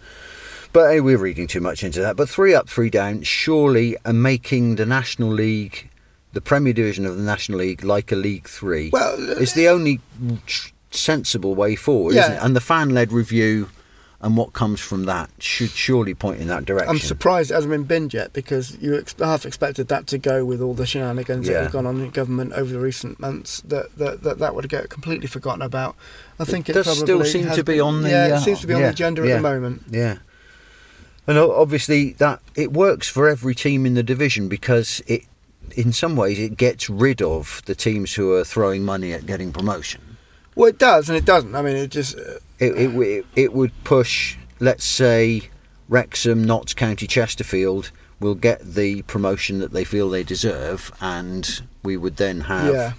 But 0.75 0.91
hey, 0.91 0.99
we're 0.99 1.17
reading 1.17 1.47
too 1.47 1.61
much 1.61 1.85
into 1.85 2.01
that. 2.01 2.17
But 2.17 2.27
three 2.27 2.53
up, 2.53 2.67
three 2.67 2.89
down, 2.89 3.21
surely 3.23 3.95
are 4.03 4.11
making 4.11 4.75
the 4.75 4.85
National 4.85 5.29
League, 5.29 5.89
the 6.33 6.41
Premier 6.41 6.73
Division 6.73 7.05
of 7.05 7.15
the 7.15 7.23
National 7.23 7.59
League, 7.59 7.81
like 7.81 8.11
a 8.11 8.17
League 8.17 8.45
Three. 8.45 8.89
Well, 8.91 9.15
it's 9.39 9.53
the 9.53 9.69
only 9.69 10.01
tr- 10.45 10.71
sensible 10.91 11.55
way 11.55 11.77
forward, 11.77 12.17
isn't 12.17 12.29
it? 12.29 12.39
And 12.43 12.57
the 12.57 12.59
fan-led 12.59 13.13
review 13.13 13.69
and 14.19 14.35
what 14.35 14.51
comes 14.51 14.81
from 14.81 15.05
that 15.05 15.29
should 15.39 15.69
surely 15.69 16.13
point 16.13 16.41
in 16.41 16.49
that 16.49 16.65
direction. 16.65 16.89
I'm 16.89 16.99
surprised 16.99 17.51
it 17.51 17.53
hasn't 17.53 17.71
been 17.71 17.85
binned 17.85 18.13
yet 18.13 18.33
because 18.33 18.77
you 18.81 18.97
ex- 18.97 19.15
half 19.17 19.45
expected 19.45 19.87
that 19.87 20.07
to 20.07 20.17
go 20.17 20.43
with 20.43 20.61
all 20.61 20.73
the 20.73 20.85
shenanigans 20.85 21.47
that 21.47 21.63
have 21.63 21.71
gone 21.71 21.85
on 21.85 22.01
in 22.01 22.09
government 22.09 22.51
over 22.51 22.73
the 22.73 22.81
recent 22.81 23.17
months. 23.17 23.61
That 23.61 23.97
that 23.97 24.23
that, 24.23 24.39
that 24.39 24.55
would 24.55 24.67
get 24.67 24.89
completely 24.89 25.27
forgotten 25.27 25.61
about. 25.61 25.95
I 26.37 26.43
think 26.43 26.67
it, 26.67 26.73
does 26.73 26.85
probably 26.85 27.01
still 27.01 27.23
seem 27.23 27.49
to 27.55 27.63
be 27.63 27.75
been- 27.75 27.81
on 27.81 28.01
the, 28.01 28.09
yeah, 28.09 28.23
uh, 28.25 28.37
it 28.39 28.41
seems 28.41 28.59
to 28.59 28.67
be 28.67 28.73
on 28.73 28.81
the 28.81 28.89
agenda 28.89 29.25
yeah. 29.25 29.35
at 29.35 29.37
the 29.37 29.41
moment. 29.41 29.83
Yeah. 29.89 30.17
And 31.27 31.37
obviously 31.37 32.11
that 32.13 32.39
it 32.55 32.71
works 32.71 33.07
for 33.07 33.27
every 33.27 33.55
team 33.55 33.85
in 33.85 33.95
the 33.95 34.03
division 34.03 34.47
because 34.47 35.01
it 35.07 35.23
in 35.75 35.91
some 35.91 36.15
ways 36.15 36.37
it 36.39 36.57
gets 36.57 36.89
rid 36.89 37.21
of 37.21 37.61
the 37.65 37.73
teams 37.75 38.13
who 38.13 38.31
are 38.33 38.43
throwing 38.43 38.83
money 38.83 39.11
at 39.13 39.25
getting 39.25 39.51
promotion. 39.51 40.17
Well, 40.55 40.69
it 40.69 40.77
does 40.77 41.09
and 41.09 41.17
it 41.17 41.25
doesn't. 41.25 41.55
I 41.55 41.61
mean, 41.61 41.75
it 41.75 41.89
just 41.89 42.17
uh, 42.17 42.39
It 42.59 42.77
it, 42.77 42.87
w- 42.87 43.25
it 43.35 43.53
would 43.53 43.71
push 43.83 44.37
let's 44.59 44.85
say 44.85 45.49
Wrexham, 45.89 46.43
Notts 46.45 46.73
County, 46.73 47.07
Chesterfield 47.07 47.91
will 48.19 48.35
get 48.35 48.61
the 48.61 49.01
promotion 49.03 49.59
that 49.59 49.73
they 49.73 49.83
feel 49.83 50.09
they 50.09 50.23
deserve 50.23 50.91
and 51.01 51.61
we 51.83 51.97
would 51.97 52.17
then 52.17 52.41
have 52.41 52.73
yeah. 52.73 52.93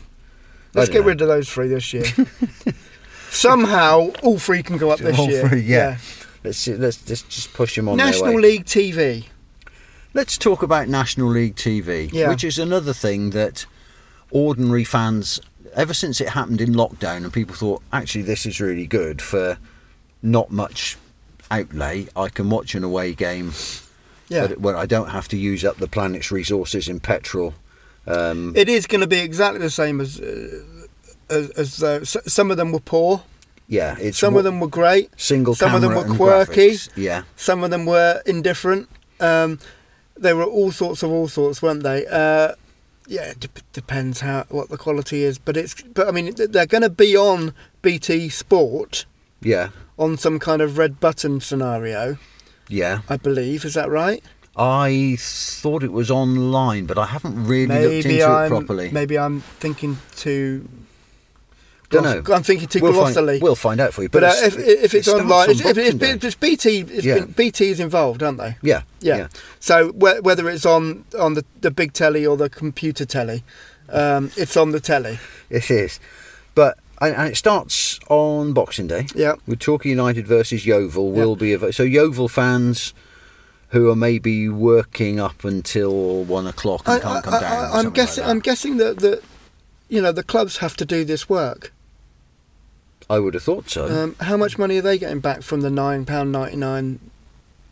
Let's 0.75 0.91
get 0.91 1.01
know. 1.01 1.07
rid 1.07 1.23
of 1.23 1.29
those 1.29 1.49
three 1.49 1.69
this 1.69 1.95
year. 1.95 2.05
Somehow, 3.31 4.11
all 4.23 4.39
three 4.39 4.63
can 4.63 4.77
go 4.79 4.91
up 4.91 4.99
this 4.99 5.19
All 5.19 5.29
year. 5.29 5.49
three, 5.49 5.61
yeah. 5.61 5.99
Let's 6.47 6.67
let's 6.69 6.97
just 7.03 7.29
just 7.29 7.53
push 7.55 7.77
them 7.77 7.89
on 7.89 7.97
National. 7.97 8.35
League 8.41 8.65
TV. 8.65 9.25
Let's 10.15 10.39
talk 10.39 10.63
about 10.63 10.89
National 10.89 11.29
League 11.29 11.57
TV, 11.57 12.11
Yeah. 12.13 12.29
which 12.31 12.43
is 12.45 12.59
another 12.59 12.95
thing 12.95 13.31
that 13.31 13.67
ordinary 14.31 14.85
fans, 14.85 15.41
ever 15.75 15.93
since 15.93 16.21
it 16.23 16.31
happened 16.31 16.61
in 16.61 16.73
lockdown, 16.73 17.19
and 17.25 17.33
people 17.33 17.55
thought, 17.55 17.83
actually, 17.93 18.23
this 18.23 18.47
is 18.47 18.59
really 18.61 18.87
good 18.87 19.21
for 19.21 19.59
not 20.23 20.51
much 20.51 20.97
outlay. 21.51 22.07
I 22.17 22.29
can 22.31 22.49
watch 22.49 22.75
an 22.75 22.83
away 22.83 23.13
game, 23.13 23.53
Yeah. 24.29 24.47
but 24.47 24.61
where 24.61 24.77
I 24.77 24.87
don't 24.87 25.11
have 25.11 25.29
to 25.29 25.37
use 25.37 25.65
up 25.65 25.77
the 25.77 25.87
planet's 25.87 26.31
resources 26.33 26.89
in 26.89 26.99
petrol. 27.01 27.55
Um, 28.07 28.53
It 28.57 28.69
is 28.71 28.87
going 28.87 29.03
to 29.03 29.07
be 29.07 29.19
exactly 29.19 29.61
the 29.61 29.71
same 29.71 30.01
as 30.01 30.19
uh, 30.19 30.63
as, 31.29 31.51
as 31.51 31.83
s- 31.83 32.17
some 32.33 32.51
of 32.51 32.57
them 32.57 32.73
were 32.73 32.81
poor, 32.81 33.23
yeah, 33.69 33.97
it's 34.01 34.19
some 34.19 34.37
of 34.37 34.45
them 34.45 34.61
were 34.61 34.69
great, 34.69 35.11
single 35.17 35.55
some 35.55 35.75
of 35.75 35.81
them 35.83 35.95
were 35.95 36.05
quirky. 36.05 36.71
graphics. 36.71 36.91
Yeah, 36.97 37.23
some 37.37 37.65
of 37.65 37.71
them 37.71 37.87
were 37.87 38.23
indifferent. 38.27 38.89
Um, 39.21 39.59
they 40.17 40.33
were 40.33 40.45
all 40.45 40.73
sorts 40.73 41.03
of 41.03 41.11
all 41.11 41.29
sorts, 41.29 41.63
weren't 41.63 41.83
they? 41.83 42.07
Uh, 42.07 42.53
yeah, 43.07 43.31
it 43.31 43.41
dep 43.41 43.59
depends 43.73 44.21
how 44.21 44.45
what 44.49 44.69
the 44.69 44.77
quality 44.77 45.23
is, 45.23 45.39
but 45.39 45.57
it's 45.57 45.81
but 45.83 46.09
I 46.09 46.11
mean 46.11 46.35
they're 46.37 46.67
going 46.67 46.83
to 46.83 46.91
be 46.91 47.17
on 47.17 47.55
BT 47.83 48.29
Sport 48.29 49.07
yeah, 49.41 49.71
on 49.99 50.17
some 50.17 50.39
kind 50.39 50.63
of 50.63 50.79
red 50.79 51.01
button 51.01 51.41
scenario, 51.41 52.19
yeah. 52.69 53.01
I 53.09 53.17
believe. 53.17 53.65
Is 53.65 53.75
that 53.75 53.89
right? 53.89 54.23
I 54.57 55.17
thought 55.21 55.83
it 55.83 55.93
was 55.93 56.11
online, 56.11 56.87
but 56.87 56.99
I 56.99 57.07
haven't 57.07 57.47
really 57.47 57.67
looked 57.79 58.07
into 58.07 58.27
I'm 58.27 58.47
it 58.47 58.49
properly. 58.49 58.91
maybe 58.91 59.19
I'm 59.19 59.41
thinking 59.41 59.99
too. 60.17 60.69
Don't 61.91 62.03
know. 62.03 62.35
I'm 62.35 62.43
thinking 62.43 62.67
too 62.69 62.81
we'll 62.81 62.93
find, 63.13 63.41
we'll 63.43 63.55
find 63.55 63.81
out 63.81 63.95
for 63.95 64.03
you. 64.03 64.09
but 64.09 64.25
uh, 64.25 64.27
it's- 64.27 64.55
if, 64.55 64.59
if 64.59 64.95
it 64.95 64.99
it's 64.99 65.07
starts 65.09 65.23
online, 65.23 65.45
on 65.45 65.51
it's, 65.51 65.61
if 65.61 65.67
it's, 65.79 65.91
Boxing 65.95 65.99
Day. 66.19 66.27
it's 66.27 66.35
BT. 66.37 66.81
It's 66.81 67.05
Yeah. 67.07 67.15
been, 67.21 67.33
BT's 67.33 67.81
involved, 67.81 68.23
aren't 68.23 68.39
they? 68.39 68.57
yeah, 68.63 68.83
Yeah. 69.01 69.17
yeah. 69.17 69.29
So 69.61 69.91
whe- 69.93 70.21
whether 70.23 70.49
it's 70.49 70.67
on 70.67 71.05
on 71.19 71.35
the, 71.35 71.45
the 71.61 71.71
big 71.71 71.93
telly 71.93 72.27
or 72.27 72.37
the 72.37 72.51
computer 72.51 73.05
telly, 73.05 73.45
um, 73.89 74.31
it's 74.37 74.57
on 74.57 74.73
the 74.73 74.81
telly. 74.81 75.19
It 75.49 75.71
is. 75.71 76.01
But 76.55 76.79
and, 77.01 77.31
it 77.31 77.37
starts 77.37 78.01
on 78.09 78.53
Boxing 78.53 78.87
Day. 78.89 79.07
Yeah. 79.15 79.35
With 79.47 79.61
Torquay 79.61 79.91
United 79.91 80.27
versus 80.27 80.67
Yeovil 80.67 81.13
will 81.13 81.37
be 81.37 81.55
av- 81.55 81.75
so 81.75 81.83
Yeovil 81.85 82.29
fans 82.29 82.95
who 83.71 83.91
are 83.91 83.97
maybe 83.97 84.49
working 84.49 85.21
up 85.21 85.45
until 85.45 86.25
one 86.25 86.47
o'clock 86.47 86.83
and 86.87 87.03
can't 87.03 87.23
come 87.25 87.41
down. 87.41 87.71
or 87.75 87.79
am 87.79 87.91
guessing. 87.91 88.23
like 88.25 88.31
I'm 88.31 88.39
guessing 88.41 88.77
that 88.79 88.99
that 89.01 89.23
you 89.89 90.01
know 90.01 90.11
the 90.13 90.23
clubs 90.25 90.57
have 90.59 90.77
to 90.79 90.85
do 90.85 91.05
this 91.05 91.29
work. 91.29 91.73
I 93.09 93.19
would 93.19 93.35
have 93.35 93.43
thought 93.43 93.71
so. 93.71 93.87
Um, 93.87 94.17
how 94.21 94.37
much 94.37 94.59
money 94.59 94.79
are 94.79 94.83
they 94.83 94.99
getting 94.99 95.21
back 95.21 95.43
from 95.43 95.61
the 95.61 95.71
nine 95.71 96.05
pound 96.05 96.33
ninety 96.33 96.57
nine 96.57 96.99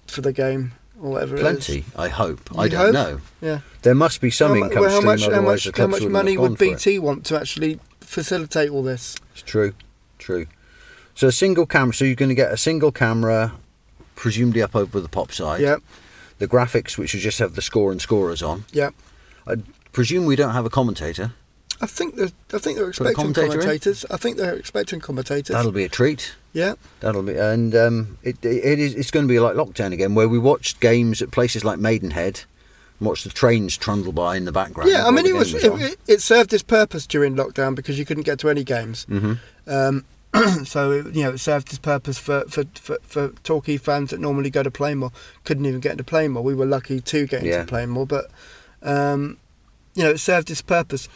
for 0.07 0.21
the 0.21 0.33
game 0.33 0.73
or 1.01 1.13
whatever? 1.13 1.37
Plenty, 1.39 1.79
is? 1.81 1.85
I 1.97 2.09
hope. 2.09 2.57
I 2.57 2.65
You'd 2.65 2.73
don't 2.73 2.95
hope. 2.95 2.95
know. 2.95 3.21
Yeah. 3.41 3.61
There 3.83 3.95
must 3.95 4.21
be 4.21 4.31
some 4.31 4.51
how, 4.51 4.57
income 4.57 4.81
well, 4.81 4.91
how 4.91 4.97
stream, 4.97 5.07
much? 5.07 5.23
How 5.25 5.41
much? 5.41 5.77
How 5.77 5.87
much 5.87 6.05
money 6.05 6.37
would 6.37 6.51
gone 6.51 6.57
for 6.57 6.65
it. 6.65 6.79
BT 6.85 6.99
want 7.01 7.27
to 7.27 7.37
actually 7.37 7.81
facilitate 8.01 8.71
all 8.71 8.83
this? 8.83 9.17
It's 9.33 9.43
true, 9.43 9.75
true. 10.19 10.47
So 11.15 11.29
a 11.29 11.33
single 11.33 11.67
camera. 11.67 11.95
So 11.95 12.05
you're 12.05 12.15
going 12.15 12.29
to 12.29 12.35
get 12.35 12.53
a 12.53 12.57
single 12.57 12.93
camera, 12.93 13.55
presumably 14.15 14.63
up 14.63 14.77
over 14.77 15.01
the 15.01 15.09
pop 15.09 15.33
side. 15.33 15.61
Yeah. 15.61 15.77
The 16.39 16.49
graphics, 16.49 16.99
which 16.99 17.15
will 17.15 17.21
just 17.21 17.39
have 17.39 17.55
the 17.55 17.63
score 17.63 17.93
and 17.93 18.01
scorers 18.01 18.43
on. 18.43 18.65
Yeah. 18.73 18.91
I 19.47 19.57
presume 19.93 20.27
we 20.27 20.37
don't 20.37 20.53
have 20.53 20.67
a 20.67 20.71
commentator. 20.71 21.33
I 21.81 21.87
think 21.87 22.17
they're, 22.17 22.31
I 22.53 22.59
think 22.59 22.79
they're 22.79 22.89
expecting 22.89 23.27
in? 23.27 23.35
commentators. 23.35 24.05
I 24.11 24.17
think 24.17 24.37
they're 24.37 24.55
expecting 24.55 25.01
commentators. 25.01 25.55
That'll 25.55 25.73
be 25.73 25.85
a 25.85 25.89
treat. 25.89 26.35
yeah. 26.53 26.75
That'll 27.01 27.23
be, 27.23 27.37
and 27.37 27.75
um, 27.75 28.19
it, 28.23 28.45
it 28.45 28.79
is. 28.79 28.95
It's 28.95 29.11
going 29.11 29.27
to 29.27 29.29
be 29.29 29.41
like 29.41 29.55
lockdown 29.57 29.93
again, 29.93 30.15
where 30.15 30.29
we 30.29 30.39
watched 30.39 30.81
games 30.81 31.21
at 31.21 31.31
places 31.31 31.65
like 31.65 31.79
Maidenhead, 31.79 32.43
and 33.01 33.07
watched 33.09 33.25
the 33.25 33.31
trains 33.31 33.77
trundle 33.77 34.13
by 34.13 34.37
in 34.37 34.45
the 34.45 34.53
background. 34.53 34.91
Yeah, 34.91 35.07
I 35.07 35.11
mean, 35.11 35.27
it 35.27 35.31
game 35.31 35.37
was 35.39 35.55
it, 35.55 35.65
it, 35.65 35.99
it 36.07 36.21
served 36.23 36.53
its 36.53 36.63
purpose 36.63 37.07
during 37.07 37.35
lockdown 37.35 37.75
because 37.75 37.99
you 37.99 38.05
couldn't 38.05 38.23
get 38.25 38.39
to 38.41 38.49
any 38.49 38.63
games. 38.65 39.05
Mhm. 39.07 39.39
Um, 39.67 40.05
so 40.65 40.91
it, 40.93 41.15
you 41.15 41.23
know, 41.25 41.31
it 41.31 41.39
served 41.39 41.69
its 41.69 41.79
purpose 41.79 42.19
for 42.19 42.45
for, 42.49 42.65
for 42.75 42.99
for 43.03 43.29
Torquay 43.43 43.77
fans 43.77 44.11
that 44.11 44.21
normally 44.21 44.51
go 44.51 44.63
to 44.63 44.71
Plainmoor 44.71 45.13
couldn't 45.45 45.67
even 45.67 45.81
get 45.81 45.93
into 45.93 46.05
Plainmoor. 46.05 46.43
We 46.43 46.55
were 46.55 46.67
lucky 46.67 47.01
to 47.01 47.27
get 47.27 47.43
Yeah. 47.43 47.61
into 47.61 47.73
Plainmoor, 47.75 48.07
but 48.09 48.31
um, 48.83 49.39
you 49.95 50.03
know, 50.05 50.11
it 50.11 50.19
served 50.19 50.51
its 50.51 50.63
purpose. 50.63 51.09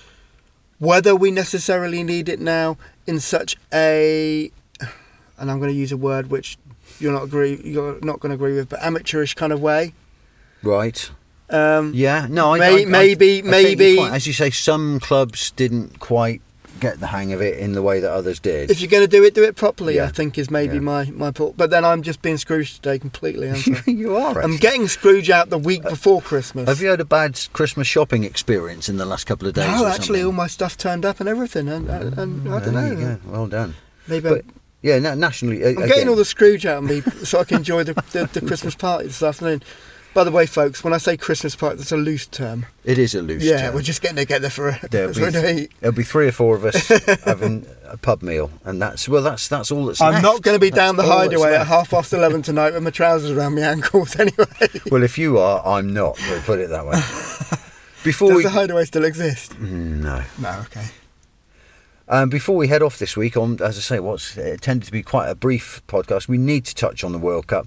Whether 0.78 1.14
we 1.16 1.30
necessarily 1.30 2.02
need 2.04 2.28
it 2.28 2.40
now 2.40 2.76
in 3.06 3.18
such 3.20 3.56
a 3.72 4.50
and 5.40 5.50
I'm 5.50 5.58
going 5.58 5.70
to 5.72 5.76
use 5.78 5.92
a 5.92 5.96
word 5.96 6.30
which 6.30 6.56
you're 7.00 7.12
not 7.12 7.24
agree, 7.24 7.60
you're 7.64 7.98
not 8.02 8.20
going 8.20 8.30
to 8.30 8.34
agree 8.34 8.54
with, 8.54 8.68
but 8.68 8.82
amateurish 8.82 9.34
kind 9.34 9.52
of 9.52 9.60
way. 9.60 9.94
Right. 10.62 11.10
Um, 11.50 11.92
Yeah. 11.94 12.26
No. 12.28 12.54
I, 12.54 12.58
May- 12.58 12.66
I- 12.66 12.82
I- 12.82 12.84
maybe- 12.84 13.42
maybe- 13.42 14.00
as 14.00 14.26
you 14.26 14.32
say, 14.32 14.50
some 14.50 14.98
clubs 15.00 15.50
didn't 15.52 15.98
quite 16.00 16.42
get 16.80 17.00
the 17.00 17.08
hang 17.08 17.32
of 17.32 17.40
it 17.42 17.58
in 17.58 17.72
the 17.72 17.82
way 17.82 18.00
that 18.00 18.10
others 18.10 18.38
did. 18.40 18.70
If 18.70 18.80
you're 18.80 18.90
going 18.90 19.02
to 19.02 19.08
do 19.08 19.24
it, 19.24 19.34
do 19.34 19.42
it 19.44 19.56
properly. 19.56 19.96
Yeah. 19.96 20.04
I 20.04 20.08
think 20.08 20.38
is 20.38 20.50
maybe 20.50 20.74
Yeah. 20.74 20.80
my 20.80 21.04
my 21.10 21.30
point. 21.30 21.56
But 21.56 21.70
then 21.70 21.84
I'm 21.84 22.02
just 22.02 22.22
being 22.22 22.36
Scrooge 22.38 22.74
today 22.74 22.98
completely. 22.98 23.52
you 23.86 24.16
are. 24.16 24.40
I'm 24.40 24.56
getting 24.56 24.88
Scrooge 24.88 25.30
out 25.30 25.50
the 25.50 25.58
week 25.58 25.82
before 25.82 26.20
Christmas. 26.22 26.68
Have 26.68 26.80
you 26.80 26.88
had 26.88 27.00
a 27.00 27.04
bad 27.04 27.38
Christmas 27.52 27.86
shopping 27.86 28.24
experience 28.24 28.88
in 28.88 28.96
the 28.96 29.06
last 29.06 29.24
couple 29.24 29.48
of 29.48 29.54
days? 29.54 29.66
no, 29.66 29.86
actually, 29.86 30.22
all 30.22 30.32
my 30.32 30.46
stuff 30.46 30.76
turned 30.76 31.04
up 31.04 31.20
and 31.20 31.28
everything, 31.28 31.68
and, 31.68 31.88
and, 31.88 32.18
and 32.18 32.54
I 32.54 32.60
don't 32.64 32.74
know. 32.74 33.18
Well 33.26 33.46
done. 33.46 33.74
Maybe 34.06 34.28
But 34.28 34.44
yeah, 34.82 34.98
nationally, 35.14 35.64
I'm 35.66 35.86
getting 35.88 36.08
all 36.08 36.16
the 36.16 36.24
Scrooge 36.24 36.64
out 36.64 36.78
of 36.78 36.84
me 36.84 37.00
so 37.24 37.40
I 37.40 37.44
can 37.44 37.58
enjoy 37.58 37.84
the, 37.84 37.94
the, 38.12 38.28
the 38.32 38.46
Christmas 38.46 38.74
party 38.74 39.08
this 39.08 39.22
afternoon. 39.22 39.62
By 40.14 40.24
the 40.24 40.30
way, 40.32 40.46
folks, 40.46 40.82
when 40.82 40.92
I 40.92 40.98
say 40.98 41.16
Christmas 41.16 41.54
party, 41.54 41.76
that's 41.76 41.92
a 41.92 41.96
loose 41.96 42.26
term. 42.26 42.66
It 42.84 42.98
is 42.98 43.14
a 43.14 43.22
loose. 43.22 43.42
Term. 43.44 43.50
Yeah, 43.52 43.62
term. 43.66 43.74
we're 43.74 43.82
just 43.82 44.00
getting 44.02 44.16
together 44.16 44.50
for 44.50 44.70
a, 44.70 44.80
There'll 44.90 45.12
for 45.12 45.24
a 45.24 45.26
be, 45.26 45.32
day. 45.32 45.68
there'll 45.80 45.94
be 45.96 46.02
three 46.02 46.26
or 46.26 46.32
four 46.32 46.56
of 46.56 46.64
us 46.64 46.88
having 47.24 47.66
a 47.84 47.96
pub 47.98 48.22
meal, 48.22 48.50
and 48.64 48.80
that's 48.82 49.08
well, 49.08 49.22
that's 49.22 49.46
that's 49.48 49.70
all 49.70 49.86
that's. 49.86 50.00
I'm 50.00 50.14
left. 50.14 50.22
not 50.24 50.42
going 50.42 50.56
to 50.56 50.60
be 50.60 50.70
down 50.70 50.96
the 50.96 51.02
That's 51.02 51.14
hideaway 51.14 51.54
at 51.54 51.66
half 51.68 51.90
past 51.90 52.12
eleven 52.12 52.42
tonight 52.42 52.72
with 52.74 52.82
my 52.82 52.90
trousers 52.90 53.30
around 53.30 53.54
my 53.54 53.60
ankles. 53.62 54.16
Anyway, 54.18 54.46
Well, 54.90 55.02
if 55.04 55.18
you 55.18 55.38
are, 55.38 55.64
I'm 55.64 55.92
not. 55.92 56.18
We'll 56.28 56.40
put 56.42 56.58
it 56.58 56.70
that 56.70 56.84
way. 56.86 57.00
Before 58.02 58.28
does 58.28 58.36
we 58.38 58.42
the 58.44 58.50
hideaway 58.50 58.84
still 58.86 59.04
exist? 59.04 59.52
Mm, 59.52 60.00
no, 60.02 60.22
No. 60.40 60.60
Okay. 60.60 60.86
um, 62.08 62.28
before 62.30 62.56
we 62.56 62.68
head 62.68 62.82
off 62.82 62.98
this 62.98 63.16
week 63.16 63.36
on, 63.36 63.60
as 63.62 63.76
I 63.76 63.80
say, 63.82 64.00
what's 64.00 64.36
it 64.36 64.62
tended 64.62 64.86
to 64.86 64.92
be 64.92 65.02
quite 65.02 65.28
a 65.28 65.34
brief 65.34 65.82
podcast, 65.86 66.26
we 66.28 66.38
need 66.38 66.64
to 66.66 66.74
touch 66.74 67.04
on 67.04 67.12
the 67.12 67.18
World 67.18 67.46
Cup. 67.46 67.66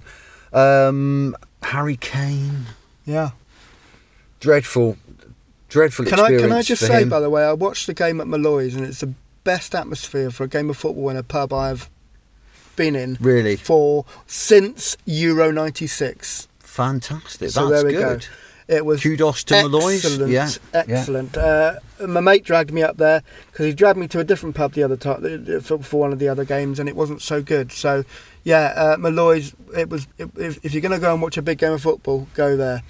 Um, 0.52 1.34
Harry 1.62 1.96
Kane, 1.96 2.66
Yeah. 3.06 3.30
dreadful, 4.40 4.96
dreadful 5.68 6.04
Can 6.06 6.20
I 6.20 6.28
can 6.36 6.52
I 6.52 6.62
just 6.62 6.84
say, 6.86 7.02
him. 7.02 7.08
by 7.08 7.20
the 7.20 7.30
way, 7.30 7.44
I 7.44 7.52
watched 7.52 7.86
the 7.86 7.94
game 7.94 8.20
at 8.20 8.26
Malloy's, 8.26 8.74
and 8.74 8.84
it's 8.84 9.00
the 9.00 9.14
best 9.44 9.74
atmosphere 9.74 10.30
for 10.30 10.44
a 10.44 10.48
game 10.48 10.70
of 10.70 10.76
football 10.76 11.08
in 11.10 11.16
a 11.16 11.22
pub 11.22 11.52
I've 11.52 11.88
been 12.76 12.96
in 12.96 13.18
Really 13.20 13.56
for 13.56 14.04
since 14.26 14.96
Euro 15.04 15.50
'96. 15.50 16.48
fantastic. 16.60 17.50
So 17.50 17.68
that's 17.68 17.82
there 17.82 17.86
we 17.92 17.96
good. 17.98 18.20
go. 18.20 18.26
It 18.68 18.86
was 18.86 19.02
Kudos 19.02 19.44
to 19.44 19.54
Malloy's. 19.68 20.04
excellent, 20.04 20.30
Yeah, 20.32 20.48
yeah. 20.72 20.84
excellent. 20.88 21.36
Uh, 21.36 21.74
my 22.06 22.20
mate 22.20 22.44
dragged 22.44 22.72
me 22.72 22.82
up 22.82 22.96
there 22.96 23.22
because 23.50 23.66
he 23.66 23.72
dragged 23.74 23.98
me 23.98 24.08
to 24.08 24.20
a 24.20 24.24
different 24.24 24.54
pub 24.54 24.72
the 24.72 24.82
other 24.82 24.96
time 24.96 25.60
for, 25.60 25.78
for 25.82 26.00
one 26.00 26.12
of 26.12 26.18
the 26.18 26.28
other 26.28 26.44
games, 26.44 26.78
and 26.78 26.88
it 26.88 26.96
wasn't 26.96 27.20
so 27.20 27.42
good. 27.42 27.72
So, 27.72 28.04
yeah, 28.44 28.72
uh, 28.76 28.96
Malloy's. 28.98 29.54
It 29.76 29.88
was. 29.88 30.06
If, 30.18 30.64
if 30.64 30.72
you're 30.74 30.80
going 30.82 30.92
to 30.92 30.98
go 30.98 31.12
and 31.12 31.22
watch 31.22 31.36
a 31.36 31.42
big 31.42 31.58
game 31.58 31.72
of 31.72 31.82
football, 31.82 32.26
go 32.34 32.56
there. 32.56 32.82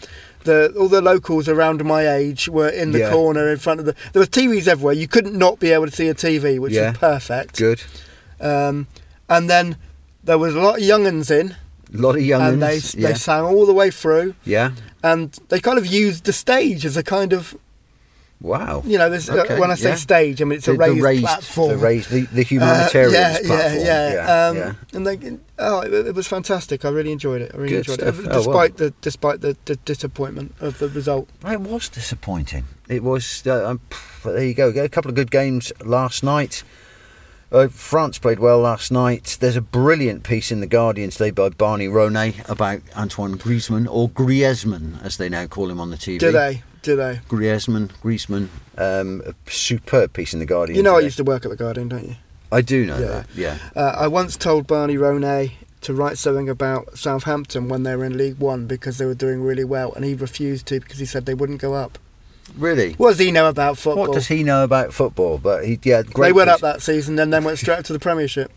The, 0.45 0.75
all 0.77 0.89
the 0.89 1.01
locals 1.01 1.49
around 1.49 1.85
my 1.85 2.09
age 2.09 2.49
were 2.49 2.69
in 2.69 2.91
the 2.93 2.99
Yeah. 3.01 3.11
corner 3.13 3.49
in 3.49 3.59
front 3.59 3.79
of 3.81 3.87
the. 3.87 3.95
There 4.13 4.21
were 4.21 4.27
TVs 4.27 4.67
everywhere. 4.67 4.95
You 4.95 5.07
couldn't 5.07 5.37
not 5.39 5.61
be 5.61 5.71
able 5.71 5.87
to 5.87 5.93
see 5.93 6.09
a 6.09 6.15
TV, 6.15 6.59
which 6.59 6.73
Yeah. 6.73 6.91
is 6.93 6.99
perfect. 6.99 7.57
Good. 7.59 7.83
Um, 8.41 8.89
and 9.29 9.49
then 9.49 9.77
there 10.25 10.39
was 10.39 10.55
a 10.55 10.61
lot 10.61 10.79
of 10.79 10.83
younguns 10.83 11.31
in, 11.31 11.55
A 11.95 11.97
lot 11.97 12.17
of 12.17 12.23
young 12.23 12.43
and 12.43 12.63
they 12.63 12.81
yeah. 12.95 13.09
they 13.09 13.15
sang 13.15 13.45
all 13.45 13.67
the 13.67 13.73
way 13.73 13.91
through 13.91 14.35
yeah. 14.45 14.73
and 15.03 15.33
they 15.49 15.61
kind 15.61 15.79
of 15.79 15.87
used 15.87 16.25
the 16.25 16.33
stage 16.33 16.85
as 16.85 16.97
a 16.97 17.03
kind 17.03 17.33
of 17.33 17.57
Wow. 18.43 18.83
you 18.85 18.99
know 18.99 19.09
there's 19.09 19.31
Okay, 19.31 19.55
uh, 19.55 19.61
when 19.61 19.71
I 19.71 19.75
say 19.77 19.91
yeah. 19.91 19.95
stage 19.95 20.43
I 20.43 20.45
mean 20.45 20.59
it's 20.59 20.67
a 20.69 20.73
the, 20.73 20.79
raised, 20.79 20.97
the 20.99 21.03
raised, 21.03 21.23
platform 21.25 21.69
the 21.71 21.77
raised, 21.79 22.11
the, 22.11 22.21
the 22.27 22.41
Uh, 22.43 22.45
humanitarian 22.45 23.13
yeah, 23.15 23.39
platform. 23.47 23.85
yeah 23.87 24.13
yeah 24.15 24.47
um, 24.49 24.57
yeah. 24.57 24.73
and 24.93 25.07
they 25.07 25.39
oh 25.61 25.81
it, 25.81 25.93
it 26.09 26.15
was 26.15 26.27
fantastic 26.27 26.85
I 26.85 26.89
really 26.91 27.13
enjoyed 27.13 27.41
it 27.43 27.53
I 27.55 27.57
really 27.57 27.69
Good 27.71 27.89
enjoyed 27.89 28.01
stuff. 28.01 28.19
it 28.19 28.27
Oh, 28.31 28.35
despite 28.35 28.77
the 28.79 28.93
despite 29.01 29.41
the, 29.43 29.57
the 29.67 29.77
disappointment 29.77 30.55
of 30.61 30.79
the 30.81 30.89
result 30.89 31.29
It 31.47 31.61
was 31.61 31.89
disappointing. 31.89 32.65
It 32.89 33.03
was. 33.03 33.47
Uh, 33.47 33.71
um, 33.71 33.81
but 34.25 34.33
there 34.33 34.45
you 34.45 34.55
go. 34.55 34.69
A 34.69 34.89
couple 34.89 35.09
of 35.09 35.15
good 35.15 35.31
games 35.31 35.73
last 35.85 36.23
night. 36.23 36.63
Uh, 37.51 37.69
France 37.69 38.19
played 38.19 38.39
well 38.39 38.59
last 38.61 38.91
night. 38.91 39.37
There's 39.41 39.57
a 39.57 39.61
brilliant 39.63 40.25
piece 40.25 40.51
in 40.51 40.61
the 40.61 40.67
Guardian 40.67 41.11
today 41.11 41.31
by 41.31 41.51
Barney 41.51 41.87
Ronay 41.87 42.47
about 42.49 42.81
Antoine 42.97 43.37
Griezmann 43.39 43.87
or 43.89 44.09
Griezmann, 44.11 45.03
as 45.05 45.17
they 45.17 45.29
now 45.29 45.47
call 45.47 45.71
him 45.71 45.79
on 45.81 45.91
the 45.91 45.97
TV. 45.97 46.19
do 46.19 46.33
they 46.33 46.63
do 46.83 46.97
they 46.97 47.21
Griezmann, 47.29 47.89
Griezmann. 48.03 48.49
Um, 48.77 49.23
a 49.27 49.35
superb 49.51 50.13
piece 50.13 50.33
in 50.33 50.41
the 50.41 50.47
Guardian. 50.47 50.77
you 50.77 50.83
know 50.83 50.97
I 50.97 51.01
used 51.01 51.17
to 51.19 51.25
work 51.25 51.45
at 51.45 51.51
the 51.51 51.57
Guardian 51.57 51.89
don't 51.89 52.07
you 52.09 52.17
I 52.51 52.61
do 52.61 52.85
know 52.85 52.99
Yeah. 52.99 53.07
that. 53.07 53.27
Yeah. 53.35 53.59
uh, 53.75 53.95
I 53.99 54.09
once 54.09 54.37
told 54.37 54.67
Barney 54.67 54.97
Ronay 54.97 55.53
to 55.83 55.95
write 55.95 56.19
something 56.19 56.49
about 56.49 56.97
Southampton 56.99 57.69
when 57.69 57.83
they 57.83 57.97
were 57.97 58.05
in 58.05 58.17
League 58.19 58.39
One 58.39 58.67
because 58.67 58.99
they 58.99 59.07
were 59.07 59.15
doing 59.15 59.43
really 59.43 59.65
well 59.65 59.93
and 59.95 60.05
he 60.05 60.15
refused 60.15 60.67
to 60.67 60.79
because 60.81 60.99
he 60.99 61.07
said 61.07 61.25
they 61.27 61.35
wouldn't 61.35 61.61
go 61.61 61.75
up 61.75 61.99
Really. 62.57 62.93
what 62.95 63.11
does 63.11 63.19
he 63.21 63.31
know 63.33 63.49
about 63.49 63.79
football 63.79 64.09
What 64.09 64.13
does 64.15 64.27
he 64.29 64.43
know 64.43 64.65
about 64.65 64.93
football? 64.93 65.39
But 65.39 65.65
he, 65.65 65.79
yeah, 65.83 66.03
great. 66.03 66.29
they 66.29 66.33
went 66.33 66.49
piece. 66.49 66.55
up 66.57 66.61
that 66.61 66.83
season 66.83 67.19
and 67.19 67.33
then 67.33 67.45
went 67.45 67.59
straight 67.59 67.79
up 67.79 67.85
to 67.87 67.93
the 67.93 67.99
Premiership 67.99 68.51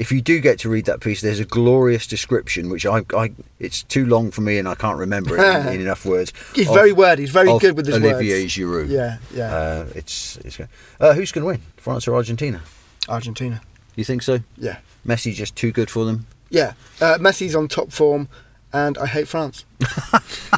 if 0.00 0.10
you 0.10 0.22
do 0.22 0.40
get 0.40 0.58
to 0.60 0.68
read 0.70 0.86
that 0.86 1.00
piece, 1.00 1.20
there's 1.20 1.40
a 1.40 1.44
glorious 1.44 2.06
description, 2.06 2.70
which 2.70 2.86
I, 2.86 3.02
I 3.14 3.32
it's 3.58 3.82
too 3.82 4.06
long 4.06 4.30
for 4.30 4.40
me 4.40 4.56
and 4.56 4.66
I 4.66 4.74
can't 4.74 4.98
remember 4.98 5.36
it 5.36 5.40
in, 5.66 5.74
in 5.74 5.80
enough 5.86 6.06
words. 6.06 6.32
He's 6.54 6.68
of- 6.68 6.74
very 6.74 6.92
wordy. 6.92 7.22
He's 7.22 7.30
very 7.30 7.56
good 7.58 7.76
with 7.76 7.86
his 7.86 7.96
Olivier 7.96 8.40
words. 8.42 8.56
Giroud. 8.56 8.88
Yeah, 8.88 9.18
yeah. 9.34 9.54
Uh, 9.54 9.86
it's 9.94 10.38
it's 10.38 10.58
uh, 10.58 11.12
who's 11.14 11.30
going 11.32 11.42
to 11.42 11.46
win, 11.46 11.60
France 11.76 12.08
or 12.08 12.14
Argentina? 12.16 12.62
Argentina. 13.08 13.60
You 13.94 14.04
think 14.04 14.22
so? 14.22 14.38
Yeah, 14.56 14.78
Messi 15.06 15.34
just 15.34 15.54
too 15.54 15.70
good 15.70 15.90
for 15.90 16.06
them. 16.06 16.26
yeah. 16.48 16.72
Uh, 17.00 17.18
Messi's 17.18 17.54
on 17.54 17.68
top 17.68 17.92
form, 17.92 18.28
and 18.72 18.96
I 18.96 19.06
hate 19.06 19.28
France. 19.28 19.64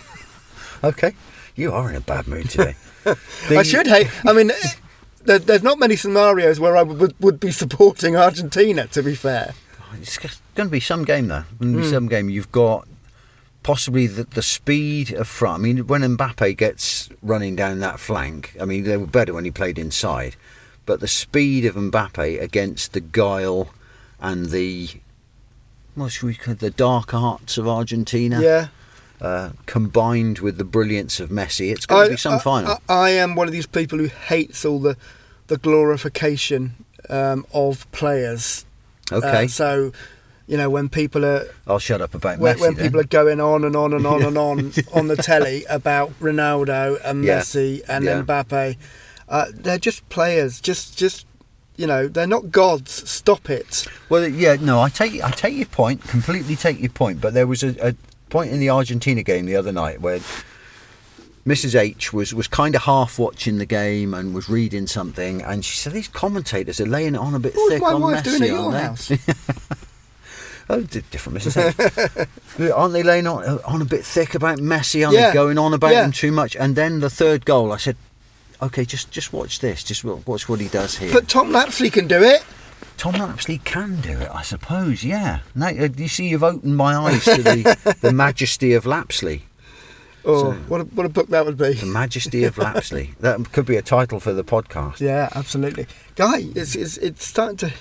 Okay, 0.84 1.12
you 1.54 1.70
are 1.72 1.88
in 1.90 1.94
a 1.94 2.00
bad 2.00 2.26
mood 2.26 2.50
today. 2.50 2.74
I 3.50 3.62
should 3.62 3.86
hate. 3.86 4.08
I 4.26 4.32
mean, 4.32 4.50
there, 5.24 5.38
there's 5.38 5.62
not 5.62 5.78
many 5.78 5.96
scenarios 5.96 6.60
where 6.60 6.76
I 6.76 6.82
would, 6.82 7.14
would 7.20 7.40
be 7.40 7.50
supporting 7.50 8.16
Argentina. 8.16 8.86
To 8.88 9.02
be 9.02 9.14
fair, 9.14 9.54
oh, 9.80 9.96
It's 10.00 10.18
going 10.18 10.68
to 10.68 10.72
be 10.72 10.80
some 10.80 11.04
game 11.04 11.28
though. 11.28 11.44
Going 11.58 11.72
to 11.72 11.78
be 11.78 11.84
hmm. 11.84 11.90
some 11.90 12.08
game. 12.08 12.28
You've 12.28 12.52
got 12.52 12.86
possibly 13.62 14.06
the, 14.06 14.24
the 14.24 14.42
speed 14.42 15.12
of 15.12 15.28
front. 15.28 15.60
I 15.60 15.62
mean, 15.62 15.86
when 15.86 16.02
Mbappe 16.02 16.56
gets 16.56 17.08
running 17.22 17.56
down 17.56 17.80
that 17.80 18.00
flank, 18.00 18.56
I 18.60 18.64
mean, 18.64 18.84
they 18.84 18.96
were 18.96 19.06
better 19.06 19.34
when 19.34 19.44
he 19.44 19.50
played 19.50 19.78
inside. 19.78 20.36
But 20.84 21.00
the 21.00 21.08
speed 21.08 21.64
of 21.64 21.76
Mbappe 21.76 22.40
against 22.40 22.92
the 22.92 23.00
guile 23.00 23.70
and 24.20 24.50
the 24.50 24.88
what 25.94 26.10
should 26.10 26.26
we 26.26 26.34
call 26.34 26.54
the 26.54 26.70
dark 26.70 27.12
arts 27.12 27.58
of 27.58 27.68
Argentina, 27.68 28.40
yeah. 28.40 28.68
Uh, 29.22 29.50
combined 29.66 30.40
with 30.40 30.58
the 30.58 30.64
brilliance 30.64 31.20
of 31.20 31.30
Messi, 31.30 31.70
it's 31.72 31.86
going 31.86 32.06
to 32.06 32.10
be 32.10 32.16
some 32.18 32.34
I, 32.34 32.38
final. 32.38 32.78
I, 32.88 32.94
I 32.94 33.10
am 33.10 33.34
one 33.36 33.46
of 33.46 33.52
these 33.52 33.66
people 33.66 33.98
who 33.98 34.08
hates 34.08 34.64
all 34.64 34.78
the 34.80 34.96
the 35.46 35.56
glorification 35.58 36.74
um, 37.08 37.46
of 37.52 37.90
players. 37.92 38.64
okay, 39.12 39.44
Uh, 39.44 39.48
so, 39.48 39.92
you 40.46 40.56
know, 40.56 40.70
when 40.70 40.88
people 40.88 41.24
are 41.24 41.44
I'll 41.66 41.78
shut 41.78 42.00
up 42.00 42.14
about 42.14 42.38
when, 42.38 42.56
Messi. 42.56 42.60
when 42.60 42.74
then. 42.74 42.84
people 42.86 43.00
are 43.00 43.04
going 43.04 43.40
on 43.40 43.64
and 43.64 43.76
on 43.76 43.92
and 43.92 44.06
on 44.06 44.22
and 44.22 44.36
on 44.38 44.72
on 44.94 45.08
the 45.08 45.16
telly 45.16 45.64
about 45.68 46.10
Ronaldo 46.20 46.98
and 47.04 47.24
Yeah. 47.24 47.40
Messi 47.40 47.82
and 47.88 48.04
Yeah. 48.04 48.22
Mbappe, 48.22 48.76
uh, 49.28 49.46
they're 49.54 49.78
just 49.78 50.08
players. 50.08 50.60
Just, 50.60 50.96
just 50.98 51.26
you 51.76 51.86
know, 51.86 52.08
they're 52.08 52.26
not 52.26 52.50
gods. 52.50 53.08
Stop 53.10 53.48
it. 53.50 53.86
Well, 54.08 54.26
yeah, 54.28 54.56
no, 54.60 54.80
I 54.80 54.88
take 54.88 55.22
I 55.22 55.30
take 55.30 55.56
your 55.56 55.66
point, 55.66 56.02
completely 56.04 56.56
take 56.56 56.80
your 56.80 56.90
point. 56.90 57.20
But 57.20 57.34
there 57.34 57.46
was 57.46 57.62
a, 57.62 57.88
a 57.88 57.94
point 58.32 58.50
in 58.50 58.58
the 58.58 58.70
Argentina 58.70 59.22
game 59.22 59.46
the 59.46 59.54
other 59.56 59.70
night 59.72 60.00
where 60.00 60.18
Mrs 61.46 61.74
H 61.78 62.12
was 62.12 62.32
was 62.34 62.48
kind 62.48 62.74
of 62.74 62.82
half 62.82 63.18
watching 63.18 63.58
the 63.58 63.66
game 63.66 64.14
and 64.14 64.34
was 64.34 64.48
reading 64.48 64.86
something, 64.86 65.42
and 65.42 65.64
she 65.64 65.76
said 65.76 65.92
these 65.92 66.08
commentators 66.08 66.80
are 66.80 66.86
laying 66.86 67.14
it 67.14 67.18
on 67.18 67.34
a 67.34 67.38
bit 67.38 67.54
What 67.54 67.70
thick 67.72 67.82
my 67.82 67.92
on 67.92 68.00
wife 68.00 68.22
Messi, 68.22 68.24
doing 68.24 68.42
at 68.42 68.48
your 68.48 68.72
house? 68.72 69.12
Oh, 70.70 70.80
di- 70.80 71.02
different 71.10 71.38
Mrs 71.38 71.56
H. 72.60 72.70
aren't 72.74 72.92
they 72.92 73.02
laying 73.02 73.26
on 73.26 73.44
uh, 73.44 73.58
on 73.66 73.82
a 73.82 73.84
bit 73.84 74.04
thick 74.04 74.34
about 74.36 74.58
Messi? 74.58 75.04
Aren't 75.04 75.18
Yeah. 75.18 75.28
they 75.28 75.34
going 75.34 75.58
on 75.58 75.74
about 75.74 75.90
Yeah. 75.92 76.04
him 76.04 76.12
too 76.12 76.30
much? 76.30 76.54
And 76.56 76.76
then 76.76 77.00
the 77.00 77.10
third 77.10 77.44
goal, 77.44 77.72
I 77.72 77.76
said. 77.78 77.96
Okay, 78.62 78.84
just 78.84 79.10
just 79.10 79.32
watch 79.32 79.58
this. 79.58 79.82
Just 79.82 80.04
watch 80.04 80.48
what 80.48 80.60
he 80.60 80.68
does 80.68 80.96
here. 80.96 81.12
But 81.12 81.26
Tom 81.28 81.50
Lapslie 81.50 81.90
can 81.90 82.06
do 82.06 82.22
it. 82.22 82.44
Tom 83.02 83.14
Lapslie 83.14 83.58
can 83.64 84.00
do 84.00 84.12
it, 84.12 84.30
I 84.32 84.42
suppose. 84.42 85.02
Yeah. 85.02 85.40
Now, 85.56 85.70
uh, 85.70 85.88
you 85.96 86.06
see, 86.06 86.28
you've 86.28 86.44
opened 86.44 86.76
my 86.76 86.94
eyes 86.94 87.24
to 87.24 87.42
the, 87.42 87.96
the 88.00 88.12
majesty 88.24 88.74
of 88.74 88.86
Lapslie. 88.86 89.42
Oh, 90.24 90.52
So- 90.52 90.52
what 90.68 90.82
a, 90.82 90.84
what 90.84 91.04
a 91.04 91.08
book 91.08 91.26
that 91.30 91.44
would 91.44 91.56
be. 91.58 91.72
The 91.72 91.84
majesty 91.86 92.44
of 92.44 92.58
Lapslie. 92.58 93.10
That 93.20 93.50
could 93.50 93.66
be 93.66 93.74
a 93.74 93.82
title 93.82 94.20
for 94.20 94.32
the 94.32 94.44
podcast. 94.44 95.00
Yeah, 95.00 95.30
absolutely, 95.34 95.88
guy. 96.14 96.44
It's 96.54 96.76
it's, 96.76 96.96
it's 96.98 97.26
starting 97.26 97.56
to 97.56 97.72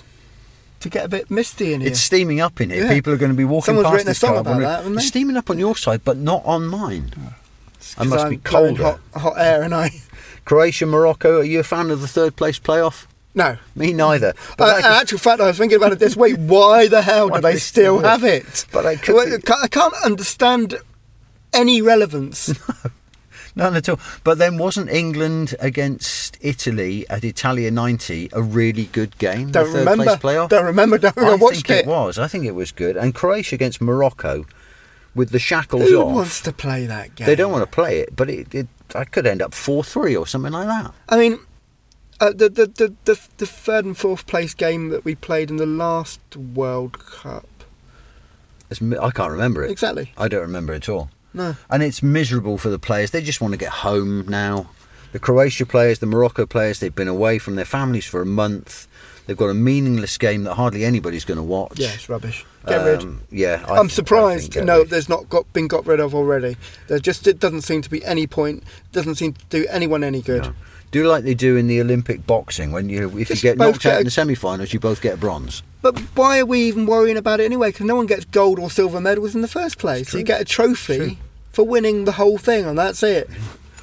to 0.79 0.89
get 0.89 1.05
a 1.05 1.07
bit 1.07 1.29
misty 1.29 1.73
in 1.73 1.81
here. 1.81 1.91
It's 1.91 1.99
steaming 1.99 2.39
up 2.39 2.59
in 2.59 2.71
here. 2.71 2.85
Yeah. 2.85 2.89
People 2.89 3.13
are 3.13 3.17
going 3.17 3.31
to 3.31 3.37
be 3.37 3.45
walking 3.45 3.65
Someone's 3.75 3.85
past 3.85 3.93
written 3.93 4.07
a 4.07 4.09
this 4.09 4.19
song 4.19 4.29
car 4.31 4.39
about 4.39 4.59
that, 4.61 4.77
haven't 4.77 4.93
they? 4.93 4.97
It's 5.01 5.07
steaming 5.09 5.37
up 5.37 5.51
on 5.51 5.59
your 5.59 5.75
side, 5.75 6.01
but 6.03 6.17
not 6.17 6.43
on 6.45 6.65
mine. 6.65 7.11
It's 7.75 7.93
I 7.99 8.05
must 8.05 8.25
I'm 8.25 8.31
be 8.31 8.37
colder. 8.37 8.83
Hot, 8.83 8.99
hot 9.13 9.33
air, 9.37 9.61
and 9.61 9.75
I. 9.75 9.91
Croatia, 10.45 10.87
Morocco. 10.87 11.41
Are 11.41 11.43
you 11.43 11.59
a 11.59 11.63
fan 11.63 11.91
of 11.91 12.01
the 12.01 12.07
third 12.07 12.35
place 12.35 12.57
playoff? 12.57 13.05
No. 13.33 13.57
Me 13.75 13.93
neither. 13.93 14.33
But 14.57 14.75
uh, 14.75 14.77
in 14.79 14.85
actual 14.85 15.17
fact, 15.19 15.39
I 15.41 15.47
was 15.47 15.57
thinking 15.57 15.77
about 15.77 15.91
it 15.93 15.99
this 15.99 16.17
week. 16.17 16.35
Why 16.37 16.87
the 16.87 17.01
hell 17.01 17.29
do 17.29 17.39
they 17.41 17.55
still 17.57 17.99
have 17.99 18.23
it? 18.23 18.65
But 18.73 18.81
they 18.83 18.97
could 18.97 19.43
I 19.61 19.67
can't- 19.67 19.93
understand 20.03 20.75
any 21.53 21.81
relevance. 21.81 22.53
No. 23.53 23.65
None 23.65 23.75
at 23.75 23.89
all. 23.89 23.99
But 24.23 24.37
then 24.37 24.57
wasn't 24.57 24.89
England 24.89 25.55
against 25.59 26.37
Italy 26.39 27.05
at 27.09 27.25
Italia 27.25 27.69
90 27.69 28.29
a 28.31 28.41
really 28.41 28.85
good 28.85 29.17
game? 29.17 29.51
Don't 29.51 29.65
the 29.65 29.71
third 29.73 29.79
remember. 29.79 30.03
place 30.05 30.15
playoff? 30.19 30.47
Don't 30.47 30.63
remember. 30.63 30.97
Don't 30.97 31.17
I 31.17 31.31
I 31.31 31.35
watched 31.35 31.67
think 31.67 31.79
it. 31.81 31.85
it. 31.85 31.87
was. 31.87 32.17
I 32.17 32.29
think 32.29 32.45
it 32.45 32.55
was 32.55 32.71
good. 32.71 32.95
And 32.95 33.13
Croatia 33.13 33.55
against 33.55 33.81
Morocco 33.81 34.45
with 35.13 35.31
the 35.31 35.39
shackles 35.39 35.89
Who 35.89 35.97
off. 36.01 36.07
Who 36.11 36.15
wants 36.15 36.39
to 36.43 36.53
play 36.53 36.85
that 36.85 37.15
game? 37.15 37.25
They 37.25 37.35
don't 37.35 37.51
want 37.51 37.63
to 37.69 37.75
play 37.75 37.99
it, 37.99 38.15
but 38.15 38.29
it, 38.29 38.55
it 38.55 38.67
I 38.95 39.03
could 39.03 39.27
end 39.27 39.41
up 39.41 39.53
4 39.53 39.83
3 39.83 40.15
or 40.15 40.25
something 40.25 40.53
like 40.53 40.67
that. 40.67 40.93
I 41.09 41.17
mean, 41.17 41.37
uh, 42.21 42.29
the, 42.29 42.47
the, 42.49 42.65
the 42.67 42.93
the 43.05 43.19
the 43.37 43.45
third 43.45 43.83
and 43.83 43.97
fourth 43.97 44.25
place 44.27 44.53
game 44.53 44.89
that 44.89 45.03
we 45.03 45.15
played 45.15 45.49
in 45.49 45.57
the 45.57 45.65
last 45.65 46.21
World 46.37 46.97
Cup. 46.99 47.45
It's, 48.69 48.79
mi- 48.81 48.97
I 48.97 49.11
can't 49.11 49.31
remember 49.31 49.63
it. 49.65 49.71
Exactly. 49.71 50.13
I 50.17 50.27
don't 50.29 50.41
remember 50.41 50.71
it 50.73 50.77
at 50.77 50.89
all. 50.89 51.09
No. 51.33 51.55
And 51.69 51.83
it's 51.83 52.01
miserable 52.01 52.57
for 52.57 52.69
the 52.69 52.79
players. 52.79 53.11
They 53.11 53.21
just 53.21 53.41
want 53.41 53.53
to 53.53 53.57
get 53.57 53.69
home 53.69 54.25
now. 54.27 54.69
The 55.11 55.19
Croatia 55.19 55.65
players, 55.65 55.99
the 55.99 56.05
Morocco 56.05 56.45
players, 56.45 56.79
they've 56.79 56.95
been 56.95 57.09
away 57.09 57.37
from 57.37 57.55
their 57.55 57.65
families 57.65 58.05
for 58.05 58.21
a 58.21 58.25
month. 58.25 58.87
They've 59.27 59.35
got 59.37 59.47
a 59.49 59.53
meaningless 59.53 60.17
game 60.17 60.43
that 60.45 60.53
hardly 60.55 60.85
anybody's 60.85 61.25
going 61.25 61.37
to 61.37 61.43
watch. 61.43 61.73
Yeah, 61.79 61.89
it's 61.93 62.07
rubbish. 62.07 62.45
Get 62.65 62.85
rid. 62.85 63.01
Um, 63.01 63.21
Yeah, 63.29 63.63
I 63.67 63.71
I'm 63.73 63.83
think- 63.87 63.91
surprised. 63.91 64.55
No, 64.63 64.79
rid. 64.79 64.89
there's 64.89 65.09
not 65.09 65.27
got 65.29 65.51
been 65.51 65.67
got 65.67 65.85
rid 65.85 65.99
of 65.99 66.15
already. 66.15 66.55
There 66.87 66.97
just 66.99 67.27
it 67.27 67.39
doesn't 67.39 67.61
seem 67.61 67.81
to 67.81 67.89
be 67.89 68.03
any 68.05 68.25
point. 68.25 68.63
Doesn't 68.93 69.15
seem 69.15 69.33
to 69.33 69.45
do 69.49 69.65
anyone 69.69 70.03
any 70.03 70.21
good. 70.21 70.43
No. 70.43 70.53
Do 70.91 71.05
like 71.07 71.23
they 71.23 71.33
do 71.33 71.55
in 71.55 71.67
the 71.67 71.79
Olympic 71.81 72.27
boxing 72.27 72.71
when 72.71 72.89
you 72.89 73.17
if 73.17 73.29
Just 73.29 73.43
you 73.43 73.49
get 73.49 73.57
knocked 73.57 73.85
out 73.85 73.91
get 73.91 73.99
in 73.99 74.05
the 74.05 74.11
semi-finals, 74.11 74.73
you 74.73 74.79
both 74.79 75.01
get 75.01 75.19
bronze. 75.19 75.63
But 75.81 75.97
why 76.15 76.39
are 76.39 76.45
we 76.45 76.61
even 76.63 76.85
worrying 76.85 77.17
about 77.17 77.39
it 77.39 77.45
anyway? 77.45 77.69
Because 77.69 77.85
no 77.85 77.95
one 77.95 78.05
gets 78.07 78.25
gold 78.25 78.59
or 78.59 78.69
silver 78.69 78.99
medals 79.01 79.33
in 79.33 79.41
the 79.41 79.47
first 79.47 79.77
place. 79.77 80.09
true. 80.09 80.19
You 80.19 80.25
get 80.25 80.41
a 80.41 80.45
trophy 80.45 81.17
for 81.51 81.63
winning 81.65 82.05
the 82.05 82.11
whole 82.13 82.37
thing, 82.37 82.65
and 82.65 82.77
that's 82.77 83.01
it. 83.03 83.29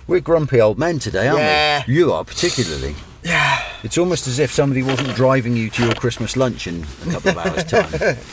We're 0.07 0.21
grumpy 0.21 0.61
old 0.61 0.79
men 0.79 0.99
today, 0.99 1.29
aren't 1.29 1.41
Yeah. 1.41 1.83
we? 1.89 1.95
You 1.95 2.13
are 2.13 2.25
particularly. 2.25 2.95
Yeah. 3.25 3.63
It's 3.83 3.99
almost 3.99 4.27
as 4.29 4.39
if 4.39 4.53
somebody 4.53 4.83
wasn't 4.83 5.15
driving 5.17 5.57
you 5.57 5.71
to 5.71 5.85
your 5.87 5.95
Christmas 5.95 6.37
lunch 6.37 6.67
in 6.67 6.85
a 7.07 7.11
couple 7.13 7.31
of 7.31 7.39
hours' 7.39 7.65
time. 7.65 8.17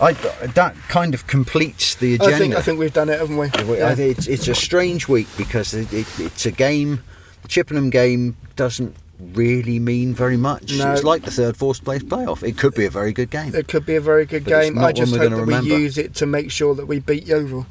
I, 0.00 0.12
that 0.12 0.74
kind 0.88 1.14
of 1.14 1.26
completes 1.28 1.94
the 1.94 2.14
agenda. 2.14 2.34
I 2.34 2.38
think 2.38 2.54
I 2.56 2.60
think 2.62 2.78
we've 2.80 2.92
done 2.92 3.08
it, 3.08 3.18
haven't 3.20 3.36
we? 3.36 3.46
I 3.46 3.64
Yeah. 3.76 3.94
think 3.94 4.18
it's, 4.18 4.26
it's 4.26 4.48
a 4.48 4.54
strange 4.54 5.06
week 5.08 5.28
because 5.36 5.72
it, 5.72 5.92
it, 5.92 6.06
it's 6.18 6.46
a 6.46 6.50
game. 6.50 7.02
Chippenham 7.48 7.90
game 7.90 8.36
doesn't 8.56 8.94
really 9.32 9.78
mean 9.78 10.12
very 10.14 10.36
much. 10.36 10.76
No. 10.76 10.92
It's 10.92 11.04
like 11.04 11.22
the 11.22 11.30
third, 11.30 11.56
fourth 11.56 11.84
place 11.84 12.02
playoff. 12.02 12.42
It 12.42 12.58
could 12.58 12.74
be 12.74 12.84
a 12.84 12.90
very 12.90 13.12
good 13.12 13.30
game. 13.30 13.54
It 13.54 13.68
could 13.68 13.86
be 13.86 13.94
a 13.96 14.00
very 14.00 14.26
good 14.26 14.44
But 14.44 14.50
game. 14.50 14.78
I 14.78 14.92
just 14.92 15.14
hope 15.16 15.30
that 15.30 15.46
we 15.46 15.58
use 15.60 15.98
it 15.98 16.14
to 16.16 16.26
make 16.26 16.50
sure 16.50 16.74
that 16.74 16.86
we 16.86 16.98
beat 16.98 17.26
Yeovil, 17.26 17.66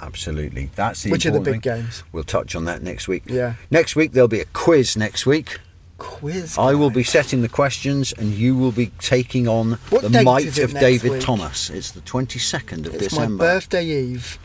Absolutely, 0.00 0.70
that's 0.74 1.02
the 1.02 1.10
which 1.10 1.24
are 1.24 1.30
the 1.30 1.40
big 1.40 1.62
thing. 1.62 1.80
games. 1.82 2.02
We'll 2.12 2.24
touch 2.24 2.54
on 2.54 2.64
that 2.66 2.82
next 2.82 3.08
week. 3.08 3.22
Yeah. 3.26 3.54
Next 3.70 3.96
week 3.96 4.12
there'll 4.12 4.28
be 4.28 4.40
a 4.40 4.44
quiz. 4.46 4.96
Next 4.96 5.24
week 5.26 5.58
Quiz. 5.96 6.58
I 6.58 6.74
will 6.74 6.90
be 6.90 7.04
setting 7.04 7.40
the 7.42 7.48
questions, 7.48 8.12
and 8.12 8.32
you 8.34 8.56
will 8.56 8.72
be 8.72 8.88
taking 8.98 9.46
on 9.48 9.78
What 9.90 10.02
the 10.10 10.22
might 10.22 10.58
of 10.58 10.72
David 10.74 11.12
week? 11.12 11.20
Thomas. 11.22 11.70
It's 11.70 11.92
the 11.92 12.00
twenty 12.02 12.38
second 12.40 12.86
of 12.86 12.94
It's 12.94 13.04
December. 13.04 13.36
my 13.36 13.44
birthday 13.44 13.86
eve. 13.86 14.38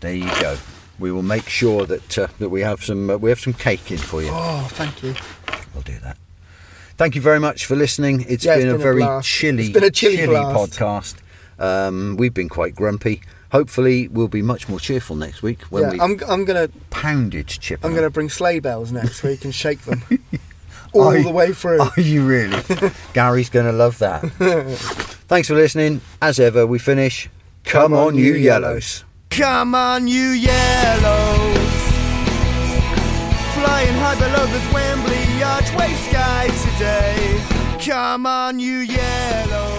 There 0.00 0.14
you 0.14 0.30
go. 0.40 0.56
We 0.98 1.12
will 1.12 1.22
make 1.22 1.48
sure 1.48 1.84
that 1.86 2.18
uh, 2.18 2.28
that 2.38 2.48
we 2.48 2.62
have 2.62 2.82
some 2.84 3.10
uh, 3.10 3.16
we 3.16 3.30
have 3.30 3.40
some 3.40 3.52
cake 3.52 3.90
in 3.90 3.98
for 3.98 4.22
you. 4.22 4.30
Oh, 4.32 4.66
thank 4.72 5.02
you. 5.02 5.14
We'll 5.74 5.82
do 5.82 5.98
that. 6.00 6.16
Thank 6.96 7.14
you 7.14 7.20
very 7.20 7.38
much 7.40 7.66
for 7.66 7.76
listening. 7.76 8.24
It's 8.28 8.44
Yeah, 8.44 8.54
it's 8.54 8.64
been, 8.64 8.68
a 8.68 8.72
been 8.72 8.80
a 8.80 8.82
very 8.82 9.02
blast. 9.02 9.28
chilly, 9.28 9.64
It's 9.64 9.72
been 9.74 9.84
a 9.84 9.90
chilly 9.90 10.26
blast. 10.26 10.78
podcast. 10.78 11.16
Um, 11.58 12.16
we've 12.16 12.32
been 12.32 12.48
quite 12.48 12.74
grumpy. 12.74 13.20
Hopefully, 13.52 14.08
we'll 14.08 14.28
be 14.28 14.42
much 14.42 14.68
more 14.68 14.80
cheerful 14.80 15.14
next 15.16 15.42
week 15.42 15.62
when 15.64 15.82
yeah, 15.84 15.90
we 15.92 16.00
I'm 16.00 16.18
I'm 16.28 16.44
gonna 16.44 16.68
pounded 16.90 17.46
chip. 17.48 17.84
I'm 17.84 17.94
gonna 17.94 18.10
bring 18.10 18.28
sleigh 18.30 18.60
bells 18.60 18.90
next 18.92 19.22
week 19.22 19.44
and 19.44 19.54
shake 19.54 19.82
them 19.82 20.02
all 20.92 21.08
Are 21.08 21.22
the 21.22 21.30
way 21.30 21.52
through. 21.52 21.80
Are 21.80 22.00
you 22.00 22.26
really? 22.26 22.60
Gary's 23.12 23.50
going 23.50 23.66
to 23.66 23.72
love 23.72 23.98
that. 23.98 24.20
Thanks 25.28 25.48
for 25.48 25.54
listening. 25.54 26.00
As 26.22 26.40
ever, 26.40 26.66
we 26.66 26.78
finish. 26.78 27.28
Come, 27.64 27.92
on, 27.94 28.14
you 28.14 28.34
yellows. 28.34 29.04
Come 29.36 29.74
on, 29.74 30.08
you 30.08 30.30
yellows. 30.30 31.58
Flying 33.52 33.94
high 34.00 34.16
below 34.18 34.46
this 34.46 34.72
Wembley 34.72 35.42
archway 35.42 35.92
sky 36.08 36.48
today. 36.72 37.44
Come 37.84 38.24
on, 38.24 38.58
you 38.58 38.78
yellows. 38.78 39.75